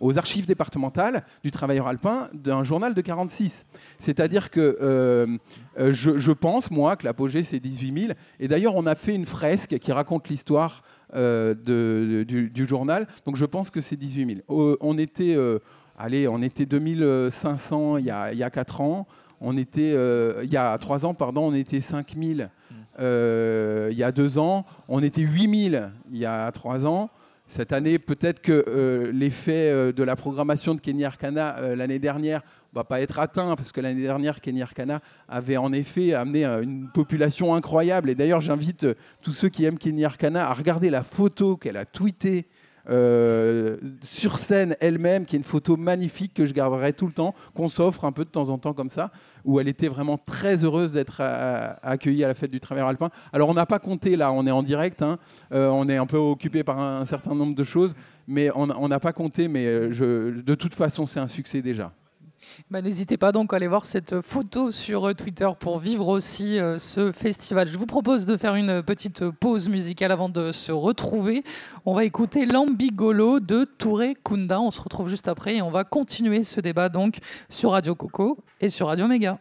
aux, 0.00 0.18
archives 0.18 0.46
départementales 0.46 1.22
du 1.44 1.52
travailleur 1.52 1.86
alpin 1.86 2.28
d'un 2.34 2.64
journal 2.64 2.92
de 2.92 3.00
46. 3.00 3.66
C'est-à-dire 4.00 4.50
que 4.50 5.38
je, 5.78 6.18
je 6.18 6.32
pense, 6.32 6.72
moi, 6.72 6.96
que 6.96 7.04
l'apogée, 7.04 7.44
c'est 7.44 7.60
18 7.60 8.00
000. 8.00 8.12
Et 8.40 8.48
d'ailleurs, 8.48 8.74
on 8.74 8.86
a 8.86 8.96
fait 8.96 9.14
une 9.14 9.26
fresque 9.26 9.78
qui 9.78 9.92
raconte 9.92 10.28
l'histoire 10.28 10.82
euh, 11.14 11.54
de- 11.54 12.24
du, 12.24 12.50
du 12.50 12.66
journal. 12.66 13.06
Donc 13.26 13.36
je 13.36 13.44
pense 13.44 13.70
que 13.70 13.80
c'est 13.80 13.96
18 13.96 14.42
000. 14.48 14.62
Euh, 14.62 14.76
on 14.80 14.98
était, 14.98 15.34
euh, 15.36 15.58
allez, 15.98 16.28
on 16.28 16.40
était 16.42 16.66
2500 16.66 17.96
il 17.98 18.06
y 18.06 18.10
a, 18.10 18.32
il 18.32 18.38
y 18.38 18.42
a 18.42 18.50
4 18.50 18.80
ans. 18.80 19.06
On 19.40 19.56
était, 19.56 19.94
il 20.42 20.50
y 20.50 20.56
a 20.56 20.76
3 20.78 21.06
ans, 21.06 21.14
pardon, 21.14 21.42
on 21.48 21.54
était 21.54 21.80
5000 21.80 22.50
euh, 23.00 23.88
il 23.92 23.96
y 23.96 24.02
a 24.02 24.10
deux 24.10 24.38
ans. 24.38 24.66
On 24.88 25.00
était 25.02 25.20
8000 25.20 25.90
il 26.10 26.18
y 26.18 26.26
a 26.26 26.50
trois 26.50 26.84
ans. 26.84 27.10
Cette 27.46 27.72
année, 27.72 27.98
peut-être 28.00 28.40
que 28.40 29.10
l'effet 29.14 29.92
de 29.92 30.02
la 30.02 30.16
programmation 30.16 30.74
de 30.74 30.80
Kenny 30.80 31.04
Arcana 31.04 31.74
l'année 31.76 32.00
dernière 32.00 32.42
va 32.72 32.84
pas 32.84 33.00
être 33.00 33.18
atteint, 33.18 33.56
parce 33.56 33.72
que 33.72 33.80
l'année 33.80 34.02
dernière, 34.02 34.40
Kenny 34.40 34.62
Arcana 34.62 35.00
avait 35.28 35.56
en 35.56 35.72
effet 35.72 36.14
amené 36.14 36.44
euh, 36.44 36.62
une 36.62 36.88
population 36.88 37.54
incroyable. 37.54 38.10
Et 38.10 38.14
d'ailleurs, 38.14 38.40
j'invite 38.40 38.84
euh, 38.84 38.94
tous 39.22 39.32
ceux 39.32 39.48
qui 39.48 39.64
aiment 39.64 39.78
Kenny 39.78 40.04
Arcana 40.04 40.48
à 40.48 40.52
regarder 40.52 40.90
la 40.90 41.02
photo 41.02 41.56
qu'elle 41.56 41.76
a 41.76 41.84
tweetée 41.84 42.46
euh, 42.90 43.76
sur 44.00 44.38
scène 44.38 44.74
elle-même, 44.80 45.26
qui 45.26 45.36
est 45.36 45.38
une 45.38 45.44
photo 45.44 45.76
magnifique 45.76 46.32
que 46.34 46.46
je 46.46 46.54
garderai 46.54 46.92
tout 46.92 47.06
le 47.06 47.12
temps, 47.12 47.34
qu'on 47.54 47.68
s'offre 47.68 48.04
un 48.04 48.12
peu 48.12 48.24
de 48.24 48.30
temps 48.30 48.48
en 48.48 48.58
temps 48.58 48.72
comme 48.72 48.88
ça, 48.88 49.10
où 49.44 49.60
elle 49.60 49.68
était 49.68 49.88
vraiment 49.88 50.16
très 50.16 50.64
heureuse 50.64 50.92
d'être 50.92 51.20
accueillie 51.82 52.24
à 52.24 52.28
la 52.28 52.34
fête 52.34 52.50
du 52.50 52.60
travailleur 52.60 52.88
alpin. 52.88 53.10
Alors 53.34 53.50
on 53.50 53.54
n'a 53.54 53.66
pas 53.66 53.78
compté 53.78 54.16
là, 54.16 54.32
on 54.32 54.46
est 54.46 54.50
en 54.50 54.62
direct, 54.62 55.02
hein, 55.02 55.18
on 55.50 55.86
est 55.86 55.98
un 55.98 56.06
peu 56.06 56.16
occupé 56.16 56.64
par 56.64 56.80
un, 56.80 57.04
certain 57.04 57.34
nombre 57.34 57.54
de 57.54 57.64
choses, 57.64 57.94
mais 58.26 58.50
on 58.54 58.88
n'a 58.88 59.00
pas 59.00 59.12
compté, 59.12 59.48
mais 59.48 59.66
de 59.66 60.54
toute 60.54 60.74
façon 60.74 61.06
c'est 61.06 61.20
un 61.20 61.28
succès 61.28 61.60
déjà. 61.60 61.92
Bah, 62.70 62.82
N'hésitez 62.82 63.16
pas 63.16 63.32
donc 63.32 63.52
à 63.52 63.56
aller 63.56 63.66
voir 63.66 63.86
cette 63.86 64.20
photo 64.20 64.70
sur 64.70 65.08
euh, 65.08 65.14
Twitter 65.14 65.48
pour 65.58 65.78
vivre 65.78 66.08
aussi 66.08 66.58
euh, 66.58 66.78
ce 66.78 67.12
festival. 67.12 67.68
Je 67.68 67.78
vous 67.78 67.86
propose 67.86 68.26
de 68.26 68.36
faire 68.36 68.54
une 68.54 68.82
petite 68.82 69.28
pause 69.30 69.68
musicale 69.68 70.12
avant 70.12 70.28
de 70.28 70.52
se 70.52 70.72
retrouver. 70.72 71.44
On 71.84 71.94
va 71.94 72.04
écouter 72.04 72.46
L'Ambigolo 72.46 73.40
de 73.40 73.64
Touré 73.64 74.14
Kunda. 74.22 74.60
On 74.60 74.70
se 74.70 74.80
retrouve 74.80 75.08
juste 75.08 75.28
après 75.28 75.56
et 75.56 75.62
on 75.62 75.70
va 75.70 75.84
continuer 75.84 76.42
ce 76.42 76.60
débat 76.60 76.88
donc 76.88 77.18
sur 77.48 77.72
Radio 77.72 77.94
Coco 77.94 78.38
et 78.60 78.68
sur 78.68 78.88
Radio 78.88 79.08
Méga. 79.08 79.38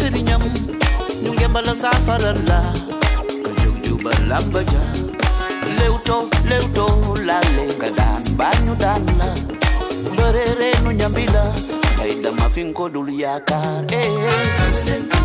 Sëriñam 0.00 0.42
ñu 1.22 1.30
ngembala 1.36 1.72
saafara 1.82 2.32
la 2.48 2.58
ka 3.44 3.50
jóg 3.62 3.76
juba 3.84 4.10
lamba 4.28 4.60
ja 4.72 4.82
lewto 5.78 6.16
lewto 6.50 6.84
laale 7.28 7.64
nga 7.76 7.88
daan 7.98 8.22
baa 8.38 8.54
ñu 8.64 8.72
daan 8.82 9.02
la 9.20 9.28
reenu 10.60 10.90
ñambi 11.00 11.24
la 11.34 11.44
nga 12.20 12.72
ko 12.76 12.84
dul 12.94 13.08
yaakaar 13.22 13.84
eh. 14.02 15.19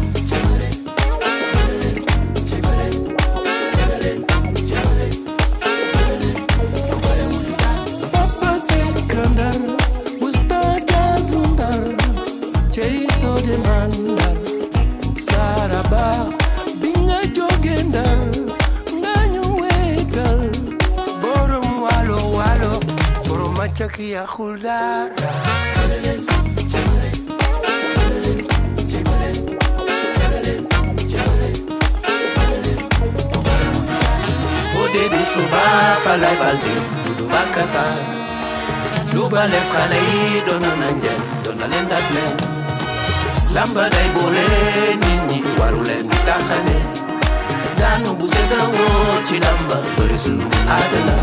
Fode 34.72 35.04
du 35.14 35.22
suba 35.34 35.64
falay 36.04 36.36
balde 36.42 36.76
dudu 37.06 37.26
bakasa. 37.34 37.86
Duba 39.12 39.48
les 39.48 39.68
xale 39.74 40.00
yi 40.10 40.42
doon 40.48 40.64
na 40.82 40.88
njël 40.92 41.22
lamba 43.56 43.84
day 43.90 44.08
boole 44.16 44.46
nit 45.02 45.22
ñi 45.30 45.38
waru 45.60 45.82
leen 45.88 46.08
taxane 46.28 46.78
daanu 47.80 48.10
bu 48.20 48.26
seta 48.34 48.60
woo 48.74 49.16
ci 49.28 49.36
lamba 49.46 49.78
bëri 49.96 50.18
sunu 50.26 50.46
aada 50.76 51.00
la 51.08 51.16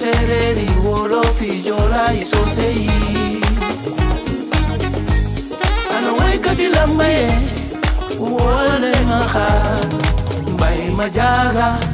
serere 0.00 0.62
ìwọ 0.66 0.94
ló 1.12 1.20
fi 1.36 1.48
àná 5.94 6.10
wáyé 6.18 6.36
kàtí 6.44 6.66
làmẹ́yẹ 6.74 7.28
wọ́n 8.32 8.72
jága. 11.16 11.93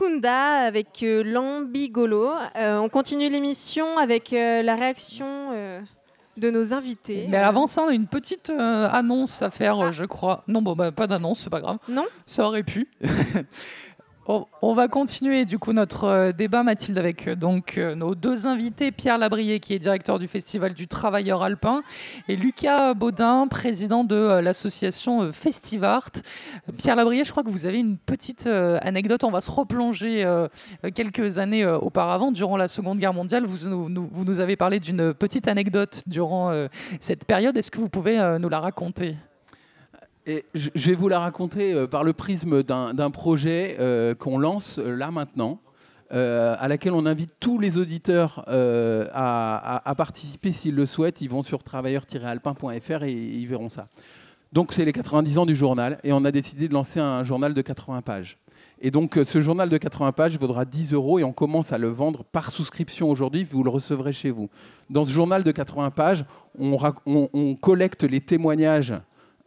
Kunda 0.00 0.60
avec 0.66 1.02
euh, 1.02 1.22
Lambigolo. 1.22 2.30
Euh, 2.56 2.78
on 2.78 2.88
continue 2.88 3.28
l'émission 3.28 3.98
avec 3.98 4.32
euh, 4.32 4.62
la 4.62 4.74
réaction 4.74 5.26
euh, 5.52 5.80
de 6.38 6.50
nos 6.50 6.72
invités. 6.72 7.26
Mais 7.28 7.36
avant 7.36 7.66
ça, 7.66 7.82
on 7.82 7.88
a 7.88 7.92
une 7.92 8.06
petite 8.06 8.48
annonce 8.48 9.42
à 9.42 9.50
faire, 9.50 9.78
euh, 9.78 9.92
je 9.92 10.06
crois. 10.06 10.42
Non, 10.48 10.62
bon, 10.62 10.74
bah, 10.74 10.90
pas 10.90 11.06
d'annonce, 11.06 11.40
c'est 11.40 11.50
pas 11.50 11.60
grave. 11.60 11.76
Non 11.86 12.06
Ça 12.26 12.46
aurait 12.46 12.62
pu. 12.62 12.88
On, 14.62 14.74
va 14.74 14.86
continuer 14.86 15.44
du 15.44 15.58
coup 15.58 15.72
notre 15.72 16.04
euh, 16.04 16.32
débat, 16.32 16.62
Mathilde, 16.62 16.98
avec 16.98 17.26
euh, 17.26 17.34
donc 17.34 17.78
euh, 17.78 17.96
nos 17.96 18.14
deux 18.14 18.46
invités, 18.46 18.92
Pierre 18.92 19.18
Labrier, 19.18 19.58
qui 19.58 19.74
est 19.74 19.80
directeur 19.80 20.20
du 20.20 20.28
Festival 20.28 20.72
du 20.72 20.86
Travailleur 20.86 21.42
Alpin, 21.42 21.82
et 22.28 22.36
Lucas 22.36 22.94
Baudin, 22.94 23.48
président 23.48 24.04
de 24.04 24.38
l'association 24.40 25.32
Festivart. 25.32 26.10
Pierre 26.78 26.94
Labrier, 26.94 27.24
je 27.24 27.32
crois 27.32 27.42
que 27.42 27.50
vous 27.50 27.66
avez 27.66 27.78
une 27.78 27.96
petite 27.96 28.46
anecdote. 28.46 29.24
On 29.24 29.32
va 29.32 29.40
se 29.40 29.50
replonger 29.50 30.24
quelques 30.94 31.38
années 31.38 31.66
auparavant, 31.66 32.30
durant 32.30 32.56
la 32.56 32.68
Seconde 32.68 32.98
Guerre 32.98 33.14
mondiale. 33.14 33.44
Vous 33.44 33.68
nous, 33.68 34.08
vous 34.12 34.24
nous 34.24 34.40
avez 34.40 34.56
parlé 34.56 34.78
d'une 34.78 35.12
petite 35.12 35.48
anecdote 35.48 36.04
durant 36.06 36.52
cette 37.00 37.24
période. 37.24 37.56
Est-ce 37.56 37.70
que 37.70 37.80
vous 37.80 37.88
pouvez 37.88 38.38
nous 38.38 38.48
la 38.48 38.60
raconter? 38.60 39.16
Je 40.54 40.90
vais 40.90 40.94
vous 40.94 41.08
la 41.08 41.18
raconter 41.18 41.72
euh, 41.72 41.86
par 41.86 42.04
le 42.04 42.12
prisme 42.12 42.62
d'un 42.62 43.10
projet 43.10 43.76
euh, 43.80 44.14
qu'on 44.14 44.38
lance 44.38 44.78
euh, 44.78 44.96
là 44.96 45.10
maintenant. 45.10 45.60
à 46.10 46.66
laquelle 46.66 46.92
on 46.92 47.06
invite 47.06 47.30
tous 47.38 47.58
les 47.58 47.76
auditeurs 47.76 48.44
à, 48.48 49.94
participer 49.96 50.50
s'ils 50.52 50.74
le 50.74 50.86
souhaitent. 50.86 51.20
Ils 51.20 51.30
vont 51.30 51.44
sur 51.44 51.62
travailleurs-alpin.fr 51.62 53.04
et 53.04 53.12
ils 53.12 53.46
verront 53.46 53.68
ça. 53.68 53.86
Donc 54.52 54.72
c'est 54.72 54.84
les 54.84 54.92
90 54.92 55.38
ans 55.38 55.46
du 55.46 55.54
journal 55.54 56.00
et 56.02 56.12
on 56.12 56.24
a 56.24 56.32
décidé 56.32 56.66
de 56.66 56.74
lancer 56.74 56.98
un 56.98 57.22
journal 57.22 57.54
de 57.54 57.62
80 57.62 58.02
pages. 58.02 58.38
Et 58.80 58.90
donc 58.90 59.20
ce 59.24 59.40
journal 59.40 59.68
de 59.68 59.78
80 59.78 60.10
pages 60.10 60.36
vaudra 60.36 60.64
10 60.64 60.92
euros 60.92 61.20
et 61.20 61.24
on 61.24 61.32
commence 61.32 61.72
à 61.72 61.78
le 61.78 61.88
vendre 61.88 62.24
par 62.24 62.50
souscription 62.50 63.08
aujourd'hui, 63.08 63.44
vous 63.44 63.62
le 63.62 63.70
recevrez 63.70 64.12
chez 64.12 64.32
vous. 64.32 64.50
Dans 64.88 65.04
ce 65.04 65.10
journal 65.10 65.44
de 65.44 65.52
80 65.52 65.90
pages, 65.90 66.24
on 66.58 67.54
collecte 67.54 68.02
les 68.02 68.20
témoignages 68.20 68.94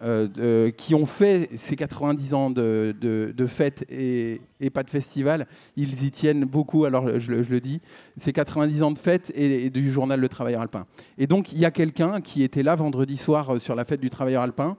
euh, 0.03 0.69
qui 0.71 0.95
ont 0.95 1.05
fait 1.05 1.49
ces 1.55 1.75
90 1.75 2.33
ans 2.33 2.49
de, 2.49 2.93
de, 2.99 3.33
de 3.35 3.45
fêtes 3.45 3.85
et, 3.89 4.41
et 4.59 4.69
pas 4.69 4.83
de 4.83 4.89
festival. 4.89 5.47
Ils 5.77 6.03
y 6.03 6.11
tiennent 6.11 6.43
beaucoup, 6.45 6.85
alors 6.85 7.19
je, 7.19 7.31
le- 7.31 7.61
dis, 7.61 7.79
ces 8.19 8.33
90 8.33 8.83
ans 8.83 8.91
de 8.91 8.99
fêtes 8.99 9.31
et, 9.35 9.69
du 9.69 9.91
journal 9.91 10.19
Le 10.19 10.27
Travailleur 10.27 10.61
Alpin. 10.61 10.85
Et 11.17 11.27
donc 11.27 11.53
il 11.53 11.59
y 11.59 11.65
a 11.65 11.71
quelqu'un 11.71 12.19
qui 12.21 12.43
était 12.43 12.63
là 12.63 12.75
vendredi 12.75 13.17
soir 13.17 13.49
euh, 13.55 13.59
sur 13.59 13.75
la 13.75 13.85
fête 13.85 14.01
du 14.01 14.09
Travailleur 14.09 14.41
Alpin, 14.43 14.75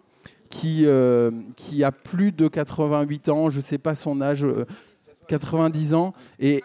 qui, 0.50 0.82
euh, 0.84 1.30
qui 1.56 1.82
a 1.84 1.90
plus 1.90 2.30
de 2.30 2.46
88 2.46 3.28
ans, 3.30 3.50
je 3.50 3.56
ne 3.56 3.62
sais 3.62 3.78
pas 3.78 3.94
son 3.94 4.20
âge, 4.20 4.44
euh, 4.44 4.66
90 5.28 5.94
ans, 5.94 6.12
et, 6.38 6.62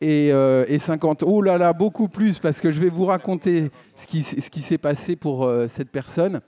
et, 0.00 0.30
euh, 0.32 0.64
et 0.68 0.78
50. 0.78 1.24
Oh 1.26 1.42
là 1.42 1.58
là, 1.58 1.72
beaucoup 1.72 2.08
plus, 2.08 2.38
parce 2.38 2.60
que 2.60 2.70
je 2.70 2.80
vais 2.80 2.88
vous 2.88 3.06
raconter 3.06 3.70
ce 3.96 4.06
qui, 4.06 4.22
ce 4.22 4.48
qui 4.50 4.62
s'est 4.62 4.78
passé 4.78 5.16
pour 5.16 5.50
cette 5.68 5.90
personne. 5.90 6.40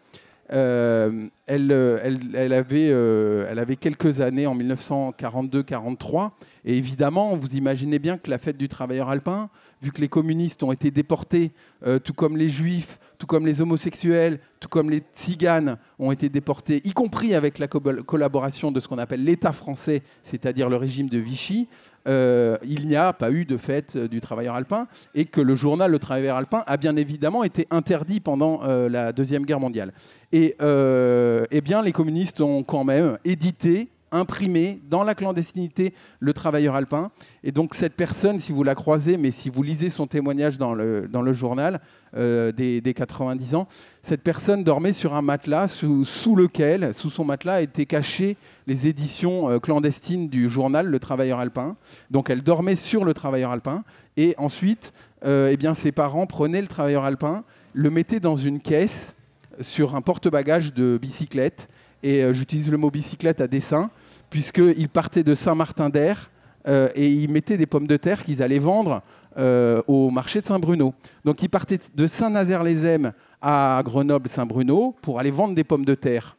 Euh, 0.52 1.28
euh, 1.50 1.98
euh, 2.00 3.46
elle 3.50 3.58
avait 3.58 3.76
quelques 3.76 4.20
années 4.20 4.46
en 4.46 4.56
1942-43. 4.56 6.30
Et 6.64 6.78
évidemment, 6.78 7.36
vous 7.36 7.54
imaginez 7.56 7.98
bien 7.98 8.16
que 8.16 8.30
la 8.30 8.38
fête 8.38 8.56
du 8.56 8.68
travailleur 8.68 9.10
alpin, 9.10 9.50
vu 9.82 9.92
que 9.92 10.00
les 10.00 10.08
communistes 10.08 10.62
ont 10.62 10.72
été 10.72 10.90
déportés, 10.90 11.52
euh, 11.86 11.98
tout 11.98 12.14
comme 12.14 12.38
les 12.38 12.48
juifs, 12.48 12.98
tout 13.18 13.26
comme 13.26 13.46
les 13.46 13.60
homosexuels, 13.60 14.40
tout 14.60 14.68
comme 14.68 14.88
les 14.88 15.02
tziganes 15.14 15.76
ont 15.98 16.10
été 16.10 16.30
déportés, 16.30 16.80
y 16.84 16.92
compris 16.92 17.34
avec 17.34 17.58
la 17.58 17.68
co- 17.68 17.80
collaboration 17.80 18.72
de 18.72 18.80
ce 18.80 18.88
qu'on 18.88 18.96
appelle 18.98 19.22
l'État 19.24 19.52
français, 19.52 20.02
c'est-à-dire 20.22 20.70
le 20.70 20.76
régime 20.76 21.08
de 21.10 21.18
Vichy, 21.18 21.68
euh, 22.08 22.56
il 22.64 22.86
n'y 22.86 22.96
a 22.96 23.12
pas 23.12 23.30
eu 23.30 23.44
de 23.44 23.56
fête 23.58 23.96
euh, 23.96 24.08
du 24.08 24.20
travailleur 24.20 24.54
alpin 24.54 24.88
et 25.14 25.26
que 25.26 25.40
le 25.42 25.54
journal 25.54 25.90
Le 25.90 25.98
Travailleur 25.98 26.36
alpin 26.36 26.64
a 26.66 26.76
bien 26.78 26.96
évidemment 26.96 27.44
été 27.44 27.66
interdit 27.70 28.20
pendant 28.20 28.62
la 28.64 29.12
Deuxième 29.12 29.44
Guerre 29.44 29.60
mondiale. 29.60 29.92
Et 30.32 30.56
eh 30.58 31.60
bien, 31.60 31.82
les 31.82 31.92
communistes 31.92 32.40
ont 32.40 32.62
quand 32.62 32.84
même 32.84 33.18
édité 33.24 33.88
imprimé 34.14 34.80
dans 34.88 35.04
la 35.04 35.14
clandestinité 35.14 35.92
le 36.20 36.32
travailleur 36.32 36.74
alpin. 36.74 37.10
Et 37.42 37.52
donc 37.52 37.74
cette 37.74 37.94
personne, 37.94 38.38
si 38.38 38.52
vous 38.52 38.62
la 38.62 38.74
croisez, 38.74 39.18
mais 39.18 39.30
si 39.30 39.50
vous 39.50 39.62
lisez 39.62 39.90
son 39.90 40.06
témoignage 40.06 40.56
dans 40.56 40.72
le, 40.72 41.08
dans 41.08 41.20
le 41.20 41.32
journal 41.32 41.80
euh, 42.16 42.52
des, 42.52 42.80
des 42.80 42.94
90 42.94 43.54
ans, 43.56 43.68
cette 44.02 44.22
personne 44.22 44.62
dormait 44.62 44.92
sur 44.92 45.14
un 45.14 45.22
matelas 45.22 45.68
sous, 45.68 46.04
sous 46.04 46.36
lequel, 46.36 46.94
sous 46.94 47.10
son 47.10 47.24
matelas, 47.24 47.60
étaient 47.60 47.86
cachées 47.86 48.36
les 48.66 48.86
éditions 48.86 49.50
euh, 49.50 49.58
clandestines 49.58 50.28
du 50.28 50.48
journal 50.48 50.86
Le 50.86 50.98
Travailleur 50.98 51.40
Alpin. 51.40 51.76
Donc 52.10 52.30
elle 52.30 52.42
dormait 52.42 52.76
sur 52.76 53.04
le 53.04 53.14
Travailleur 53.14 53.50
Alpin. 53.50 53.82
Et 54.16 54.34
ensuite, 54.38 54.92
euh, 55.24 55.50
eh 55.50 55.56
bien, 55.56 55.74
ses 55.74 55.90
parents 55.90 56.26
prenaient 56.26 56.62
le 56.62 56.68
Travailleur 56.68 57.04
Alpin, 57.04 57.44
le 57.72 57.90
mettaient 57.90 58.20
dans 58.20 58.36
une 58.36 58.60
caisse 58.60 59.14
sur 59.60 59.96
un 59.96 60.00
porte-bagages 60.00 60.72
de 60.72 60.98
bicyclette. 61.00 61.68
Et 62.02 62.22
j'utilise 62.34 62.70
le 62.70 62.76
mot 62.76 62.90
bicyclette 62.90 63.40
à 63.40 63.48
dessein, 63.48 63.90
puisqu'ils 64.34 64.88
partaient 64.88 65.22
de 65.22 65.36
Saint-Martin-d'Air 65.36 66.28
euh, 66.66 66.88
et 66.96 67.08
ils 67.08 67.30
mettaient 67.30 67.56
des 67.56 67.66
pommes 67.66 67.86
de 67.86 67.96
terre 67.96 68.24
qu'ils 68.24 68.42
allaient 68.42 68.58
vendre 68.58 69.00
euh, 69.38 69.80
au 69.86 70.10
marché 70.10 70.40
de 70.40 70.46
Saint-Bruno. 70.46 70.92
Donc 71.24 71.44
ils 71.44 71.48
partaient 71.48 71.78
de 71.94 72.06
Saint-Nazaire-les-Aismes 72.08 73.12
à 73.40 73.80
Grenoble-Saint-Bruno 73.84 74.96
pour 75.02 75.20
aller 75.20 75.30
vendre 75.30 75.54
des 75.54 75.62
pommes 75.62 75.84
de 75.84 75.94
terre 75.94 76.36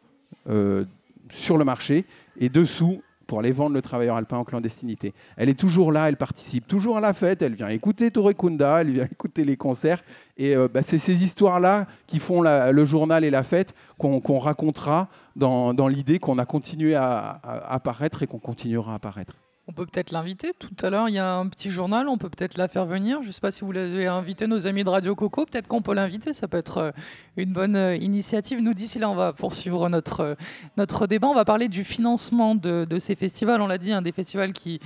euh, 0.49 0.83
sur 1.29 1.57
le 1.57 1.63
marché 1.63 2.03
et 2.37 2.49
dessous 2.49 3.01
pour 3.25 3.39
aller 3.39 3.51
vendre 3.51 3.73
le 3.73 3.81
travailleur 3.81 4.15
alpin 4.15 4.37
en 4.37 4.43
clandestinité. 4.43 5.13
Elle 5.37 5.49
est 5.49 5.59
toujours 5.59 5.91
là, 5.91 6.09
elle 6.09 6.17
participe 6.17 6.67
toujours 6.67 6.97
à 6.97 7.01
la 7.01 7.13
fête, 7.13 7.41
elle 7.41 7.55
vient 7.55 7.69
écouter 7.69 8.11
Torekunda, 8.11 8.81
elle 8.81 8.91
vient 8.91 9.05
écouter 9.11 9.45
les 9.45 9.57
concerts. 9.57 10.03
Et 10.37 10.55
euh, 10.55 10.67
bah, 10.67 10.81
c'est 10.81 10.97
ces 10.97 11.23
histoires-là 11.23 11.87
qui 12.07 12.19
font 12.19 12.41
le 12.41 12.85
journal 12.85 13.23
et 13.23 13.29
la 13.29 13.43
fête 13.43 13.73
qu'on 13.97 14.39
racontera 14.39 15.09
dans, 15.35 15.87
l'idée 15.87 16.19
qu'on 16.19 16.37
a 16.37 16.45
continué 16.45 16.95
à 16.95 17.39
apparaître 17.67 18.23
et 18.23 18.27
qu'on 18.27 18.39
continuera 18.39 18.93
à 18.93 18.95
apparaître. 18.95 19.35
On 19.67 19.73
peut 19.73 19.87
peut-être 19.87 20.11
l'inviter. 20.11 20.53
Tout 20.59 20.75
à 20.83 20.91
l'heure, 20.91 21.09
il 21.09 21.15
y 21.15 21.17
a 21.17 21.37
un 21.37 21.47
petit 21.47 21.71
journal, 21.71 22.07
on 22.07 22.19
peut 22.19 22.29
peut-être 22.29 22.55
la 22.55 22.67
faire 22.67 22.85
venir. 22.85 23.23
Je 23.23 23.27
ne 23.27 23.31
sais 23.31 23.41
pas 23.41 23.49
si 23.49 23.61
vous 23.61 23.71
l'avez 23.71 24.05
invité, 24.05 24.45
nos 24.45 24.67
amis 24.67 24.83
de 24.83 24.89
Radio 24.89 25.15
Coco. 25.15 25.47
Peut-être 25.47 25.67
qu'on 25.67 25.81
peut 25.81 25.95
l'inviter, 25.95 26.33
ça 26.33 26.47
peut 26.47 26.57
être 26.57 26.77
euh, 26.77 26.91
une 27.35 27.51
bonne 27.51 27.75
euh, 27.75 27.95
initiative. 27.95 28.59
Nous, 28.61 28.75
d'ici 28.75 28.99
là, 28.99 29.09
on 29.09 29.15
va 29.15 29.33
poursuivre 29.33 29.89
notre, 29.89 30.19
euh, 30.19 30.35
notre 30.77 31.07
débat. 31.07 31.29
On 31.29 31.33
va 31.33 31.45
parler 31.45 31.67
du 31.67 31.83
financement 31.83 32.53
de, 32.53 32.85
ces 32.99 33.15
festivals. 33.15 33.59
On 33.59 33.65
l'a 33.65 33.79
dit, 33.79 33.91
hein, 33.91 34.03
des 34.03 34.11
festivals 34.11 34.53
qui, 34.53 34.79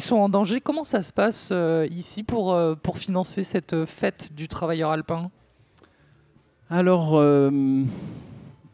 sont 0.00 0.16
en 0.16 0.30
danger. 0.30 0.62
Comment 0.62 0.84
ça 0.84 1.02
se 1.02 1.12
passe 1.12 1.52
ici 1.90 2.22
pour, 2.22 2.56
pour 2.82 2.98
financer 2.98 3.44
cette 3.44 3.84
fête 3.84 4.32
du 4.34 4.48
travailleur 4.48 4.90
alpin? 4.90 5.30
Alors, 6.70 7.12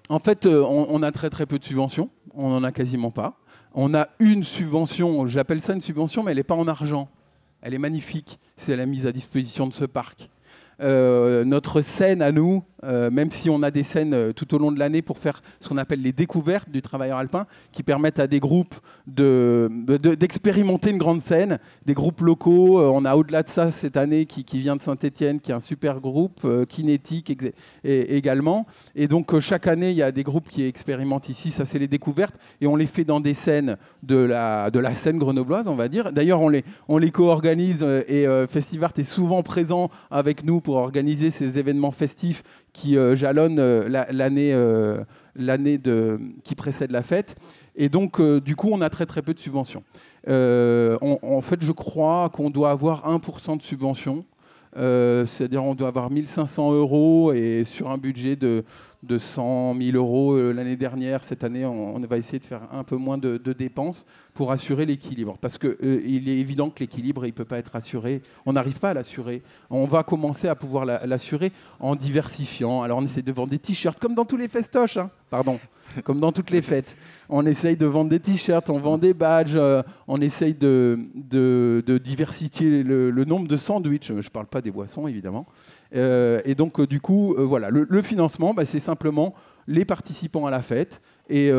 en 0.09 0.18
fait, 0.20 0.46
on, 0.46 1.02
a 1.02 1.11
très 1.11 1.46
peu 1.46 1.59
de 1.59 1.64
subventions. 1.64 2.09
On 2.34 2.48
n'en 2.48 2.62
a 2.62 2.72
quasiment 2.72 3.11
pas. 3.11 3.34
On 3.80 3.94
a 3.94 4.08
une 4.18 4.42
subvention, 4.42 5.28
j'appelle 5.28 5.62
ça 5.62 5.72
une 5.72 5.80
subvention, 5.80 6.24
mais 6.24 6.32
elle 6.32 6.38
n'est 6.38 6.42
pas 6.42 6.56
en 6.56 6.66
argent. 6.66 7.08
Elle 7.62 7.74
est 7.74 7.78
magnifique. 7.78 8.40
C'est 8.56 8.74
la 8.74 8.86
mise 8.86 9.06
à 9.06 9.12
disposition 9.12 9.68
de 9.68 9.72
ce 9.72 9.84
parc. 9.84 10.28
Euh, 10.80 11.44
notre 11.44 11.82
scène 11.82 12.22
à 12.22 12.30
nous, 12.30 12.62
euh, 12.84 13.10
même 13.10 13.32
si 13.32 13.50
on 13.50 13.64
a 13.64 13.72
des 13.72 13.82
scènes 13.82 14.14
euh, 14.14 14.32
tout 14.32 14.54
au 14.54 14.58
long 14.58 14.70
de 14.70 14.78
l'année 14.78 15.02
pour 15.02 15.18
faire 15.18 15.42
ce 15.58 15.68
qu'on 15.68 15.76
appelle 15.76 16.00
les 16.00 16.12
découvertes 16.12 16.70
du 16.70 16.82
travailleur 16.82 17.18
alpin, 17.18 17.46
qui 17.72 17.82
permettent 17.82 18.20
à 18.20 18.28
des 18.28 18.38
groupes 18.38 18.76
de- 19.08 19.68
de- 19.72 20.14
d'expérimenter 20.14 20.90
une 20.90 20.98
grande 20.98 21.20
scène, 21.20 21.58
des 21.84 21.94
groupes 21.94 22.20
locaux. 22.20 22.80
On 22.80 23.04
a 23.04 23.16
au-delà 23.16 23.42
de 23.42 23.48
ça 23.48 23.72
cette 23.72 23.96
année 23.96 24.26
qui, 24.26 24.44
vient 24.60 24.76
de 24.76 24.82
Saint-Étienne, 24.82 25.40
qui 25.40 25.50
est 25.50 25.54
un 25.54 25.60
super 25.60 26.00
groupe, 26.00 26.46
Kinétique 26.68 27.32
également. 27.84 28.66
Et 28.94 29.08
donc 29.08 29.36
chaque 29.40 29.66
année, 29.66 29.90
il 29.90 29.96
y 29.96 30.02
a 30.02 30.12
des 30.12 30.22
groupes 30.22 30.48
qui 30.48 30.64
expérimentent 30.64 31.28
ici, 31.28 31.50
ça 31.50 31.66
c'est 31.66 31.78
les 31.78 31.88
découvertes, 31.88 32.34
et 32.60 32.66
on 32.66 32.76
les 32.76 32.86
fait 32.86 33.04
dans 33.04 33.20
des 33.20 33.34
scènes 33.34 33.76
de 34.02 34.16
la, 34.16 34.70
de 34.70 34.78
la 34.78 34.94
scène 34.94 35.18
grenobloise, 35.18 35.66
on 35.66 35.74
va 35.74 35.88
dire. 35.88 36.12
D'ailleurs, 36.12 36.40
on 36.40 36.48
les, 36.48 36.64
on 36.88 36.98
les 36.98 37.10
co-organise 37.10 37.82
et 37.82 38.26
Festivart 38.48 38.92
est 38.96 39.02
souvent 39.04 39.42
présent 39.42 39.90
avec 40.10 40.44
nous 40.44 40.60
pour 40.68 40.76
organiser 40.76 41.30
ces 41.30 41.58
événements 41.58 41.90
festifs 41.92 42.42
qui 42.74 42.98
euh, 42.98 43.16
jalonnent 43.16 43.58
euh, 43.58 43.88
la- 43.88 44.06
l'année 44.12 44.52
euh, 44.52 45.02
l'année 45.34 45.80
qui 46.44 46.54
précède 46.54 46.90
la 46.90 47.00
fête. 47.02 47.36
Et 47.74 47.88
donc, 47.88 48.20
du 48.20 48.54
coup, 48.54 48.68
on 48.70 48.82
a 48.82 48.90
très 48.90 49.06
très 49.06 49.22
peu 49.22 49.32
de 49.32 49.38
subventions. 49.38 49.82
On- 50.26 51.18
en 51.22 51.40
fait, 51.40 51.62
je 51.62 51.72
crois 51.72 52.28
qu'on 52.28 52.50
doit 52.50 52.70
avoir 52.70 53.08
1% 53.08 53.56
de 53.56 53.62
subvention. 53.62 54.26
Euh, 54.76 55.24
C'est-à-dire 55.24 55.64
on 55.64 55.74
doit 55.74 55.88
avoir 55.88 56.10
1500 56.10 56.72
euros 56.74 57.32
et 57.32 57.64
sur 57.64 57.88
un 57.90 57.96
budget 57.96 58.36
de, 58.36 58.64
de 59.03 59.18
100 59.18 59.76
000 59.80 59.96
euros 59.96 60.32
euh, 60.32 60.53
l'année 60.53 60.76
dernière, 60.76 61.22
cette 61.22 61.44
année, 61.44 61.64
on, 61.64 61.99
va 62.01 62.16
essayer 62.16 62.38
de 62.38 62.44
faire 62.44 62.62
un 62.72 62.84
peu 62.84 62.96
moins 62.96 63.18
de, 63.18 63.38
dépenses 63.53 64.07
pour 64.34 64.51
assurer 64.51 64.86
l'équilibre. 64.86 65.36
Parce 65.40 65.59
qu'il 65.59 66.28
est 66.28 66.38
évident 66.38 66.70
que 66.70 66.80
l'équilibre, 66.80 67.24
il 67.24 67.28
ne 67.28 67.34
peut 67.34 67.44
pas 67.44 67.59
être 67.59 67.76
assuré. 67.76 68.22
On 68.46 68.53
n'arrive 68.53 68.78
pas 68.78 68.90
à 68.90 68.94
l'assurer. 68.94 69.42
On 69.70 69.84
va 69.84 70.03
commencer 70.03 70.49
à 70.49 70.55
pouvoir 70.55 70.84
la- 70.84 71.07
l'assurer 71.07 71.53
en 71.80 71.94
diversifiant. 71.94 72.82
Alors 72.82 72.99
on 72.99 73.05
essaie 73.05 73.22
de 73.22 73.32
vendre 73.32 73.51
des 73.51 73.59
t-shirts, 73.59 73.99
comme 73.99 74.14
dans 74.14 74.24
tous 74.24 74.36
les 74.36 74.49
festoches, 74.49 74.96
hein. 74.96 75.11
pardon, 75.30 75.59
comme 76.05 76.20
dans 76.20 76.32
toutes 76.32 76.51
les 76.51 76.62
fêtes. 76.62 76.97
On 77.28 77.45
essaye 77.47 77.76
de 77.76 77.86
vendre 77.86 78.11
des 78.11 78.20
t-shirts, 78.20 78.70
on 78.70 78.78
vend 78.78 78.99
des 78.99 79.14
badges, 79.14 79.57
euh, 79.57 79.82
on 80.07 80.20
essaye 80.20 80.55
de, 80.55 80.99
diversifier 82.03 82.82
le, 82.82 83.24
nombre 83.24 83.49
de 83.49 83.57
sandwichs. 83.57 84.09
Je 84.09 84.14
ne 84.14 84.22
parle 84.22 84.47
pas 84.47 84.61
des 84.61 84.70
boissons, 84.70 85.07
évidemment. 85.07 85.47
Euh, 85.95 86.41
et 86.45 86.55
donc, 86.55 86.80
euh, 86.80 86.86
du 86.86 87.01
coup, 87.01 87.34
voilà, 87.39 87.70
le, 87.70 88.03
financement, 88.03 88.55
bah, 88.55 88.66
c'est 88.66 88.80
simplement 88.80 89.34
les 89.66 89.84
participants 89.84 90.47
à 90.47 90.51
la 90.51 90.62
fête 90.62 91.01
et, 91.28 91.53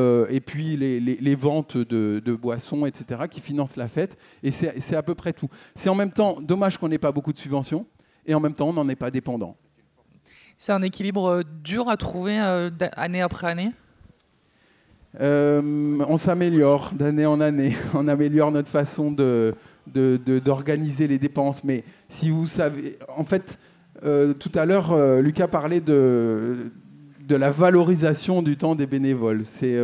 puis 0.45 0.75
les, 0.77 1.35
ventes 1.35 1.77
de, 1.77 2.35
boissons, 2.35 2.85
etc., 2.85 3.21
qui 3.29 3.41
financent 3.41 3.75
la 3.75 3.87
fête. 3.87 4.17
Et 4.43 4.51
c'est 4.51 4.95
à 4.95 5.03
peu 5.03 5.15
près 5.15 5.33
tout. 5.33 5.49
C'est 5.75 5.89
en 5.89 5.95
même 5.95 6.11
temps 6.11 6.39
dommage 6.41 6.77
qu'on 6.77 6.89
n'ait 6.89 6.97
pas 6.97 7.11
beaucoup 7.11 7.33
de 7.33 7.37
subventions 7.37 7.85
et 8.25 8.33
en 8.33 8.39
même 8.39 8.53
temps, 8.53 8.69
on 8.69 8.73
n'en 8.73 8.89
est 8.89 8.95
pas 8.95 9.11
dépendant. 9.11 9.55
C'est 10.57 10.73
un 10.73 10.81
équilibre 10.81 11.43
dur 11.63 11.87
à 11.87 11.95
trouver 11.95 12.37
année 12.37 13.21
après 13.21 13.47
année? 13.47 13.71
Euh, 15.19 15.97
on 16.07 16.17
s'améliore 16.17 16.91
d'année 16.93 17.25
en 17.25 17.41
année. 17.41 17.75
On 17.93 18.07
améliore 18.07 18.51
notre 18.51 18.69
façon 18.69 19.11
de, 19.11 19.55
d'organiser 19.87 21.07
les 21.07 21.17
dépenses. 21.17 21.63
Mais 21.63 21.83
si 22.09 22.29
vous 22.29 22.45
savez, 22.45 22.97
en 23.15 23.23
fait, 23.23 23.57
euh, 24.03 24.33
tout 24.33 24.51
à 24.55 24.65
l'heure, 24.65 24.93
euh, 24.93 25.21
Lucas 25.21 25.47
parlait 25.47 25.81
de, 25.81 26.71
de 27.27 27.35
la 27.35 27.51
valorisation 27.51 28.41
du 28.41 28.55
temps 28.55 28.75
des 28.75 28.85
bénévoles. 28.85 29.41
C'est 29.45 29.77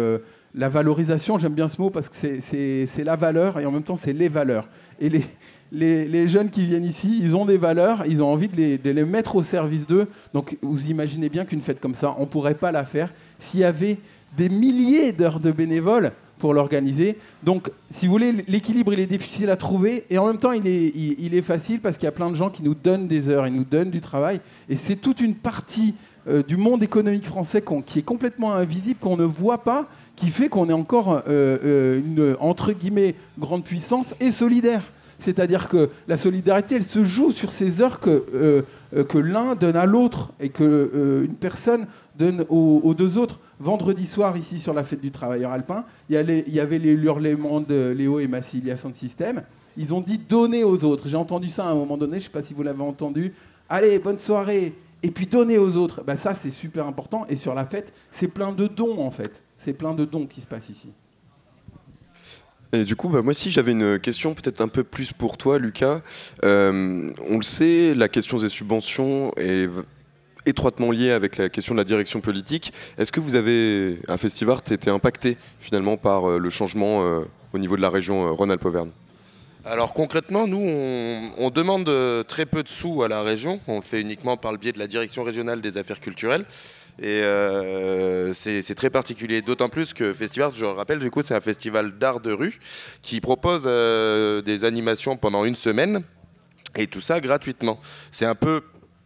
la 0.58 0.70
valorisation, 0.70 1.38
j'aime 1.38 1.54
bien 1.54 1.68
ce 1.68 1.82
mot 1.82 1.90
parce 1.90 2.08
que 2.08 2.16
c'est 2.40 3.04
la 3.04 3.16
valeur 3.16 3.60
et 3.60 3.66
en 3.66 3.72
même 3.72 3.84
temps 3.84 3.98
c'est 3.98 4.14
les 4.14 4.30
valeurs. 4.30 4.70
Et 5.02 5.10
les, 5.10 5.26
les, 5.72 6.08
les 6.08 6.28
jeunes 6.30 6.50
qui 6.50 6.66
viennent 6.66 6.86
ici, 6.86 7.20
ils 7.22 7.36
ont 7.36 7.46
des 7.46 7.58
valeurs, 7.58 8.04
ils 8.08 8.24
ont 8.24 8.32
envie 8.32 8.48
de 8.48 8.56
les, 8.56 8.78
de 8.78 8.90
les 8.90 9.04
mettre 9.04 9.36
au 9.36 9.44
service 9.44 9.86
d'eux. 9.86 10.08
Donc 10.34 10.58
vous 10.62 10.88
imaginez 10.88 11.28
bien 11.28 11.44
qu'une 11.44 11.60
fête 11.60 11.82
comme 11.82 11.96
ça, 11.96 12.16
on 12.18 12.22
ne 12.22 12.26
pourrait 12.28 12.56
pas 12.56 12.72
la 12.72 12.86
faire 12.86 13.12
s'il 13.38 13.60
y 13.60 13.64
avait 13.66 13.98
des 14.38 14.50
milliers 14.50 15.12
d'heures 15.12 15.40
de 15.40 15.52
bénévoles 15.52 16.12
pour 16.38 16.54
l'organiser. 16.54 17.18
Donc, 17.44 17.72
si 17.90 18.08
vous 18.08 18.14
voulez, 18.14 18.34
l'équilibre, 18.48 18.94
il 18.94 19.00
est 19.00 19.06
difficile 19.06 19.50
à 19.50 19.56
trouver 19.56 20.06
et 20.10 20.18
en 20.18 20.28
même 20.28 20.38
temps, 20.38 20.52
il 20.52 20.68
est, 20.68 20.92
il, 20.94 21.16
il 21.20 21.36
est 21.36 21.42
facile 21.42 21.80
parce 21.80 21.98
qu'il 21.98 22.06
y 22.06 22.10
a 22.10 22.12
plein 22.12 22.30
de 22.30 22.36
gens 22.36 22.50
qui 22.50 22.64
nous 22.64 22.76
donnent 22.76 23.08
des 23.08 23.30
heures, 23.30 23.48
ils 23.48 23.54
nous 23.54 23.64
donnent 23.64 23.92
du 23.92 24.02
travail. 24.02 24.42
Et 24.70 24.76
c'est 24.76 24.98
toute 24.98 25.22
une 25.22 25.36
partie 25.36 25.96
euh, 26.28 26.42
du 26.42 26.58
monde 26.58 26.82
économique 26.82 27.26
français 27.26 27.64
qui 27.86 28.00
est 28.00 28.04
complètement 28.04 28.54
invisible, 28.54 29.00
qu'on 29.00 29.16
ne 29.16 29.24
voit 29.24 29.60
pas, 29.60 29.88
qui 30.16 30.30
fait 30.30 30.50
qu'on 30.50 30.70
est 30.70 30.74
encore 30.74 31.12
euh, 31.12 31.22
euh, 31.28 32.00
une, 32.00 32.36
entre 32.40 32.72
guillemets, 32.72 33.14
grande 33.38 33.64
puissance 33.64 34.16
et 34.20 34.32
solidaire. 34.32 34.82
C'est-à-dire 35.20 35.70
que 35.70 35.92
la 36.08 36.18
solidarité, 36.18 36.76
elle 36.76 36.84
se 36.84 37.04
joue 37.04 37.32
sur 37.32 37.52
ces 37.52 37.80
heures 37.80 38.00
que, 38.00 38.66
que 38.92 39.18
l'un 39.18 39.56
donne 39.56 39.78
à 39.78 39.86
l'autre 39.86 40.34
et 40.42 40.50
que 40.50 41.24
une 41.26 41.36
personne 41.36 41.88
donne 42.18 42.46
aux, 42.50 42.94
deux 42.94 43.18
autres. 43.18 43.40
Vendredi 43.60 44.08
soir, 44.08 44.38
ici, 44.38 44.60
sur 44.60 44.74
la 44.74 44.84
fête 44.84 45.02
du 45.02 45.12
travailleur 45.12 45.52
alpin, 45.52 45.86
il 46.10 46.16
y, 46.16 46.60
avait 46.60 46.80
les 46.80 46.92
hurlements 46.92 47.62
de 47.62 47.94
Léo 47.96 48.20
et 48.20 48.28
Massilia 48.28 48.78
son 48.78 48.94
système. 48.94 49.44
Ils 49.78 49.94
ont 49.94 50.02
dit 50.02 50.18
donner 50.18 50.64
aux 50.64 50.84
autres. 50.84 51.08
J'ai 51.08 51.18
entendu 51.18 51.50
ça 51.50 51.66
à 51.66 51.72
un 51.72 51.76
moment 51.76 51.98
donné, 51.98 52.14
je 52.14 52.16
ne 52.18 52.24
sais 52.24 52.30
pas 52.30 52.44
si 52.44 52.54
vous 52.54 52.64
l'avez 52.64 52.84
entendu. 52.84 53.34
Allez, 53.70 54.00
bonne 54.00 54.18
soirée. 54.18 54.74
Et 55.04 55.12
puis 55.12 55.28
donner 55.28 55.58
aux 55.58 55.78
autres. 55.78 56.04
Ben, 56.04 56.16
ça, 56.16 56.34
c'est 56.34 56.52
super 56.52 56.88
important. 56.88 57.26
Et 57.30 57.36
sur 57.36 57.54
la 57.54 57.66
fête, 57.66 57.94
c'est 58.12 58.28
plein 58.28 58.52
de 58.52 58.68
dons, 58.68 59.00
en 59.00 59.12
fait. 59.12 59.42
C'est 59.60 59.74
plein 59.74 59.94
de 59.94 60.06
dons 60.06 60.26
qui 60.26 60.42
se 60.42 60.48
passent 60.48 60.70
ici. 60.70 60.90
Et 62.74 62.84
du 62.84 62.96
coup, 62.96 63.10
bah, 63.10 63.22
moi 63.22 63.32
aussi, 63.32 63.52
j'avais 63.52 63.72
une 63.72 64.00
question 64.00 64.34
peut-être 64.34 64.62
un 64.62 64.68
peu 64.68 64.84
plus 64.84 65.14
pour 65.14 65.38
toi, 65.38 65.60
Lucas. 65.60 66.02
Euh, 66.44 67.10
on 67.30 67.38
le 67.38 67.44
sait, 67.44 67.94
la 67.94 68.10
question 68.10 68.38
des 68.38 68.50
subventions 68.50 69.32
est 69.38 69.70
étroitement 70.46 70.92
liée 70.92 71.12
avec 71.12 71.38
la 71.38 71.50
question 71.50 71.74
de 71.74 71.80
la 71.80 71.84
direction 71.84 72.22
politique. 72.22 72.74
Est-ce 72.98 73.12
que 73.12 73.20
vous 73.20 73.36
avez, 73.36 74.00
un 74.08 74.18
festival, 74.18 74.58
été 74.70 74.90
impacté 74.90 75.38
finalement 75.60 75.98
par 75.98 76.30
euh, 76.30 76.38
le 76.38 76.50
changement 76.50 77.04
euh, 77.04 77.22
au 77.54 77.58
niveau 77.58 77.76
de 77.76 77.82
la 77.82 77.90
région 77.90 78.28
euh, 78.28 78.32
Rhône-Alpes-Auvergne? 78.32 78.92
Alors 79.66 79.94
concrètement, 79.94 80.48
nous, 80.48 80.62
on, 80.62 81.50
demande 81.50 81.90
très 82.28 82.46
peu 82.46 82.62
de 82.62 82.70
sous 82.70 83.02
à 83.02 83.08
la 83.08 83.24
région. 83.24 83.60
On 83.68 83.78
le 83.78 83.82
fait 83.82 84.00
uniquement 84.00 84.38
par 84.38 84.52
le 84.52 84.60
biais 84.60 84.72
de 84.72 84.78
la 84.78 84.86
direction 84.86 85.24
régionale 85.24 85.60
des 85.60 85.80
affaires 85.80 86.00
culturelles. 86.00 86.46
Et 87.02 87.24
c'est 88.34 88.76
très 88.76 88.92
particulier, 88.92 89.42
d'autant 89.42 89.68
plus 89.68 89.96
que 89.96 90.14
Festival, 90.14 90.52
je 90.56 90.66
le 90.66 90.72
rappelle, 90.72 91.00
du 91.00 91.10
coup, 91.10 91.24
c'est 91.24 91.34
un 91.34 91.42
festival 91.42 91.98
d'art 91.98 92.20
de 92.20 92.32
rue 92.32 92.60
qui 93.02 93.22
propose 93.22 93.64
des 93.64 94.66
animations 94.66 95.18
pendant 95.18 95.46
une 95.46 95.56
semaine 95.56 96.04
et 96.76 96.88
tout 96.88 97.02
ça 97.02 97.20
gratuitement. 97.20 97.80
C'est 98.12 98.26
un 98.26 98.36
peu, 98.36 98.62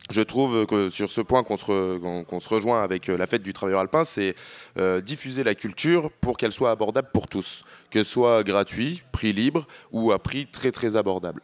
je 0.09 0.21
trouve 0.21 0.65
que 0.65 0.89
sur 0.89 1.11
ce 1.11 1.21
point 1.21 1.43
qu'on 1.43 1.57
se, 1.57 1.65
re- 1.65 2.39
se 2.39 2.49
rejoint 2.49 2.83
avec 2.83 3.09
euh, 3.09 3.17
la 3.17 3.27
fête 3.27 3.43
du 3.43 3.53
travailleur 3.53 3.81
alpin, 3.81 4.03
c'est 4.03 4.35
euh, 4.77 5.01
diffuser 5.01 5.43
la 5.43 5.55
culture 5.55 6.11
pour 6.21 6.37
qu'elle 6.37 6.51
soit 6.51 6.71
abordable 6.71 7.09
pour 7.13 7.27
tous, 7.27 7.63
que 7.91 8.03
ce 8.03 8.09
soit 8.09 8.43
gratuit, 8.43 9.03
prix 9.11 9.33
libre 9.33 9.67
ou 9.91 10.11
à 10.11 10.19
prix 10.19 10.47
très 10.47 10.71
très 10.71 10.95
abordable. 10.95 11.43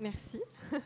Merci. 0.00 0.40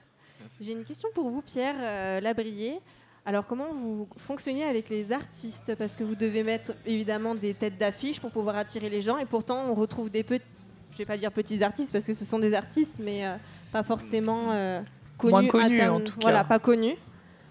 J'ai 0.60 0.72
une 0.72 0.84
question 0.84 1.08
pour 1.14 1.30
vous, 1.30 1.42
Pierre 1.42 1.76
euh, 1.78 2.20
Labrier. 2.20 2.78
Alors, 3.26 3.46
comment 3.46 3.72
vous 3.72 4.08
fonctionnez 4.16 4.64
avec 4.64 4.88
les 4.88 5.12
artistes? 5.12 5.74
Parce 5.76 5.94
que 5.94 6.02
vous 6.04 6.14
devez 6.14 6.42
mettre 6.42 6.72
évidemment 6.86 7.34
des 7.34 7.54
têtes 7.54 7.78
d'affiche 7.78 8.18
pour 8.18 8.30
pouvoir 8.30 8.56
attirer 8.56 8.88
les 8.88 9.02
gens, 9.02 9.18
et 9.18 9.26
pourtant 9.26 9.66
on 9.68 9.74
retrouve 9.74 10.10
des 10.10 10.22
petits, 10.22 10.44
je 10.92 10.98
vais 10.98 11.04
pas 11.04 11.16
dire 11.18 11.30
petits 11.30 11.62
artistes 11.62 11.92
parce 11.92 12.06
que 12.06 12.14
ce 12.14 12.24
sont 12.24 12.38
des 12.38 12.54
artistes, 12.54 12.98
mais 12.98 13.26
euh, 13.26 13.36
pas 13.72 13.82
forcément 13.82 14.80
Moins 15.28 15.44
à 15.44 15.48
connus, 15.48 15.76
terme. 15.76 15.96
en 15.96 16.00
tout 16.00 16.12
cas. 16.12 16.18
Voilà, 16.22 16.44
pas 16.44 16.58
connus. 16.58 16.96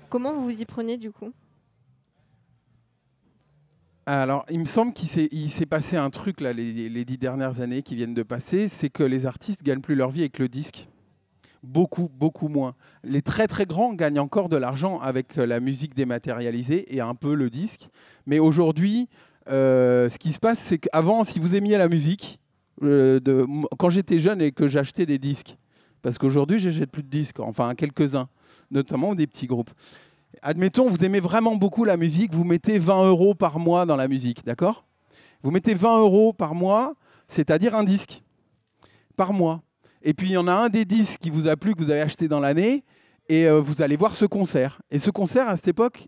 Comment 0.09 0.33
vous 0.33 0.43
vous 0.43 0.61
y 0.61 0.65
prenez 0.65 0.97
du 0.97 1.11
coup? 1.11 1.31
Alors, 4.05 4.43
il 4.49 4.59
me 4.59 4.65
semble 4.65 4.91
qu'il 4.93 5.07
s'est, 5.07 5.65
passé 5.67 5.95
un 5.95 6.09
truc 6.09 6.41
là, 6.41 6.51
les, 6.51 6.89
les 6.89 7.05
dix 7.05 7.19
dernières 7.19 7.61
années 7.61 7.83
qui 7.83 7.93
viennent 7.93 8.15
de 8.15 8.23
passer, 8.23 8.67
c'est 8.67 8.89
que 8.89 9.03
les 9.03 9.27
artistes 9.27 9.61
gagnent 9.61 9.81
plus 9.81 9.93
leur 9.93 10.09
vie 10.09 10.21
avec 10.21 10.39
le 10.39 10.47
disque. 10.47 10.87
Beaucoup, 11.61 12.09
beaucoup 12.11 12.47
moins. 12.47 12.73
Les 13.03 13.21
très 13.21 13.45
très 13.45 13.65
grands 13.65 13.93
gagnent 13.93 14.19
encore 14.19 14.49
de 14.49 14.55
l'argent 14.55 14.99
avec 14.99 15.37
euh, 15.37 15.45
la 15.45 15.59
musique 15.59 15.93
dématérialisée 15.93 16.95
et 16.95 17.01
un 17.01 17.15
peu 17.15 17.35
le 17.35 17.49
disque. 17.49 17.89
Mais 18.25 18.39
aujourd'hui, 18.39 19.09
euh, 19.49 20.09
ce 20.09 20.17
qui 20.17 20.31
se 20.31 20.39
passe, 20.39 20.59
c'est 20.59 20.77
qu'avant, 20.77 21.23
si 21.23 21.39
vous 21.39 21.55
aimiez 21.55 21.77
la 21.77 21.89
musique, 21.89 22.39
euh, 22.81 23.19
de, 23.19 23.45
quand 23.77 23.89
j'étais 23.89 24.19
jeune 24.19 24.41
et 24.41 24.51
que 24.51 24.67
j'achetais 24.67 25.05
des 25.05 25.19
disques, 25.19 25.57
parce 26.01 26.17
qu'aujourd'hui, 26.17 26.59
jette 26.59 26.91
plus 26.91 27.03
de 27.03 27.09
disques, 27.09 27.39
enfin 27.39 27.75
quelques-uns, 27.75 28.29
notamment 28.71 29.15
des 29.15 29.27
petits 29.27 29.47
groupes. 29.47 29.71
Admettons, 30.41 30.89
vous 30.89 31.03
aimez 31.03 31.19
vraiment 31.19 31.55
beaucoup 31.55 31.83
la 31.83 31.97
musique, 31.97 32.33
vous 32.33 32.43
mettez 32.43 32.79
20 32.79 33.07
euros 33.09 33.35
par 33.35 33.59
mois 33.59 33.85
dans 33.85 33.95
la 33.95 34.07
musique, 34.07 34.45
d'accord? 34.45 34.85
Vous 35.43 35.51
mettez 35.51 35.73
20 35.73 35.99
euros 35.99 36.33
par 36.33 36.53
mois, 36.53 36.95
c'est-à-dire 37.27 37.75
un 37.75 37.83
disque 37.83 38.23
par 39.15 39.33
mois. 39.33 39.61
Et 40.01 40.13
puis 40.13 40.29
il 40.29 40.33
y 40.33 40.37
en 40.37 40.47
a 40.47 40.53
un 40.53 40.69
des 40.69 40.85
disques 40.85 41.19
qui 41.19 41.29
vous 41.29 41.47
a 41.47 41.57
plu, 41.57 41.75
que 41.75 41.83
vous 41.83 41.91
avez 41.91 42.01
acheté 42.01 42.27
dans 42.27 42.39
l'année, 42.39 42.83
et 43.27 43.47
euh, 43.47 43.59
vous 43.59 43.81
allez 43.81 43.95
voir 43.95 44.15
ce 44.15 44.25
concert. 44.25 44.81
Et 44.91 44.99
ce 44.99 45.11
concert, 45.11 45.47
à 45.47 45.55
cette 45.55 45.69
époque, 45.69 46.07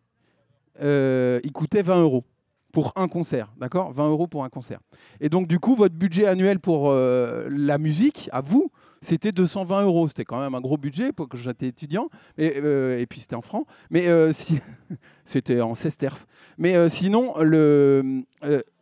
euh, 0.81 1.39
il 1.43 1.51
coûtait 1.51 1.81
20 1.81 2.01
euros 2.01 2.23
pour 2.71 2.93
un 2.95 3.07
concert, 3.07 3.51
d'accord? 3.57 3.91
20 3.91 4.09
euros 4.09 4.27
pour 4.27 4.43
un 4.43 4.49
concert. 4.49 4.79
Et 5.19 5.29
donc 5.29 5.47
du 5.47 5.59
coup, 5.59 5.75
votre 5.75 5.95
budget 5.95 6.25
annuel 6.25 6.59
pour 6.59 6.89
euh, 6.89 7.47
la 7.51 7.77
musique, 7.77 8.29
à 8.31 8.41
vous, 8.41 8.71
c'était 9.02 9.32
220 9.32 9.84
euros. 9.84 10.08
C'était 10.08 10.24
quand 10.24 10.39
même 10.39 10.56
un 10.56 10.62
gros 10.62 10.78
budget 10.78 11.12
pour 11.12 11.28
que 11.28 11.38
j'étais 11.38 11.68
étudiant. 11.68 12.10
Et, 12.38 12.54
euh, 12.58 13.04
puis 13.10 13.20
c'était 13.20 13.36
en 13.36 13.41
francs. 13.41 13.66
Mais 13.89 14.08
euh, 14.08 14.32
c'était 15.26 15.60
en 15.60 15.76
sesterces. 15.76 16.28
Mais 16.58 16.76
euh, 16.76 16.88
sinon, 16.88 17.34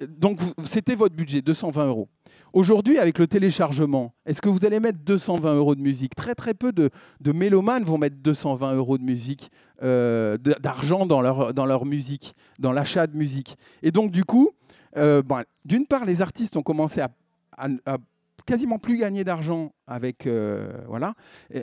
donc 0.08 0.40
c'était 0.66 0.96
votre 0.96 1.16
budget, 1.16 1.42
220 1.42 1.88
euros. 1.88 2.10
Aujourd'hui, 2.52 2.98
avec 2.98 3.20
le 3.20 3.28
téléchargement, 3.28 4.14
est-ce 4.26 4.42
que 4.42 4.50
vous 4.50 4.66
allez 4.66 4.80
mettre 4.80 4.98
220 5.00 5.56
euros 5.56 5.76
de 5.76 5.82
musique? 5.82 6.16
Très 6.16 6.34
très 6.34 6.56
peu 6.56 6.72
de, 6.72 6.90
mélomanes 7.32 7.84
vont 7.84 8.00
mettre 8.00 8.18
220 8.18 8.74
euros 8.74 8.98
de 8.98 9.04
musique, 9.04 9.52
d'argent 9.80 11.06
dans 11.06 11.22
leur, 11.22 11.54
dans 11.54 11.68
leur 11.68 11.86
musique, 11.86 12.34
dans 12.58 12.72
l'achat 12.72 13.06
de 13.06 13.16
musique. 13.16 13.56
Et 13.84 13.92
donc 13.92 14.10
du 14.10 14.26
coup, 14.26 14.50
bon, 14.96 15.44
d'une 15.64 15.86
part, 15.86 16.06
les 16.06 16.24
artistes 16.24 16.58
ont 16.58 16.64
commencé 16.64 17.02
à 17.02 17.98
quasiment 18.46 18.80
plus 18.80 18.98
gagner 18.98 19.24
d'argent 19.24 19.72
avec, 19.88 20.28
euh, 20.28 20.72
voilà, 20.88 21.14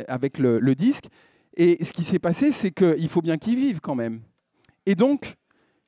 avec 0.09 0.39
le, 0.39 0.59
le 0.59 0.75
disque. 0.75 1.07
Et 1.57 1.83
ce 1.85 1.93
qui 1.93 2.03
s'est 2.03 2.19
passé, 2.19 2.53
c'est 2.53 2.71
qu'il 2.71 3.09
faut 3.09 3.23
bien 3.23 3.39
qu'ils 3.39 3.57
vivent 3.57 3.81
quand 3.81 3.95
même. 3.95 4.21
Et 4.85 4.95
donc, 4.95 5.37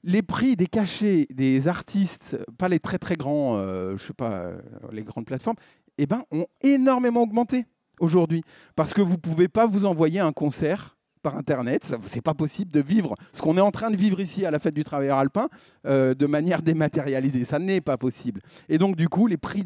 les 0.03 0.23
prix 0.23 0.57
des 0.57 0.67
cachets 0.67 1.27
des 1.31 1.69
artistes, 1.69 2.39
pas 2.57 2.69
les 2.69 2.81
très 2.81 2.99
très 2.99 3.17
grands, 3.17 3.57
euh, 3.57 3.97
je 3.97 4.07
sais 4.07 4.13
pas, 4.13 4.33
euh, 4.33 4.61
les 4.93 5.03
grandes 5.03 5.27
plateformes, 5.27 5.57
eh 5.99 6.07
ben, 6.07 6.23
ont 6.31 6.47
énormément 6.63 7.23
augmenté 7.23 7.67
aujourd'hui. 8.01 8.43
Parce 8.77 8.95
que 8.95 9.03
vous 9.03 9.13
ne 9.13 9.17
pouvez 9.17 9.49
pas 9.49 9.67
vous 9.67 9.85
envoyer 9.85 10.21
un 10.21 10.33
concert 10.33 10.98
par 11.21 11.37
Internet, 11.37 11.95
c'est 12.07 12.21
pas 12.23 12.35
possible 12.35 12.71
de 12.71 12.81
vivre 12.81 13.15
ce 13.33 13.43
qu'on 13.43 13.57
est 13.57 13.61
en 13.63 13.71
train 13.71 13.91
de 13.91 13.97
vivre 13.97 14.21
ici 14.21 14.45
à 14.47 14.51
la 14.51 14.59
fête 14.59 14.75
du 14.75 14.85
travailleur 14.85 15.19
alpin 15.19 15.49
euh, 15.87 16.15
de 16.15 16.27
manière 16.27 16.63
dématérialisée. 16.71 17.45
Ça 17.45 17.59
n'est 17.59 17.81
pas 17.81 17.97
possible. 17.97 18.41
Et 18.69 18.79
donc 18.79 18.97
du 18.97 19.09
coup, 19.09 19.27
les 19.27 19.37
prix, 19.37 19.63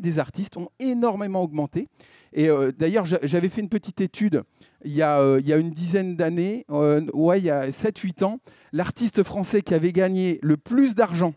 des 0.00 0.18
artistes 0.18 0.56
ont 0.56 0.68
énormément 0.78 1.42
augmenté. 1.42 1.88
Et 2.32 2.48
euh, 2.50 2.72
d'ailleurs, 2.76 3.06
j'a- 3.06 3.20
j'avais 3.22 3.48
fait 3.48 3.60
une 3.60 3.68
petite 3.68 4.00
étude 4.00 4.42
il 4.84 4.92
y 4.92 5.02
a, 5.02 5.20
euh, 5.20 5.40
il 5.40 5.48
y 5.48 5.52
a 5.52 5.56
une 5.56 5.70
dizaine 5.70 6.16
d'années, 6.16 6.64
ouais, 6.68 7.38
il 7.40 7.44
y 7.44 7.50
a 7.50 7.70
7-8 7.70 8.24
ans, 8.24 8.38
l'artiste 8.72 9.22
français 9.24 9.62
qui 9.62 9.74
avait 9.74 9.92
gagné 9.92 10.38
le 10.42 10.56
plus 10.56 10.94
d'argent 10.94 11.34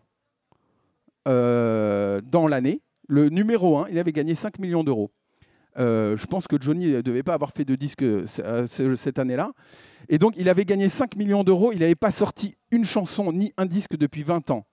dans 1.25 2.47
l'année, 2.47 2.81
le 3.07 3.29
numéro 3.29 3.77
1, 3.77 3.87
il 3.91 3.99
avait 3.99 4.11
gagné 4.11 4.35
5 4.35 4.59
millions 4.59 4.83
d'euros. 4.83 5.11
Euh, 5.77 6.17
je 6.17 6.25
pense 6.25 6.47
que 6.47 6.55
Johnny 6.59 6.87
ne 6.87 7.01
devait 7.01 7.23
pas 7.23 7.33
avoir 7.35 7.51
fait 7.51 7.63
de 7.65 7.75
disque 7.75 8.01
euh, 8.01 8.25
ce- 8.25 8.41
euh, 8.41 8.67
ce- 8.67 8.95
cette 8.95 9.19
année-là. 9.19 9.51
Et 10.09 10.17
donc, 10.17 10.33
il 10.37 10.49
avait 10.49 10.65
gagné 10.65 10.89
5 10.89 11.15
millions 11.15 11.43
d'euros. 11.43 11.71
Il 11.71 11.79
n'avait 11.79 11.95
pas 11.95 12.11
sorti 12.11 12.55
une 12.71 12.85
chanson 12.85 13.31
ni 13.31 13.53
un 13.57 13.65
disque 13.65 13.95
depuis 13.95 14.23
20 14.23 14.49
ans. 14.51 14.65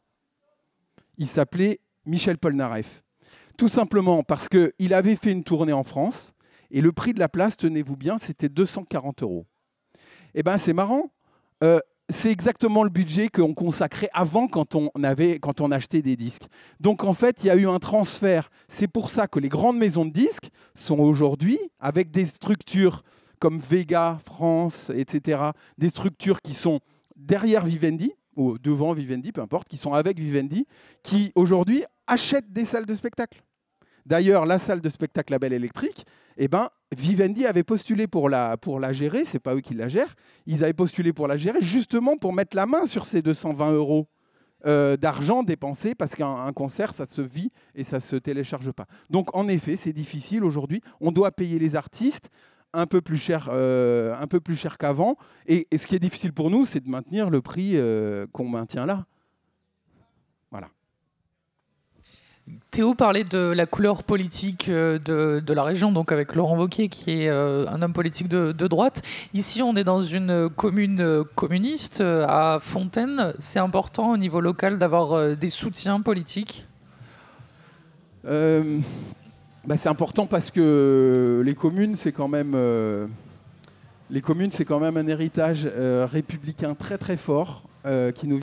Il 1.18 1.26
s'appelait 1.26 1.80
Michel 2.04 2.38
Polnareff. 2.38 3.02
Tout 3.56 3.68
simplement 3.68 4.22
parce 4.22 4.48
qu'il 4.48 4.94
avait 4.94 5.16
fait 5.16 5.32
une 5.32 5.44
tournée 5.44 5.72
en 5.72 5.82
France 5.82 6.32
et 6.70 6.80
le 6.80 6.92
prix 6.92 7.14
de 7.14 7.18
la 7.20 7.28
place, 7.28 7.56
tenez-vous 7.56 7.96
bien, 7.96 8.18
c'était 8.18 8.48
240 8.48 9.22
euros. 9.22 9.46
Eh 10.34 10.42
bien, 10.42 10.58
c'est 10.58 10.72
marrant. 10.74 11.10
Euh, 11.64 11.78
c'est 12.08 12.30
exactement 12.30 12.84
le 12.84 12.90
budget 12.90 13.28
qu'on 13.28 13.54
consacrait 13.54 14.08
avant 14.12 14.46
quand 14.46 14.74
on, 14.74 14.90
avait, 15.02 15.38
quand 15.38 15.60
on 15.60 15.72
achetait 15.72 16.02
des 16.02 16.16
disques. 16.16 16.44
Donc 16.78 17.02
en 17.02 17.14
fait, 17.14 17.42
il 17.42 17.48
y 17.48 17.50
a 17.50 17.56
eu 17.56 17.66
un 17.66 17.78
transfert. 17.78 18.50
C'est 18.68 18.86
pour 18.86 19.10
ça 19.10 19.26
que 19.26 19.40
les 19.40 19.48
grandes 19.48 19.78
maisons 19.78 20.04
de 20.04 20.12
disques 20.12 20.50
sont 20.74 20.98
aujourd'hui, 20.98 21.58
avec 21.80 22.10
des 22.10 22.24
structures 22.24 23.02
comme 23.38 23.58
Vega, 23.58 24.18
France, 24.24 24.90
etc., 24.94 25.50
des 25.78 25.88
structures 25.88 26.40
qui 26.40 26.54
sont 26.54 26.80
derrière 27.16 27.64
Vivendi, 27.64 28.12
ou 28.36 28.58
devant 28.58 28.92
Vivendi, 28.92 29.32
peu 29.32 29.40
importe, 29.40 29.68
qui 29.68 29.76
sont 29.76 29.92
avec 29.92 30.18
Vivendi, 30.18 30.66
qui 31.02 31.32
aujourd'hui 31.34 31.84
achètent 32.06 32.52
des 32.52 32.64
salles 32.64 32.86
de 32.86 32.94
spectacle. 32.94 33.42
D'ailleurs, 34.04 34.46
la 34.46 34.58
salle 34.58 34.80
de 34.80 34.88
spectacle 34.88 35.32
Label 35.32 35.52
Électrique, 35.52 36.06
eh 36.36 36.48
ben, 36.48 36.68
Vivendi 36.96 37.46
avait 37.46 37.64
postulé 37.64 38.06
pour 38.06 38.28
la, 38.28 38.56
pour 38.56 38.80
la 38.80 38.92
gérer, 38.92 39.24
c'est 39.24 39.38
pas 39.38 39.54
eux 39.54 39.60
qui 39.60 39.74
la 39.74 39.88
gèrent, 39.88 40.14
ils 40.46 40.62
avaient 40.62 40.72
postulé 40.72 41.12
pour 41.12 41.26
la 41.28 41.36
gérer 41.36 41.60
justement 41.60 42.16
pour 42.16 42.32
mettre 42.32 42.56
la 42.56 42.66
main 42.66 42.86
sur 42.86 43.06
ces 43.06 43.22
220 43.22 43.72
euros 43.72 44.08
euh, 44.66 44.96
d'argent 44.96 45.42
dépensé 45.42 45.94
parce 45.94 46.14
qu'un 46.14 46.44
un 46.44 46.52
concert, 46.52 46.94
ça 46.94 47.06
se 47.06 47.20
vit 47.20 47.52
et 47.74 47.84
ça 47.84 48.00
se 48.00 48.16
télécharge 48.16 48.72
pas. 48.72 48.86
Donc 49.10 49.36
en 49.36 49.48
effet, 49.48 49.76
c'est 49.76 49.92
difficile 49.92 50.44
aujourd'hui. 50.44 50.80
On 51.00 51.12
doit 51.12 51.30
payer 51.30 51.58
les 51.58 51.76
artistes 51.76 52.30
un 52.72 52.86
peu 52.86 53.00
plus 53.00 53.16
cher, 53.16 53.48
euh, 53.52 54.14
qu'avant. 54.78 55.16
Et, 55.46 55.66
et 55.70 55.78
ce 55.78 55.86
qui 55.86 55.94
est 55.94 56.00
difficile 56.00 56.32
pour 56.32 56.50
nous, 56.50 56.66
c'est 56.66 56.80
de 56.80 56.88
maintenir 56.88 57.30
le 57.30 57.40
prix 57.40 57.72
euh, 57.74 58.26
qu'on 58.32 58.48
maintient 58.48 58.86
là. 58.86 59.06
Voilà. 60.50 60.68
Théo 62.70 62.94
parlait 62.94 63.24
de 63.24 63.38
la 63.38 63.66
couleur 63.66 64.04
politique 64.04 64.68
euh, 64.68 64.98
de, 64.98 65.52
la 65.52 65.64
région, 65.64 65.90
donc 65.90 66.12
avec 66.12 66.34
Laurent 66.34 66.56
Wauquiez, 66.56 66.88
qui 66.88 67.22
est 67.22 67.28
euh, 67.28 67.66
un 67.68 67.82
homme 67.82 67.92
politique 67.92 68.28
de, 68.28 68.52
droite. 68.52 69.02
Ici, 69.34 69.62
on 69.62 69.74
est 69.76 69.84
dans 69.84 70.00
une 70.00 70.48
commune 70.50 71.00
euh, 71.00 71.24
communiste 71.34 72.00
à 72.02 72.58
Fontaine. 72.60 73.32
C'est 73.38 73.58
important 73.58 74.12
au 74.12 74.16
niveau 74.16 74.40
local 74.40 74.78
d'avoir 74.78 75.36
des 75.36 75.48
soutiens 75.48 76.00
politiques? 76.00 76.66
Bah, 78.24 79.76
c'est 79.76 79.88
important 79.88 80.26
parce 80.26 80.50
que 80.50 81.42
les 81.44 81.54
communes, 81.54 81.94
c'est 81.94 82.12
quand 82.12 82.28
même 82.28 82.54
un 82.54 83.08
héritage 85.06 85.66
républicain 86.12 86.74
très 86.74 86.98
très 86.98 87.16
fort 87.16 87.62
qui 88.14 88.26
nous 88.26 88.40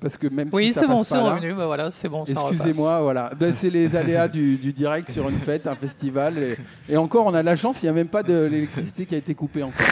parce 0.00 0.16
que 0.16 0.28
même 0.28 0.48
Oui, 0.52 0.68
si 0.68 0.74
c'est 0.74 0.86
bon, 0.86 1.02
c'est 1.04 1.16
là- 1.16 1.34
revenu. 1.34 1.52
Bah 1.54 1.66
voilà, 1.66 1.90
c'est 1.90 2.08
bon. 2.08 2.24
Excusez-moi, 2.24 3.00
voilà. 3.02 3.32
Ben, 3.38 3.52
c'est 3.52 3.70
les 3.70 3.94
aléas 3.96 4.28
du, 4.28 4.56
du 4.56 4.72
direct 4.72 5.10
sur 5.10 5.28
une 5.28 5.38
fête, 5.38 5.66
un 5.66 5.74
festival. 5.74 6.38
Et, 6.38 6.56
et 6.92 6.96
encore, 6.96 7.26
on 7.26 7.34
a 7.34 7.40
de 7.40 7.46
la 7.46 7.56
chance, 7.56 7.82
il 7.82 7.86
n'y 7.86 7.90
a 7.90 7.92
même 7.92 8.08
pas 8.08 8.22
de 8.22 8.44
l'électricité 8.44 9.06
qui 9.06 9.14
a 9.14 9.18
été 9.18 9.34
coupée 9.34 9.62
encore. 9.62 9.86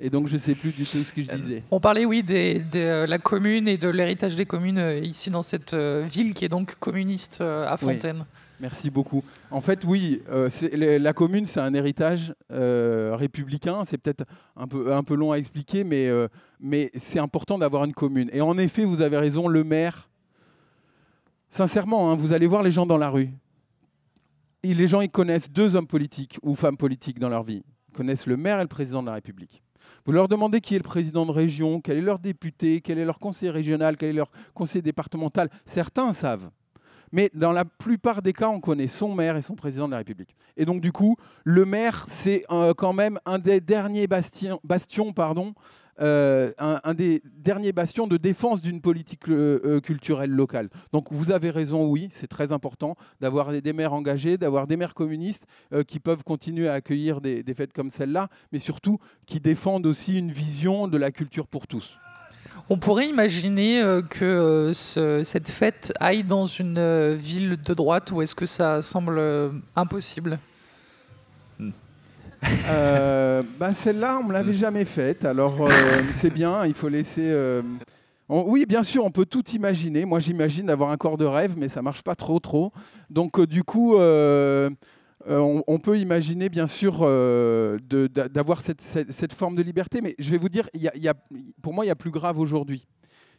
Et 0.00 0.10
donc, 0.10 0.28
je 0.28 0.36
sais 0.36 0.54
plus 0.54 0.70
du 0.70 0.84
tout 0.84 1.02
ce 1.02 1.12
que 1.12 1.22
je 1.22 1.30
disais. 1.32 1.62
On 1.72 1.80
parlait, 1.80 2.04
oui, 2.04 2.22
des- 2.22 2.60
de 2.60 2.78
euh, 2.78 3.06
la 3.08 3.18
commune 3.18 3.66
et 3.66 3.76
de 3.78 3.88
l'héritage 3.88 4.36
des 4.36 4.46
communes 4.46 4.78
euh, 4.78 4.98
ici 5.00 5.28
dans 5.28 5.42
cette 5.42 5.74
euh, 5.74 6.04
ville 6.08 6.34
qui 6.34 6.44
est 6.44 6.48
donc 6.48 6.76
communiste 6.78 7.38
euh, 7.40 7.66
à 7.66 7.76
Oui. 7.82 7.98
Merci 8.60 8.90
beaucoup. 8.90 9.22
En 9.52 9.60
fait, 9.60 9.84
oui, 9.84 10.20
euh, 10.28 10.48
la 10.98 11.12
commune, 11.12 11.46
c'est 11.46 11.60
un 11.60 11.74
héritage 11.74 12.34
euh, 12.50 13.14
républicain. 13.14 13.84
C'est 13.84 13.98
peut-être 13.98 14.24
un 14.56 14.66
peu, 14.66 14.92
un 14.92 15.04
peu 15.04 15.14
long 15.14 15.30
à 15.30 15.36
expliquer, 15.36 15.84
mais, 15.84 16.08
euh, 16.08 16.26
mais 16.58 16.90
c'est 16.96 17.20
important 17.20 17.56
d'avoir 17.56 17.84
une 17.84 17.94
commune. 17.94 18.28
Et 18.32 18.40
en 18.40 18.58
effet, 18.58 18.84
vous 18.84 19.00
avez 19.00 19.16
raison, 19.16 19.46
le 19.46 19.62
maire, 19.62 20.08
sincèrement, 21.50 22.10
hein, 22.10 22.16
vous 22.16 22.32
allez 22.32 22.48
voir 22.48 22.64
les 22.64 22.72
gens 22.72 22.84
dans 22.84 22.98
la 22.98 23.10
rue. 23.10 23.30
Les 24.64 24.88
gens, 24.88 25.02
ils 25.02 25.10
connaissent 25.10 25.50
deux 25.50 25.76
hommes 25.76 25.86
politiques 25.86 26.38
ou 26.42 26.56
femmes 26.56 26.76
politiques 26.76 27.20
dans 27.20 27.28
leur 27.28 27.44
vie. 27.44 27.62
Ils 27.90 27.94
connaissent 27.94 28.26
le 28.26 28.36
maire 28.36 28.58
et 28.58 28.62
le 28.62 28.68
président 28.68 29.02
de 29.02 29.06
la 29.06 29.14
République. 29.14 29.62
Vous 30.04 30.10
leur 30.12 30.26
demandez 30.26 30.60
qui 30.60 30.74
est 30.74 30.78
le 30.78 30.84
président 30.84 31.26
de 31.26 31.30
région, 31.30 31.80
quel 31.80 31.98
est 31.98 32.02
leur 32.02 32.18
député, 32.18 32.80
quel 32.80 32.98
est 32.98 33.04
leur 33.04 33.20
conseiller 33.20 33.52
régional, 33.52 33.96
quel 33.96 34.10
est 34.10 34.14
leur 34.14 34.30
conseiller 34.52 34.82
départemental. 34.82 35.48
Certains 35.64 36.12
savent. 36.12 36.50
Mais 37.12 37.30
dans 37.34 37.52
la 37.52 37.64
plupart 37.64 38.22
des 38.22 38.32
cas, 38.32 38.48
on 38.48 38.60
connaît 38.60 38.88
son 38.88 39.14
maire 39.14 39.36
et 39.36 39.42
son 39.42 39.54
président 39.54 39.86
de 39.86 39.92
la 39.92 39.98
République. 39.98 40.34
Et 40.56 40.64
donc, 40.64 40.80
du 40.80 40.92
coup, 40.92 41.16
le 41.44 41.64
maire, 41.64 42.04
c'est 42.08 42.44
euh, 42.50 42.74
quand 42.74 42.92
même 42.92 43.18
un 43.24 43.38
des 43.38 43.60
derniers 43.60 44.06
bastions, 44.06 45.12
pardon, 45.14 45.54
euh, 46.00 46.52
un, 46.58 46.94
des 46.94 47.22
derniers 47.24 47.72
bastions 47.72 48.06
de 48.06 48.16
défense 48.16 48.60
d'une 48.60 48.80
politique 48.80 49.28
euh, 49.28 49.80
culturelle 49.80 50.30
locale. 50.30 50.68
Donc, 50.92 51.08
vous 51.10 51.30
avez 51.32 51.50
raison, 51.50 51.86
oui, 51.86 52.08
c'est 52.12 52.28
très 52.28 52.52
important 52.52 52.96
d'avoir 53.20 53.50
des, 53.52 53.72
maires 53.72 53.94
engagés, 53.94 54.36
d'avoir 54.36 54.66
des 54.66 54.76
maires 54.76 54.94
communistes 54.94 55.46
qui 55.86 55.98
peuvent 55.98 56.22
continuer 56.22 56.68
à 56.68 56.74
accueillir 56.74 57.20
des, 57.20 57.42
des 57.42 57.54
fêtes 57.54 57.72
comme 57.72 57.90
celle-là, 57.90 58.28
mais 58.52 58.58
surtout 58.58 58.98
qui 59.26 59.40
défendent 59.40 59.86
aussi 59.86 60.16
une 60.16 60.30
vision 60.30 60.86
de 60.88 60.98
la 60.98 61.10
culture 61.10 61.46
pour 61.46 61.66
tous. 61.66 61.98
On 62.70 62.76
pourrait 62.76 63.08
imaginer 63.08 63.80
euh, 63.80 64.02
que 64.02 64.24
euh, 64.24 64.74
ce- 64.74 65.22
cette 65.24 65.48
fête 65.48 65.92
aille 66.00 66.22
dans 66.22 66.44
une 66.46 66.76
euh, 66.78 67.14
ville 67.18 67.56
de 67.64 67.74
droite 67.74 68.10
ou 68.12 68.20
est-ce 68.20 68.34
que 68.34 68.44
ça 68.46 68.82
semble 68.82 69.20
impossible? 69.74 70.38
Euh, 72.68 73.42
bah, 73.58 73.72
Celle-là, 73.72 74.20
on 74.22 74.28
ne 74.28 74.32
l'avait 74.32 74.54
jamais 74.54 74.84
faite. 74.84 75.24
Alors, 75.24 75.56
euh, 75.66 75.68
c'est 76.20 76.32
bien, 76.32 76.66
il 76.66 76.74
faut 76.74 76.88
laisser. 76.88 77.24
euh, 77.24 77.62
on- 78.28 78.42
oui, 78.46 78.66
bien 78.68 78.82
sûr, 78.82 79.02
on 79.04 79.10
peut 79.10 79.24
tout 79.26 79.44
imaginer. 79.52 80.04
Moi, 80.04 80.20
j'imagine 80.20 80.66
d'avoir 80.66 80.90
un 80.90 80.96
corps 80.98 81.16
de 81.16 81.24
rêve, 81.24 81.54
mais 81.56 81.68
ça 81.70 81.80
marche 81.82 82.02
pas 82.02 82.14
trop, 82.14 82.38
trop. 82.38 82.70
Donc, 83.10 83.40
du 83.46 83.64
coup, 83.64 83.96
on, 85.28 85.62
on 85.66 85.78
peut 85.78 85.98
imaginer, 85.98 86.48
bien 86.48 86.66
sûr, 86.66 87.00
euh, 87.02 87.78
d'avoir 87.78 88.60
cette, 88.60 89.32
forme 89.32 89.56
de 89.56 89.62
liberté. 89.62 90.00
Mais 90.00 90.14
je 90.18 90.30
vais 90.30 90.38
vous 90.38 90.48
dire, 90.48 90.68
pour 91.62 91.74
moi, 91.74 91.84
il 91.84 91.88
y 91.88 91.92
a 91.92 91.96
plus 91.96 92.10
grave 92.10 92.38
aujourd'hui. 92.38 92.86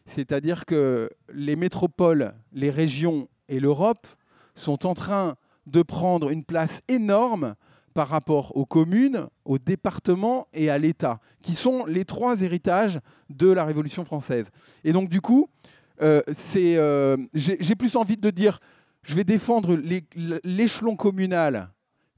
C'est-à-dire 0.05 0.65
que 0.65 1.09
les 1.33 1.55
métropoles, 1.55 2.33
les 2.51 2.69
régions 2.69 3.27
et 3.47 3.59
l'Europe 3.59 4.07
sont 4.55 4.85
en 4.85 4.93
train 4.93 5.35
de 5.67 5.81
prendre 5.81 6.29
une 6.29 6.43
place 6.43 6.81
énorme 6.87 7.55
par 7.93 8.07
rapport 8.07 8.55
aux 8.55 8.65
communes, 8.65 9.27
aux 9.45 9.57
départements 9.57 10.47
et 10.53 10.69
à 10.69 10.77
l'État, 10.77 11.19
qui 11.41 11.53
sont 11.53 11.85
les 11.85 12.05
trois 12.05 12.41
héritages 12.41 12.99
de 13.29 13.49
la 13.51 13.65
Révolution 13.65 14.05
française. 14.05 14.49
Et 14.83 14.91
donc, 14.91 15.09
du 15.09 15.21
coup, 15.21 15.49
euh, 16.01 16.21
euh, 16.55 17.17
j'ai 17.33 17.75
plus 17.75 17.95
envie 17.95 18.17
de 18.17 18.29
dire, 18.29 18.59
je 19.03 19.15
vais 19.15 19.23
défendre 19.23 19.77
l'échelon 20.43 20.95
communal, 20.95 21.69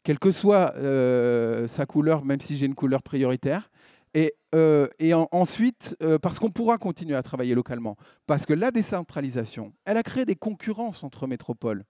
quelle 0.04 0.20
que 0.20 0.32
soit 0.32 0.74
euh, 0.78 1.68
sa 1.68 1.86
couleur, 1.86 2.24
même 2.26 2.42
si 2.42 2.58
j'ai 2.58 2.66
une 2.66 2.76
couleur 2.76 3.04
prioritaire. 3.04 3.70
Et, 4.14 4.34
euh, 4.54 4.88
ensuite, 5.32 5.96
euh, 6.04 6.20
parce 6.20 6.38
qu'on 6.38 6.50
pourra 6.50 6.78
continuer 6.78 7.16
à 7.16 7.24
travailler 7.24 7.56
localement, 7.56 7.96
parce 8.28 8.46
que 8.46 8.54
la 8.54 8.72
décentralisation, 8.72 9.72
elle 9.86 9.96
a 9.98 10.04
créé 10.04 10.26
des 10.26 10.36
concurrences 10.36 11.04
entre 11.04 11.28
métropoles 11.28 11.84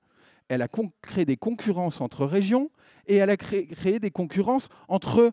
elle 0.49 0.61
a 0.61 0.67
créé 1.01 1.23
des 1.23 1.37
concurrences 1.37 2.01
entre 2.01 2.25
régions 2.25 2.71
et 3.07 3.15
elle 3.15 3.29
a 3.29 3.37
créé, 3.37 3.99
des 3.99 4.11
concurrences 4.11 4.67
entre 4.89 5.31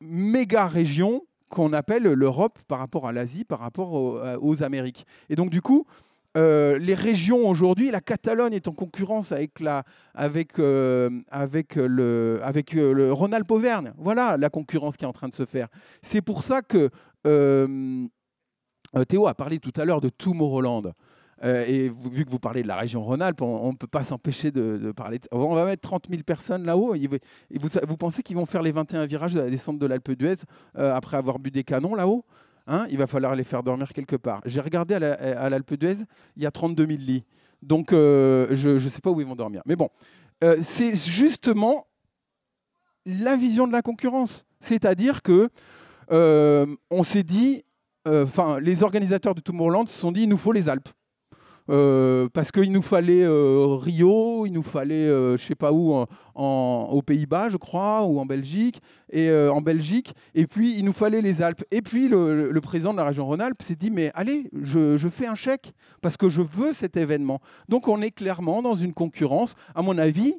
méga 0.00 0.66
régions 0.66 1.22
qu'on 1.50 1.72
appelle 1.72 2.02
l'Europe 2.02 2.58
par 2.66 2.80
rapport 2.80 3.06
à 3.06 3.12
l'Asie, 3.12 3.44
par 3.44 3.60
rapport 3.60 3.92
au- 3.92 4.18
euh, 4.18 4.36
aux 4.40 4.64
Amériques. 4.64 5.06
Et 5.28 5.36
donc 5.36 5.50
du 5.50 5.62
coup, 5.62 5.86
euh, 6.36 6.78
les 6.78 6.94
régions 6.94 7.48
aujourd'hui, 7.48 7.90
la 7.90 8.00
Catalogne 8.00 8.54
est 8.54 8.66
en 8.66 8.72
concurrence 8.72 9.30
avec, 9.30 9.60
la, 9.60 9.84
avec, 10.14 10.58
euh, 10.58 11.08
le, 11.76 12.40
avec 12.42 12.74
euh, 12.74 12.92
le 12.92 13.12
Rhône-Alpes-Auvergne. 13.12 13.92
Voilà 13.96 14.36
la 14.36 14.50
concurrence 14.50 14.96
qui 14.96 15.04
est 15.04 15.08
en 15.08 15.12
train 15.12 15.28
de 15.28 15.34
se 15.34 15.46
faire. 15.46 15.68
C'est 16.02 16.22
pour 16.22 16.42
ça 16.42 16.62
que 16.62 16.90
Théo 19.08 19.26
a 19.28 19.34
parlé 19.34 19.58
tout 19.60 19.72
à 19.76 19.84
l'heure 19.84 20.00
de 20.00 20.08
Tomorrowland. 20.08 20.92
Euh, 21.42 21.64
et 21.66 21.88
vu 22.10 22.24
que 22.24 22.30
vous 22.30 22.38
parlez 22.38 22.62
de 22.62 22.68
la 22.68 22.76
région 22.76 23.02
Rhône-Alpes, 23.02 23.42
on 23.42 23.72
ne 23.72 23.76
peut 23.76 23.86
pas 23.86 24.02
s'empêcher 24.04 24.50
de, 24.50 24.92
parler. 24.92 25.20
On 25.30 25.54
va 25.54 25.64
mettre 25.64 25.82
30 25.82 26.06
000 26.08 26.22
personnes 26.22 26.64
là-haut. 26.64 26.94
Vous, 27.60 27.96
pensez 27.96 28.22
qu'ils 28.22 28.36
vont 28.36 28.46
faire 28.46 28.62
les 28.62 28.72
21 28.72 29.06
virages 29.06 29.34
de 29.34 29.40
la 29.40 29.50
descente 29.50 29.78
de 29.78 29.86
l'Alpe 29.86 30.12
d'Huez 30.12 30.36
après 30.74 31.16
avoir 31.16 31.38
bu 31.38 31.50
des 31.50 31.64
canons 31.64 31.94
là-haut? 31.94 32.24
Hein 32.66 32.86
Il 32.90 32.98
va 32.98 33.06
falloir 33.06 33.34
les 33.34 33.44
faire 33.44 33.62
dormir 33.62 33.92
quelque 33.92 34.16
part. 34.16 34.40
J'ai 34.46 34.60
regardé 34.60 34.94
à 34.94 34.98
la- 34.98 35.12
à 35.40 35.50
l'Alpe 35.50 35.74
d'Huez, 35.74 35.96
il 36.36 36.42
y 36.42 36.46
a 36.46 36.50
32 36.50 36.86
000 36.86 36.98
lits. 37.00 37.24
Donc 37.62 37.92
euh, 37.92 38.48
je 38.52 38.70
ne 38.70 38.88
sais 38.88 39.00
pas 39.00 39.10
où 39.10 39.20
ils 39.20 39.26
vont 39.26 39.36
dormir. 39.36 39.62
Mais 39.66 39.76
bon, 39.76 39.88
euh, 40.42 40.56
c'est 40.62 40.94
justement 40.94 41.86
la 43.06 43.36
vision 43.36 43.66
de 43.66 43.72
la 43.72 43.82
concurrence. 43.82 44.44
C'est-à-dire 44.60 45.22
que 45.22 45.48
euh, 46.10 46.66
on 46.90 47.02
s'est 47.02 47.22
dit, 47.22 47.64
enfin, 48.06 48.58
les 48.60 48.82
organisateurs 48.82 49.34
de 49.34 49.40
Tomorrowland 49.40 49.86
se 49.86 49.98
sont 49.98 50.12
dit, 50.12 50.22
il 50.22 50.28
nous 50.28 50.36
faut 50.36 50.52
les 50.52 50.68
Alpes. 50.68 50.88
Euh, 51.70 52.28
parce 52.34 52.52
qu'il 52.52 52.70
nous 52.72 52.82
fallait 52.82 53.22
euh, 53.24 53.76
Rio, 53.80 54.44
il 54.44 54.52
nous 54.52 54.62
fallait, 54.62 55.08
euh, 55.08 55.38
je 55.38 55.44
sais 55.44 55.54
pas 55.54 55.72
où, 55.72 55.94
en- 55.94 56.88
aux 56.92 57.00
Pays-Bas, 57.00 57.48
je 57.48 57.56
crois, 57.56 58.04
ou 58.04 58.18
en 58.20 58.26
Belgique, 58.26 58.82
et 59.10 59.30
en 59.32 59.60
Belgique, 59.60 60.12
et 60.34 60.46
puis 60.46 60.76
il 60.76 60.84
nous 60.84 60.92
fallait 60.92 61.22
les 61.22 61.40
Alpes. 61.40 61.64
Et 61.70 61.80
puis 61.80 62.08
le, 62.08 62.50
le 62.50 62.60
président 62.60 62.92
de 62.92 62.98
la 62.98 63.04
région 63.04 63.24
Rhône-Alpes 63.26 63.62
s'est 63.62 63.76
dit, 63.76 63.90
mais 63.90 64.10
allez, 64.14 64.50
je, 64.60 64.96
je 64.98 65.08
fais 65.08 65.26
un 65.26 65.34
chèque 65.36 65.72
parce 66.02 66.16
que 66.16 66.28
je 66.28 66.42
veux 66.42 66.72
cet 66.72 66.96
événement. 66.96 67.40
Donc 67.68 67.88
on 67.88 68.02
est 68.02 68.10
clairement 68.10 68.60
dans 68.60 68.74
une 68.74 68.92
concurrence. 68.92 69.54
À 69.74 69.82
mon 69.82 69.96
avis, 69.96 70.34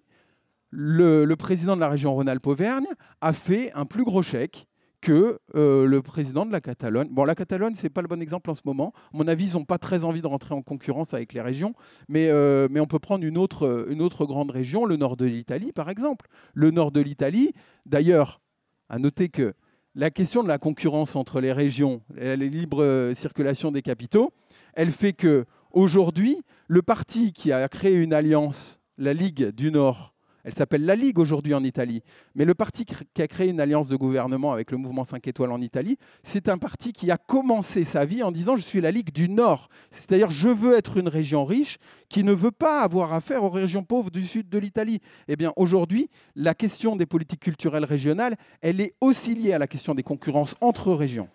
le, 0.72 1.26
le 1.26 1.36
président 1.38 1.76
de 1.76 1.82
la 1.82 1.90
région 1.90 2.14
Rhône-Alpes-Auvergne 2.14 2.88
a 3.22 3.34
fait 3.34 3.72
un 3.74 3.86
plus 3.86 4.04
gros 4.04 4.22
chèque 4.22 4.68
que 5.06 5.38
euh, 5.54 5.86
le 5.86 6.02
président 6.02 6.48
de 6.48 6.52
la 6.52 6.62
Catalogne. 6.62 7.10
Bon, 7.12 7.26
la 7.26 7.36
Catalogne, 7.36 7.76
c'est 7.76 7.92
pas 7.92 8.02
le 8.02 8.08
bon 8.08 8.20
exemple 8.24 8.50
en 8.50 8.56
ce 8.56 8.64
moment. 8.66 8.92
Mon 9.14 9.28
avis, 9.28 9.52
ils 9.52 9.54
n'ont 9.54 9.64
pas 9.64 9.78
très 9.78 10.04
envie 10.04 10.24
de 10.24 10.26
rentrer 10.26 10.56
en 10.56 10.64
concurrence 10.64 11.14
avec 11.14 11.32
les 11.34 11.42
régions, 11.42 11.76
mais, 12.10 12.30
euh, 12.30 12.68
on 12.76 12.88
peut 12.88 12.98
prendre 12.98 13.24
une 13.24 13.38
autre, 13.38 14.26
grande 14.26 14.50
région, 14.50 14.84
le 14.84 14.98
nord 14.98 15.16
de 15.16 15.26
l'Italie, 15.26 15.72
par 15.72 15.92
exemple. 15.92 16.28
Le 16.56 16.72
nord 16.72 16.92
de 16.92 17.02
l'Italie, 17.02 17.54
d'ailleurs, 17.86 18.42
à 18.90 18.98
noter 18.98 19.30
que 19.30 19.54
la 19.94 20.10
question 20.10 20.42
de 20.42 20.48
la 20.48 20.58
concurrence 20.58 21.16
entre 21.16 21.40
les 21.40 21.54
régions, 21.54 22.02
et 22.18 22.36
les 22.36 22.50
libres 22.50 22.82
euh, 22.82 23.14
circulation 23.14 23.72
des 23.72 23.84
capitaux, 23.84 24.34
elle 24.74 24.92
fait 24.92 25.14
que 25.14 25.46
aujourd'hui, 25.72 26.42
le 26.68 26.82
parti 26.82 27.32
qui 27.32 27.52
a 27.52 27.68
créé 27.68 27.94
une 27.94 28.12
alliance, 28.12 28.80
la 28.98 29.14
Ligue 29.14 29.52
du 29.52 29.72
Nord, 29.72 30.15
elle 30.46 30.54
s'appelle 30.54 30.86
la 30.86 30.96
Ligue 30.96 31.18
aujourd'hui 31.18 31.56
en 31.56 31.64
Italie, 31.64 32.04
mais 32.36 32.46
le 32.46 32.54
parti 32.54 32.86
qui 32.86 33.22
a 33.22 33.28
créé 33.28 33.50
une 33.50 33.60
alliance 33.60 33.88
de 33.88 33.96
gouvernement 33.96 34.54
avec 34.54 34.72
le 34.72 34.78
mouvement 34.78 35.04
5 35.04 35.28
étoiles 35.28 35.52
en 35.52 35.60
Italie, 35.60 35.98
c'est 36.24 36.50
un 36.50 36.60
parti 36.60 36.94
qui 36.94 37.10
a 37.10 37.18
commencé 37.18 37.84
sa 37.84 38.06
vie 38.06 38.22
en 38.22 38.32
disant 38.32 38.56
je 38.56 38.62
suis 38.62 38.80
la 38.80 38.92
Ligue 38.92 39.12
du 39.12 39.28
Nord, 39.28 39.70
c'est-à-dire 39.90 40.30
je 40.30 40.50
veux 40.50 40.78
être 40.78 40.98
une 40.98 41.10
région 41.10 41.46
riche 41.46 41.80
qui 42.10 42.24
ne 42.24 42.32
veut 42.32 42.52
pas 42.52 42.82
avoir 42.82 43.12
affaire 43.12 43.44
aux 43.44 43.50
régions 43.50 43.84
pauvres 43.84 44.12
du 44.12 44.26
sud 44.28 44.48
de 44.48 44.58
l'Italie. 44.60 45.00
Eh 45.28 45.36
bien 45.36 45.52
aujourd'hui, 45.56 46.10
la 46.36 46.54
question 46.54 46.96
des 46.96 47.08
politiques 47.08 47.42
culturelles 47.42 47.86
régionales, 47.86 48.36
elle 48.62 48.80
est 48.80 48.94
aussi 49.02 49.34
liée 49.34 49.54
à 49.54 49.58
la 49.58 49.68
question 49.68 49.96
des 49.96 50.04
concurrences 50.04 50.56
entre 50.62 50.94
régions. 50.94 51.28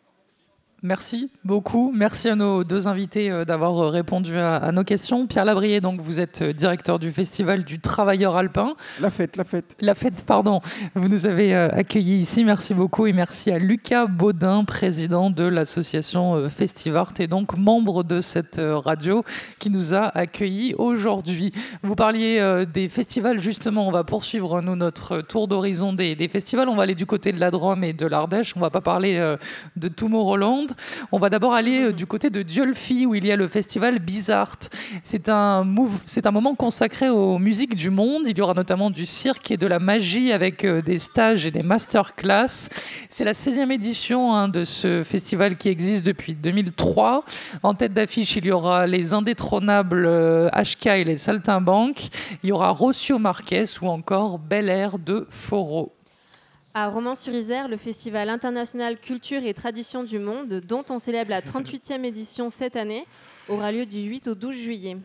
Merci 0.83 1.29
beaucoup. 1.45 1.93
Merci 1.95 2.31
à 2.31 2.37
nos 2.37 2.65
deux 2.65 2.89
invités 2.89 3.31
euh, 3.31 3.45
d'avoir 3.45 3.79
euh, 3.79 3.89
répondu 3.91 4.39
à, 4.39 4.73
nos 4.73 4.83
questions. 4.83 5.27
Pierre 5.27 5.45
Labrier, 5.45 5.83
donc 5.83 6.01
vous 6.01 6.21
êtes 6.21 6.41
euh, 6.41 6.53
directeur 6.55 6.99
du 6.99 7.11
Festival 7.11 7.65
du 7.65 7.81
Travailleur 7.81 8.35
Alpin. 8.35 8.75
La 8.99 9.11
fête, 9.11 9.37
la 9.37 9.45
fête. 9.45 9.77
La 9.83 9.95
fête, 9.95 10.25
pardon. 10.25 10.63
Vous 10.95 11.09
nous 11.09 11.27
avez 11.27 11.55
accueillis 11.55 12.21
ici. 12.21 12.45
Merci 12.45 12.73
beaucoup 12.73 13.07
et 13.07 13.13
merci 13.13 13.51
à 13.51 13.59
Lucas 13.59 14.07
Baudin, 14.07 14.65
président 14.65 15.29
de 15.29 15.45
l'association 15.45 16.49
Festivart 16.49 17.13
et 17.19 17.27
donc 17.27 17.59
membre 17.59 18.03
de 18.03 18.23
cette 18.23 18.59
radio 18.59 19.23
qui 19.59 19.69
nous 19.69 19.93
a 19.93 20.17
accueillis 20.17 20.75
aujourd'hui. 20.79 21.53
Vous 21.83 21.95
parliez 21.95 22.65
des 22.73 22.89
festivals, 22.89 23.39
justement. 23.39 23.87
On 23.87 23.91
va 23.91 24.05
poursuivre, 24.05 24.63
nous, 24.63 24.77
notre 24.77 25.21
tour 25.21 25.47
d'horizon 25.47 25.93
des, 25.93 26.15
des 26.15 26.29
festivals. 26.29 26.69
On 26.69 26.77
va 26.77 26.85
aller 26.85 26.95
du 26.95 27.07
côté 27.07 27.33
de 27.33 27.41
la 27.41 27.51
Drôme 27.51 27.85
et 27.85 27.93
de 27.93 28.07
l'Ardèche. 28.07 28.57
On 28.57 28.61
va 28.61 28.71
pas 28.71 28.81
parler 28.81 29.37
de 29.77 29.89
Tomorrowland. 29.89 30.70
On 31.13 31.19
va 31.19 31.31
d'abord 31.31 31.55
aller 31.55 31.87
euh, 31.87 31.93
du 31.93 32.07
côté 32.07 32.31
de 32.31 32.43
Diolfi 32.43 33.07
où 33.07 33.15
il 33.15 33.27
y 33.27 33.33
a 33.33 33.37
le 33.37 33.49
festival 33.49 33.99
Bizart. 33.99 34.59
C'est 35.03 35.29
un, 35.29 35.67
c'est 36.07 36.27
un 36.27 36.31
moment 36.31 36.55
consacré 36.55 37.09
aux 37.09 37.39
musiques 37.39 37.75
du 37.75 37.91
monde. 37.91 38.23
Il 38.27 38.37
y 38.37 38.41
aura 38.41 38.55
notamment 38.55 38.91
du 38.91 39.07
cirque 39.07 39.51
et 39.51 39.57
de 39.57 39.67
la 39.67 39.79
magie 39.79 40.33
avec 40.33 40.65
euh, 40.65 40.83
des 40.83 40.99
stages 40.99 41.47
et 41.47 41.51
des 41.51 41.63
masterclass. 41.63 42.69
C'est 43.09 43.25
la 43.25 43.33
16e 43.33 43.71
édition 43.71 44.35
hein, 44.35 44.49
de 44.49 44.65
ce 44.65 45.03
festival 45.03 45.57
qui 45.57 45.69
existe 45.69 46.05
depuis 46.05 46.35
2003. 46.35 47.25
En 47.63 47.75
tête 47.75 47.95
d'affiche, 47.95 48.37
il 48.37 48.47
y 48.47 48.53
aura 48.53 48.87
les 48.87 49.13
indétrônables 49.13 50.07
euh, 50.07 50.49
HK 50.51 50.87
et 50.87 51.05
les 51.05 51.17
Saltimbanques. 51.17 52.09
Il 52.43 52.49
y 52.49 52.53
aura 52.53 52.71
Rocio 52.71 53.19
Marquez 53.19 53.65
ou 53.83 53.89
encore 53.89 54.39
Bel 54.39 54.69
Air 54.69 54.99
de 54.99 55.27
Foro. 55.31 55.93
À 56.73 56.87
Romans-sur-Isère, 56.87 57.67
le 57.67 57.77
Festival 57.77 58.29
international 58.29 58.97
Culture 58.97 59.43
et 59.45 59.55
Tradition 59.55 60.05
du 60.05 60.21
Monde, 60.21 60.61
dont 60.61 60.85
on 60.89 61.01
célèbre 61.01 61.31
la 61.31 61.41
38e 61.41 62.05
édition 62.05 62.49
cette 62.49 62.77
année, 62.77 63.07
aura 63.49 63.73
lieu 63.73 63.87
du 63.87 63.99
8 64.03 64.29
au 64.29 64.37
12 64.37 64.55
juillet. 64.55 64.97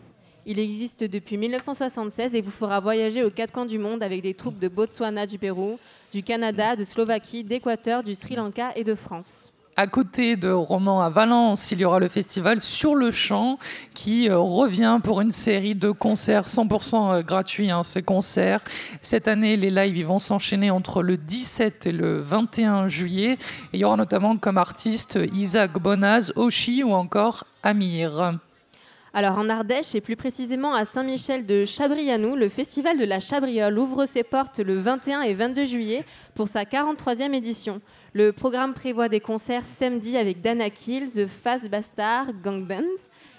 Il 0.45 0.59
existe 0.59 1.03
depuis 1.03 1.38
1976 1.38 2.36
et 2.36 2.41
vous 2.41 2.51
fera 2.51 2.80
voyager 2.80 3.24
aux 3.24 3.32
quatre 3.32 3.51
coins 3.51 3.66
du 3.66 3.80
monde 3.80 4.03
avec 4.03 4.22
des 4.22 4.36
troupes 4.36 4.59
de 4.59 4.68
Botswana, 4.68 5.26
du 5.26 5.39
Pérou, 5.39 5.80
du 6.13 6.22
Canada, 6.22 6.76
de 6.76 6.84
Slovaquie, 6.84 7.43
d'Équateur, 7.43 8.03
du 8.03 8.13
Sri 8.13 8.36
Lanka 8.36 8.72
et 8.76 8.84
de 8.84 8.93
France. 8.93 9.51
À 9.78 9.88
côté 9.88 10.38
de 10.38 10.49
Romans 10.49 11.01
à 11.01 11.09
Valence, 11.09 11.73
il 11.73 11.80
y 11.80 11.86
aura 11.86 11.99
le 11.99 12.07
festival 12.07 12.61
Sur 12.61 12.95
le 12.95 13.11
Champ 13.11 13.59
qui 13.93 14.30
euh, 14.30 14.38
revient 14.38 15.01
pour 15.03 15.19
une 15.19 15.34
série 15.34 15.76
de 15.76 15.91
concerts 15.91 16.47
100% 16.47 17.21
gratuits. 17.26 17.71
hein, 17.71 17.84
ces 17.84 18.01
concerts. 18.01 18.63
Cette 19.01 19.28
année, 19.28 19.57
les 19.57 19.69
lives 19.69 20.05
vont 20.05 20.19
s'enchaîner 20.19 20.71
entre 20.71 21.03
le 21.03 21.17
17 21.17 21.88
et 21.88 21.91
le 21.91 22.21
21 22.21 22.88
juillet. 22.88 23.34
Et 23.34 23.38
il 23.73 23.80
y 23.82 23.84
aura 23.84 23.97
notamment 23.97 24.38
comme 24.38 24.57
artistes 24.57 25.19
Isaac 25.34 25.73
Bonaz, 25.73 26.32
Oshi 26.38 26.82
ou 26.82 26.93
encore 26.93 27.43
Amir. 27.61 28.39
Alors 29.17 29.38
en 29.38 29.47
Ardèche 29.47 29.95
et 29.95 30.01
plus 30.01 30.17
précisément 30.17 30.73
à 30.73 30.84
Saint-Michel 30.84 31.45
de 31.45 31.63
Chabrianou, 31.63 32.36
le 32.36 32.49
festival 32.49 32.97
de 32.97 33.05
la 33.05 33.21
Chabriole 33.21 33.80
ouvre 33.80 34.05
ses 34.05 34.23
portes 34.23 34.59
le 34.59 34.78
21 34.78 35.21
et 35.21 35.34
22 35.34 35.63
juillet 35.63 36.05
pour 36.34 36.49
sa 36.49 36.63
43e 36.63 37.34
édition. 37.34 37.80
Le 38.18 38.32
programme 38.32 38.74
prévoit 38.74 39.09
des 39.09 39.20
concerts 39.20 39.66
samedi 39.66 40.16
avec 40.16 40.39
Dana 40.41 40.70
Kill, 40.70 41.11
The 41.11 41.28
Fast 41.28 41.68
Bastard, 41.70 42.28
Gang 42.41 42.66
Band 42.66 42.86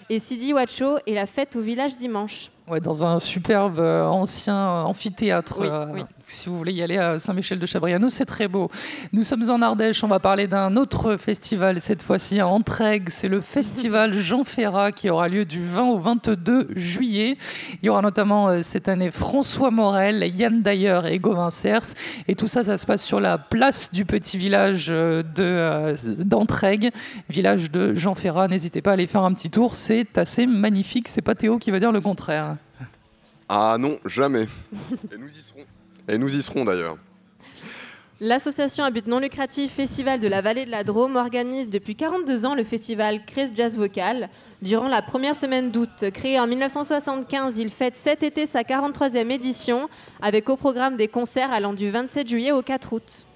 et 0.07 0.19
Sidi 0.19 0.53
Wacho 0.53 0.97
et 1.07 1.15
la 1.15 1.25
fête 1.25 1.55
au 1.55 1.61
village 1.61 1.97
dimanche. 1.97 2.51
Ouais, 2.67 2.81
dans 2.81 3.05
un 3.05 3.21
superbe 3.21 3.79
euh, 3.79 4.05
ancien 4.05 4.81
amphithéâtre. 4.83 5.61
Oui, 5.61 5.67
euh, 5.71 5.85
oui. 5.93 6.01
Si 6.29 6.49
vous 6.49 6.57
voulez 6.57 6.73
y 6.73 6.83
aller 6.83 6.97
à 6.97 7.19
Saint-Michel 7.19 7.57
de 7.57 7.65
Chabrianou, 7.65 8.09
c'est 8.09 8.25
très 8.25 8.49
beau. 8.49 8.69
Nous 9.13 9.23
sommes 9.23 9.49
en 9.49 9.61
Ardèche, 9.61 10.03
on 10.03 10.09
va 10.09 10.19
parler 10.19 10.45
d'un 10.47 10.75
autre 10.75 11.15
festival, 11.15 11.79
cette 11.79 12.01
fois-ci 12.01 12.41
à 12.41 12.49
Entraigues. 12.49 13.07
C'est 13.09 13.29
le 13.29 13.39
festival 13.39 14.13
Jean 14.19 14.43
Ferrat 14.43 14.91
qui 14.91 15.09
aura 15.09 15.29
lieu 15.29 15.45
du 15.45 15.63
20 15.63 15.83
au 15.83 15.97
22 15.97 16.67
juillet. 16.75 17.37
Il 17.81 17.85
y 17.85 17.89
aura 17.89 18.01
notamment 18.01 18.49
euh, 18.49 18.61
cette 18.61 18.89
année 18.89 19.09
François 19.09 19.71
Morel, 19.71 20.29
Yann 20.35 20.61
Dayer 20.61 20.99
et 21.05 21.17
Gauvin 21.17 21.49
Cers. 21.49 21.93
Et 22.27 22.35
tout 22.35 22.49
ça, 22.49 22.65
ça 22.65 22.77
se 22.77 22.85
passe 22.85 23.05
sur 23.05 23.21
la 23.21 23.37
place 23.37 23.93
du 23.93 24.03
petit 24.03 24.37
village 24.37 24.87
euh, 24.89 25.23
de, 25.23 25.43
euh, 25.43 26.89
village 27.29 27.71
de 27.71 27.95
Jean 27.95 28.15
Ferrat. 28.15 28.49
N'hésitez 28.49 28.81
pas 28.81 28.89
à 28.89 28.93
aller 28.93 29.07
faire 29.07 29.23
un 29.23 29.31
petit 29.31 29.49
tour, 29.49 29.75
c'est 29.75 30.17
assez 30.17 30.45
magnifique. 30.45 31.07
C'est 31.07 31.21
pas 31.21 31.35
Théo 31.35 31.57
qui 31.57 31.71
va 31.71 31.79
dire 31.79 31.93
le 31.93 32.01
contraire. 32.01 32.56
Ah 33.49 33.77
non, 33.79 33.99
jamais. 34.05 34.45
Et 35.13 35.17
nous 35.17 35.29
y 35.29 35.41
serons. 35.41 35.65
Et 36.07 36.17
nous 36.17 36.35
y 36.35 36.41
serons 36.41 36.65
d'ailleurs. 36.65 36.97
L'association 38.19 38.83
à 38.83 38.89
but 38.89 39.05
non 39.05 39.19
lucratif 39.19 39.73
Festival 39.73 40.19
de 40.19 40.27
la 40.27 40.41
Vallée 40.41 40.65
de 40.65 40.71
la 40.71 40.83
Drôme 40.83 41.17
organise 41.17 41.69
depuis 41.69 41.95
42 41.95 42.45
ans 42.47 42.55
le 42.55 42.63
festival 42.63 43.23
Crest 43.25 43.55
Jazz 43.55 43.77
Vocal. 43.77 44.29
Durant 44.63 44.87
la 44.87 45.03
première 45.03 45.35
semaine 45.35 45.69
d'août, 45.69 46.09
créé 46.11 46.39
en 46.39 46.47
1975, 46.47 47.59
il 47.59 47.69
fête 47.69 47.95
cet 47.95 48.23
été 48.23 48.47
sa 48.47 48.63
43e 48.63 49.29
édition 49.29 49.87
avec 50.19 50.49
au 50.49 50.57
programme 50.57 50.97
des 50.97 51.07
concerts 51.07 51.53
allant 51.53 51.73
du 51.73 51.91
27 51.91 52.27
juillet 52.27 52.51
au 52.51 52.63
4 52.63 52.93
août. 52.93 53.26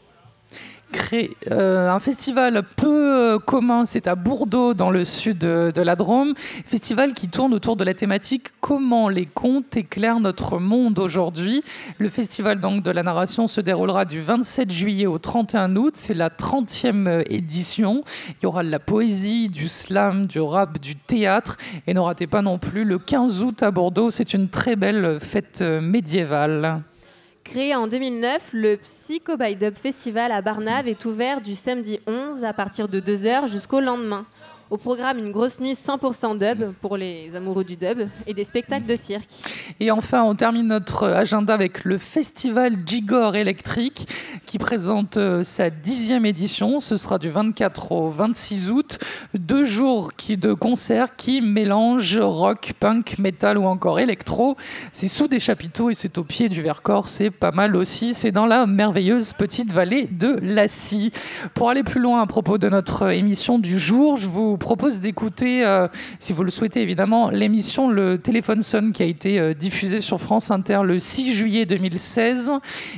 Créé 0.91 1.35
euh, 1.49 1.89
un 1.89 1.99
festival 1.99 2.63
peu 2.75 3.33
euh, 3.33 3.39
commun, 3.39 3.85
c'est 3.85 4.07
à 4.07 4.15
Bourdeau, 4.15 4.73
dans 4.73 4.91
le 4.91 5.05
sud 5.05 5.39
de, 5.39 5.71
de 5.73 5.81
la 5.81 5.95
Drôme. 5.95 6.33
Festival 6.65 7.13
qui 7.13 7.27
tourne 7.27 7.53
autour 7.53 7.75
de 7.75 7.83
la 7.83 7.93
thématique 7.93 8.49
Comment 8.59 9.09
les 9.09 9.25
contes 9.25 9.75
éclairent 9.75 10.19
notre 10.19 10.59
monde 10.59 10.99
aujourd'hui. 10.99 11.63
Le 11.97 12.09
festival 12.09 12.59
donc 12.59 12.83
de 12.83 12.91
la 12.91 13.03
narration 13.03 13.47
se 13.47 13.61
déroulera 13.61 14.05
du 14.05 14.21
27 14.21 14.71
juillet 14.71 15.07
au 15.07 15.17
31 15.17 15.75
août. 15.75 15.93
C'est 15.95 16.13
la 16.13 16.29
30e 16.29 17.23
édition. 17.29 18.03
Il 18.29 18.43
y 18.43 18.45
aura 18.45 18.63
de 18.63 18.69
la 18.69 18.79
poésie, 18.79 19.49
du 19.49 19.67
slam, 19.67 20.27
du 20.27 20.39
rap, 20.39 20.79
du 20.79 20.95
théâtre. 20.95 21.57
Et 21.87 21.93
ne 21.93 21.99
ratez 21.99 22.27
pas 22.27 22.41
non 22.41 22.59
plus 22.59 22.83
le 22.83 22.99
15 22.99 23.41
août 23.43 23.63
à 23.63 23.71
Bordeaux. 23.71 24.11
C'est 24.11 24.33
une 24.33 24.49
très 24.49 24.75
belle 24.75 25.19
fête 25.19 25.59
euh, 25.61 25.81
médiévale. 25.81 26.81
Créé 27.51 27.75
en 27.75 27.85
2009, 27.85 28.51
le 28.53 28.77
Psycho 28.77 29.35
by 29.35 29.57
Dub 29.57 29.77
Festival 29.77 30.31
à 30.31 30.41
Barnave 30.41 30.87
est 30.87 31.03
ouvert 31.03 31.41
du 31.41 31.53
samedi 31.53 31.99
11 32.07 32.45
à 32.45 32.53
partir 32.53 32.87
de 32.87 33.01
2h 33.01 33.51
jusqu'au 33.51 33.81
lendemain. 33.81 34.25
Au 34.71 34.77
programme, 34.77 35.17
une 35.17 35.31
grosse 35.31 35.59
nuit 35.59 35.73
100% 35.73 36.37
dub 36.37 36.71
pour 36.79 36.95
les 36.95 37.35
amoureux 37.35 37.65
du 37.65 37.75
dub 37.75 38.07
et 38.25 38.33
des 38.33 38.45
spectacles 38.45 38.85
de 38.85 38.95
cirque. 38.95 39.27
Et 39.81 39.91
enfin, 39.91 40.23
on 40.23 40.33
termine 40.33 40.67
notre 40.67 41.09
agenda 41.09 41.53
avec 41.53 41.83
le 41.83 41.97
festival 41.97 42.77
Gigor 42.85 43.35
électrique 43.35 44.07
qui 44.45 44.59
présente 44.59 45.17
euh, 45.17 45.43
sa 45.43 45.69
dixième 45.69 46.25
édition. 46.25 46.79
Ce 46.79 46.95
sera 46.95 47.17
du 47.17 47.29
24 47.29 47.91
au 47.91 48.09
26 48.11 48.71
août. 48.71 48.99
Deux 49.33 49.65
jours 49.65 50.11
de 50.29 50.53
concerts 50.53 51.17
qui 51.17 51.41
mélangent 51.41 52.19
rock, 52.19 52.71
punk, 52.79 53.17
metal 53.19 53.57
ou 53.57 53.65
encore 53.65 53.99
électro. 53.99 54.55
C'est 54.93 55.09
sous 55.09 55.27
des 55.27 55.41
chapiteaux 55.41 55.89
et 55.89 55.95
c'est 55.95 56.17
au 56.17 56.23
pied 56.23 56.47
du 56.47 56.61
Vercors. 56.61 57.09
C'est 57.09 57.29
pas 57.29 57.51
mal 57.51 57.75
aussi. 57.75 58.13
C'est 58.13 58.31
dans 58.31 58.45
la 58.45 58.65
merveilleuse 58.67 59.33
petite 59.33 59.69
vallée 59.69 60.05
de 60.05 60.37
Lassie. 60.41 61.11
Pour 61.55 61.69
aller 61.69 61.83
plus 61.83 61.99
loin 61.99 62.21
à 62.21 62.25
propos 62.25 62.57
de 62.57 62.69
notre 62.69 63.09
émission 63.09 63.59
du 63.59 63.77
jour, 63.77 64.15
je 64.15 64.29
vous 64.29 64.60
propose 64.61 65.01
d'écouter, 65.01 65.65
euh, 65.65 65.87
si 66.19 66.33
vous 66.33 66.43
le 66.43 66.51
souhaitez 66.51 66.81
évidemment, 66.83 67.31
l'émission 67.31 67.89
Le 67.89 68.19
téléphone 68.19 68.61
sonne 68.61 68.91
qui 68.91 69.01
a 69.01 69.07
été 69.07 69.39
euh, 69.39 69.53
diffusée 69.55 70.01
sur 70.01 70.21
France 70.21 70.51
Inter 70.51 70.81
le 70.85 70.99
6 70.99 71.33
juillet 71.33 71.65
2016. 71.65 72.53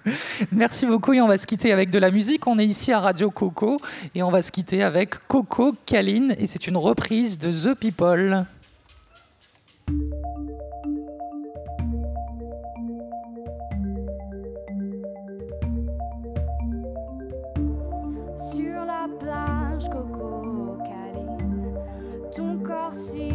Merci 0.52 0.86
beaucoup 0.86 1.12
et 1.12 1.20
on 1.20 1.28
va 1.28 1.36
se 1.36 1.46
quitter 1.46 1.70
avec 1.70 1.90
de 1.90 1.98
la 1.98 2.10
musique. 2.10 2.46
On 2.46 2.58
est 2.58 2.64
ici 2.64 2.92
à 2.92 3.00
Radio 3.00 3.30
Coco 3.30 3.78
et 4.14 4.22
on 4.22 4.30
va 4.30 4.40
se 4.40 4.50
quitter 4.50 4.82
avec 4.82 5.26
Coco 5.28 5.74
Kaline 5.84 6.34
et 6.38 6.46
c'est 6.46 6.66
une 6.66 6.78
reprise 6.78 7.38
de 7.38 7.50
The 7.50 7.74
People. 7.74 8.46
Sur 18.50 18.84
la 18.86 19.06
plage 19.20 19.90
coco 19.90 20.78
câline, 20.84 21.74
ton 22.34 22.58
corps 22.60 22.94
s'y 22.94 23.31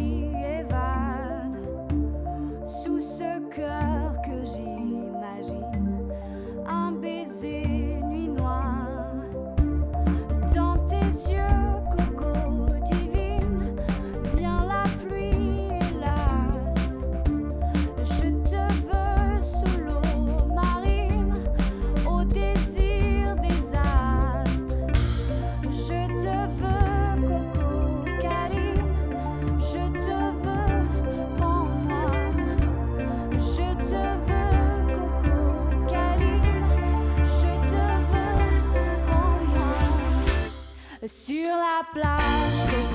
plage, 41.92 42.87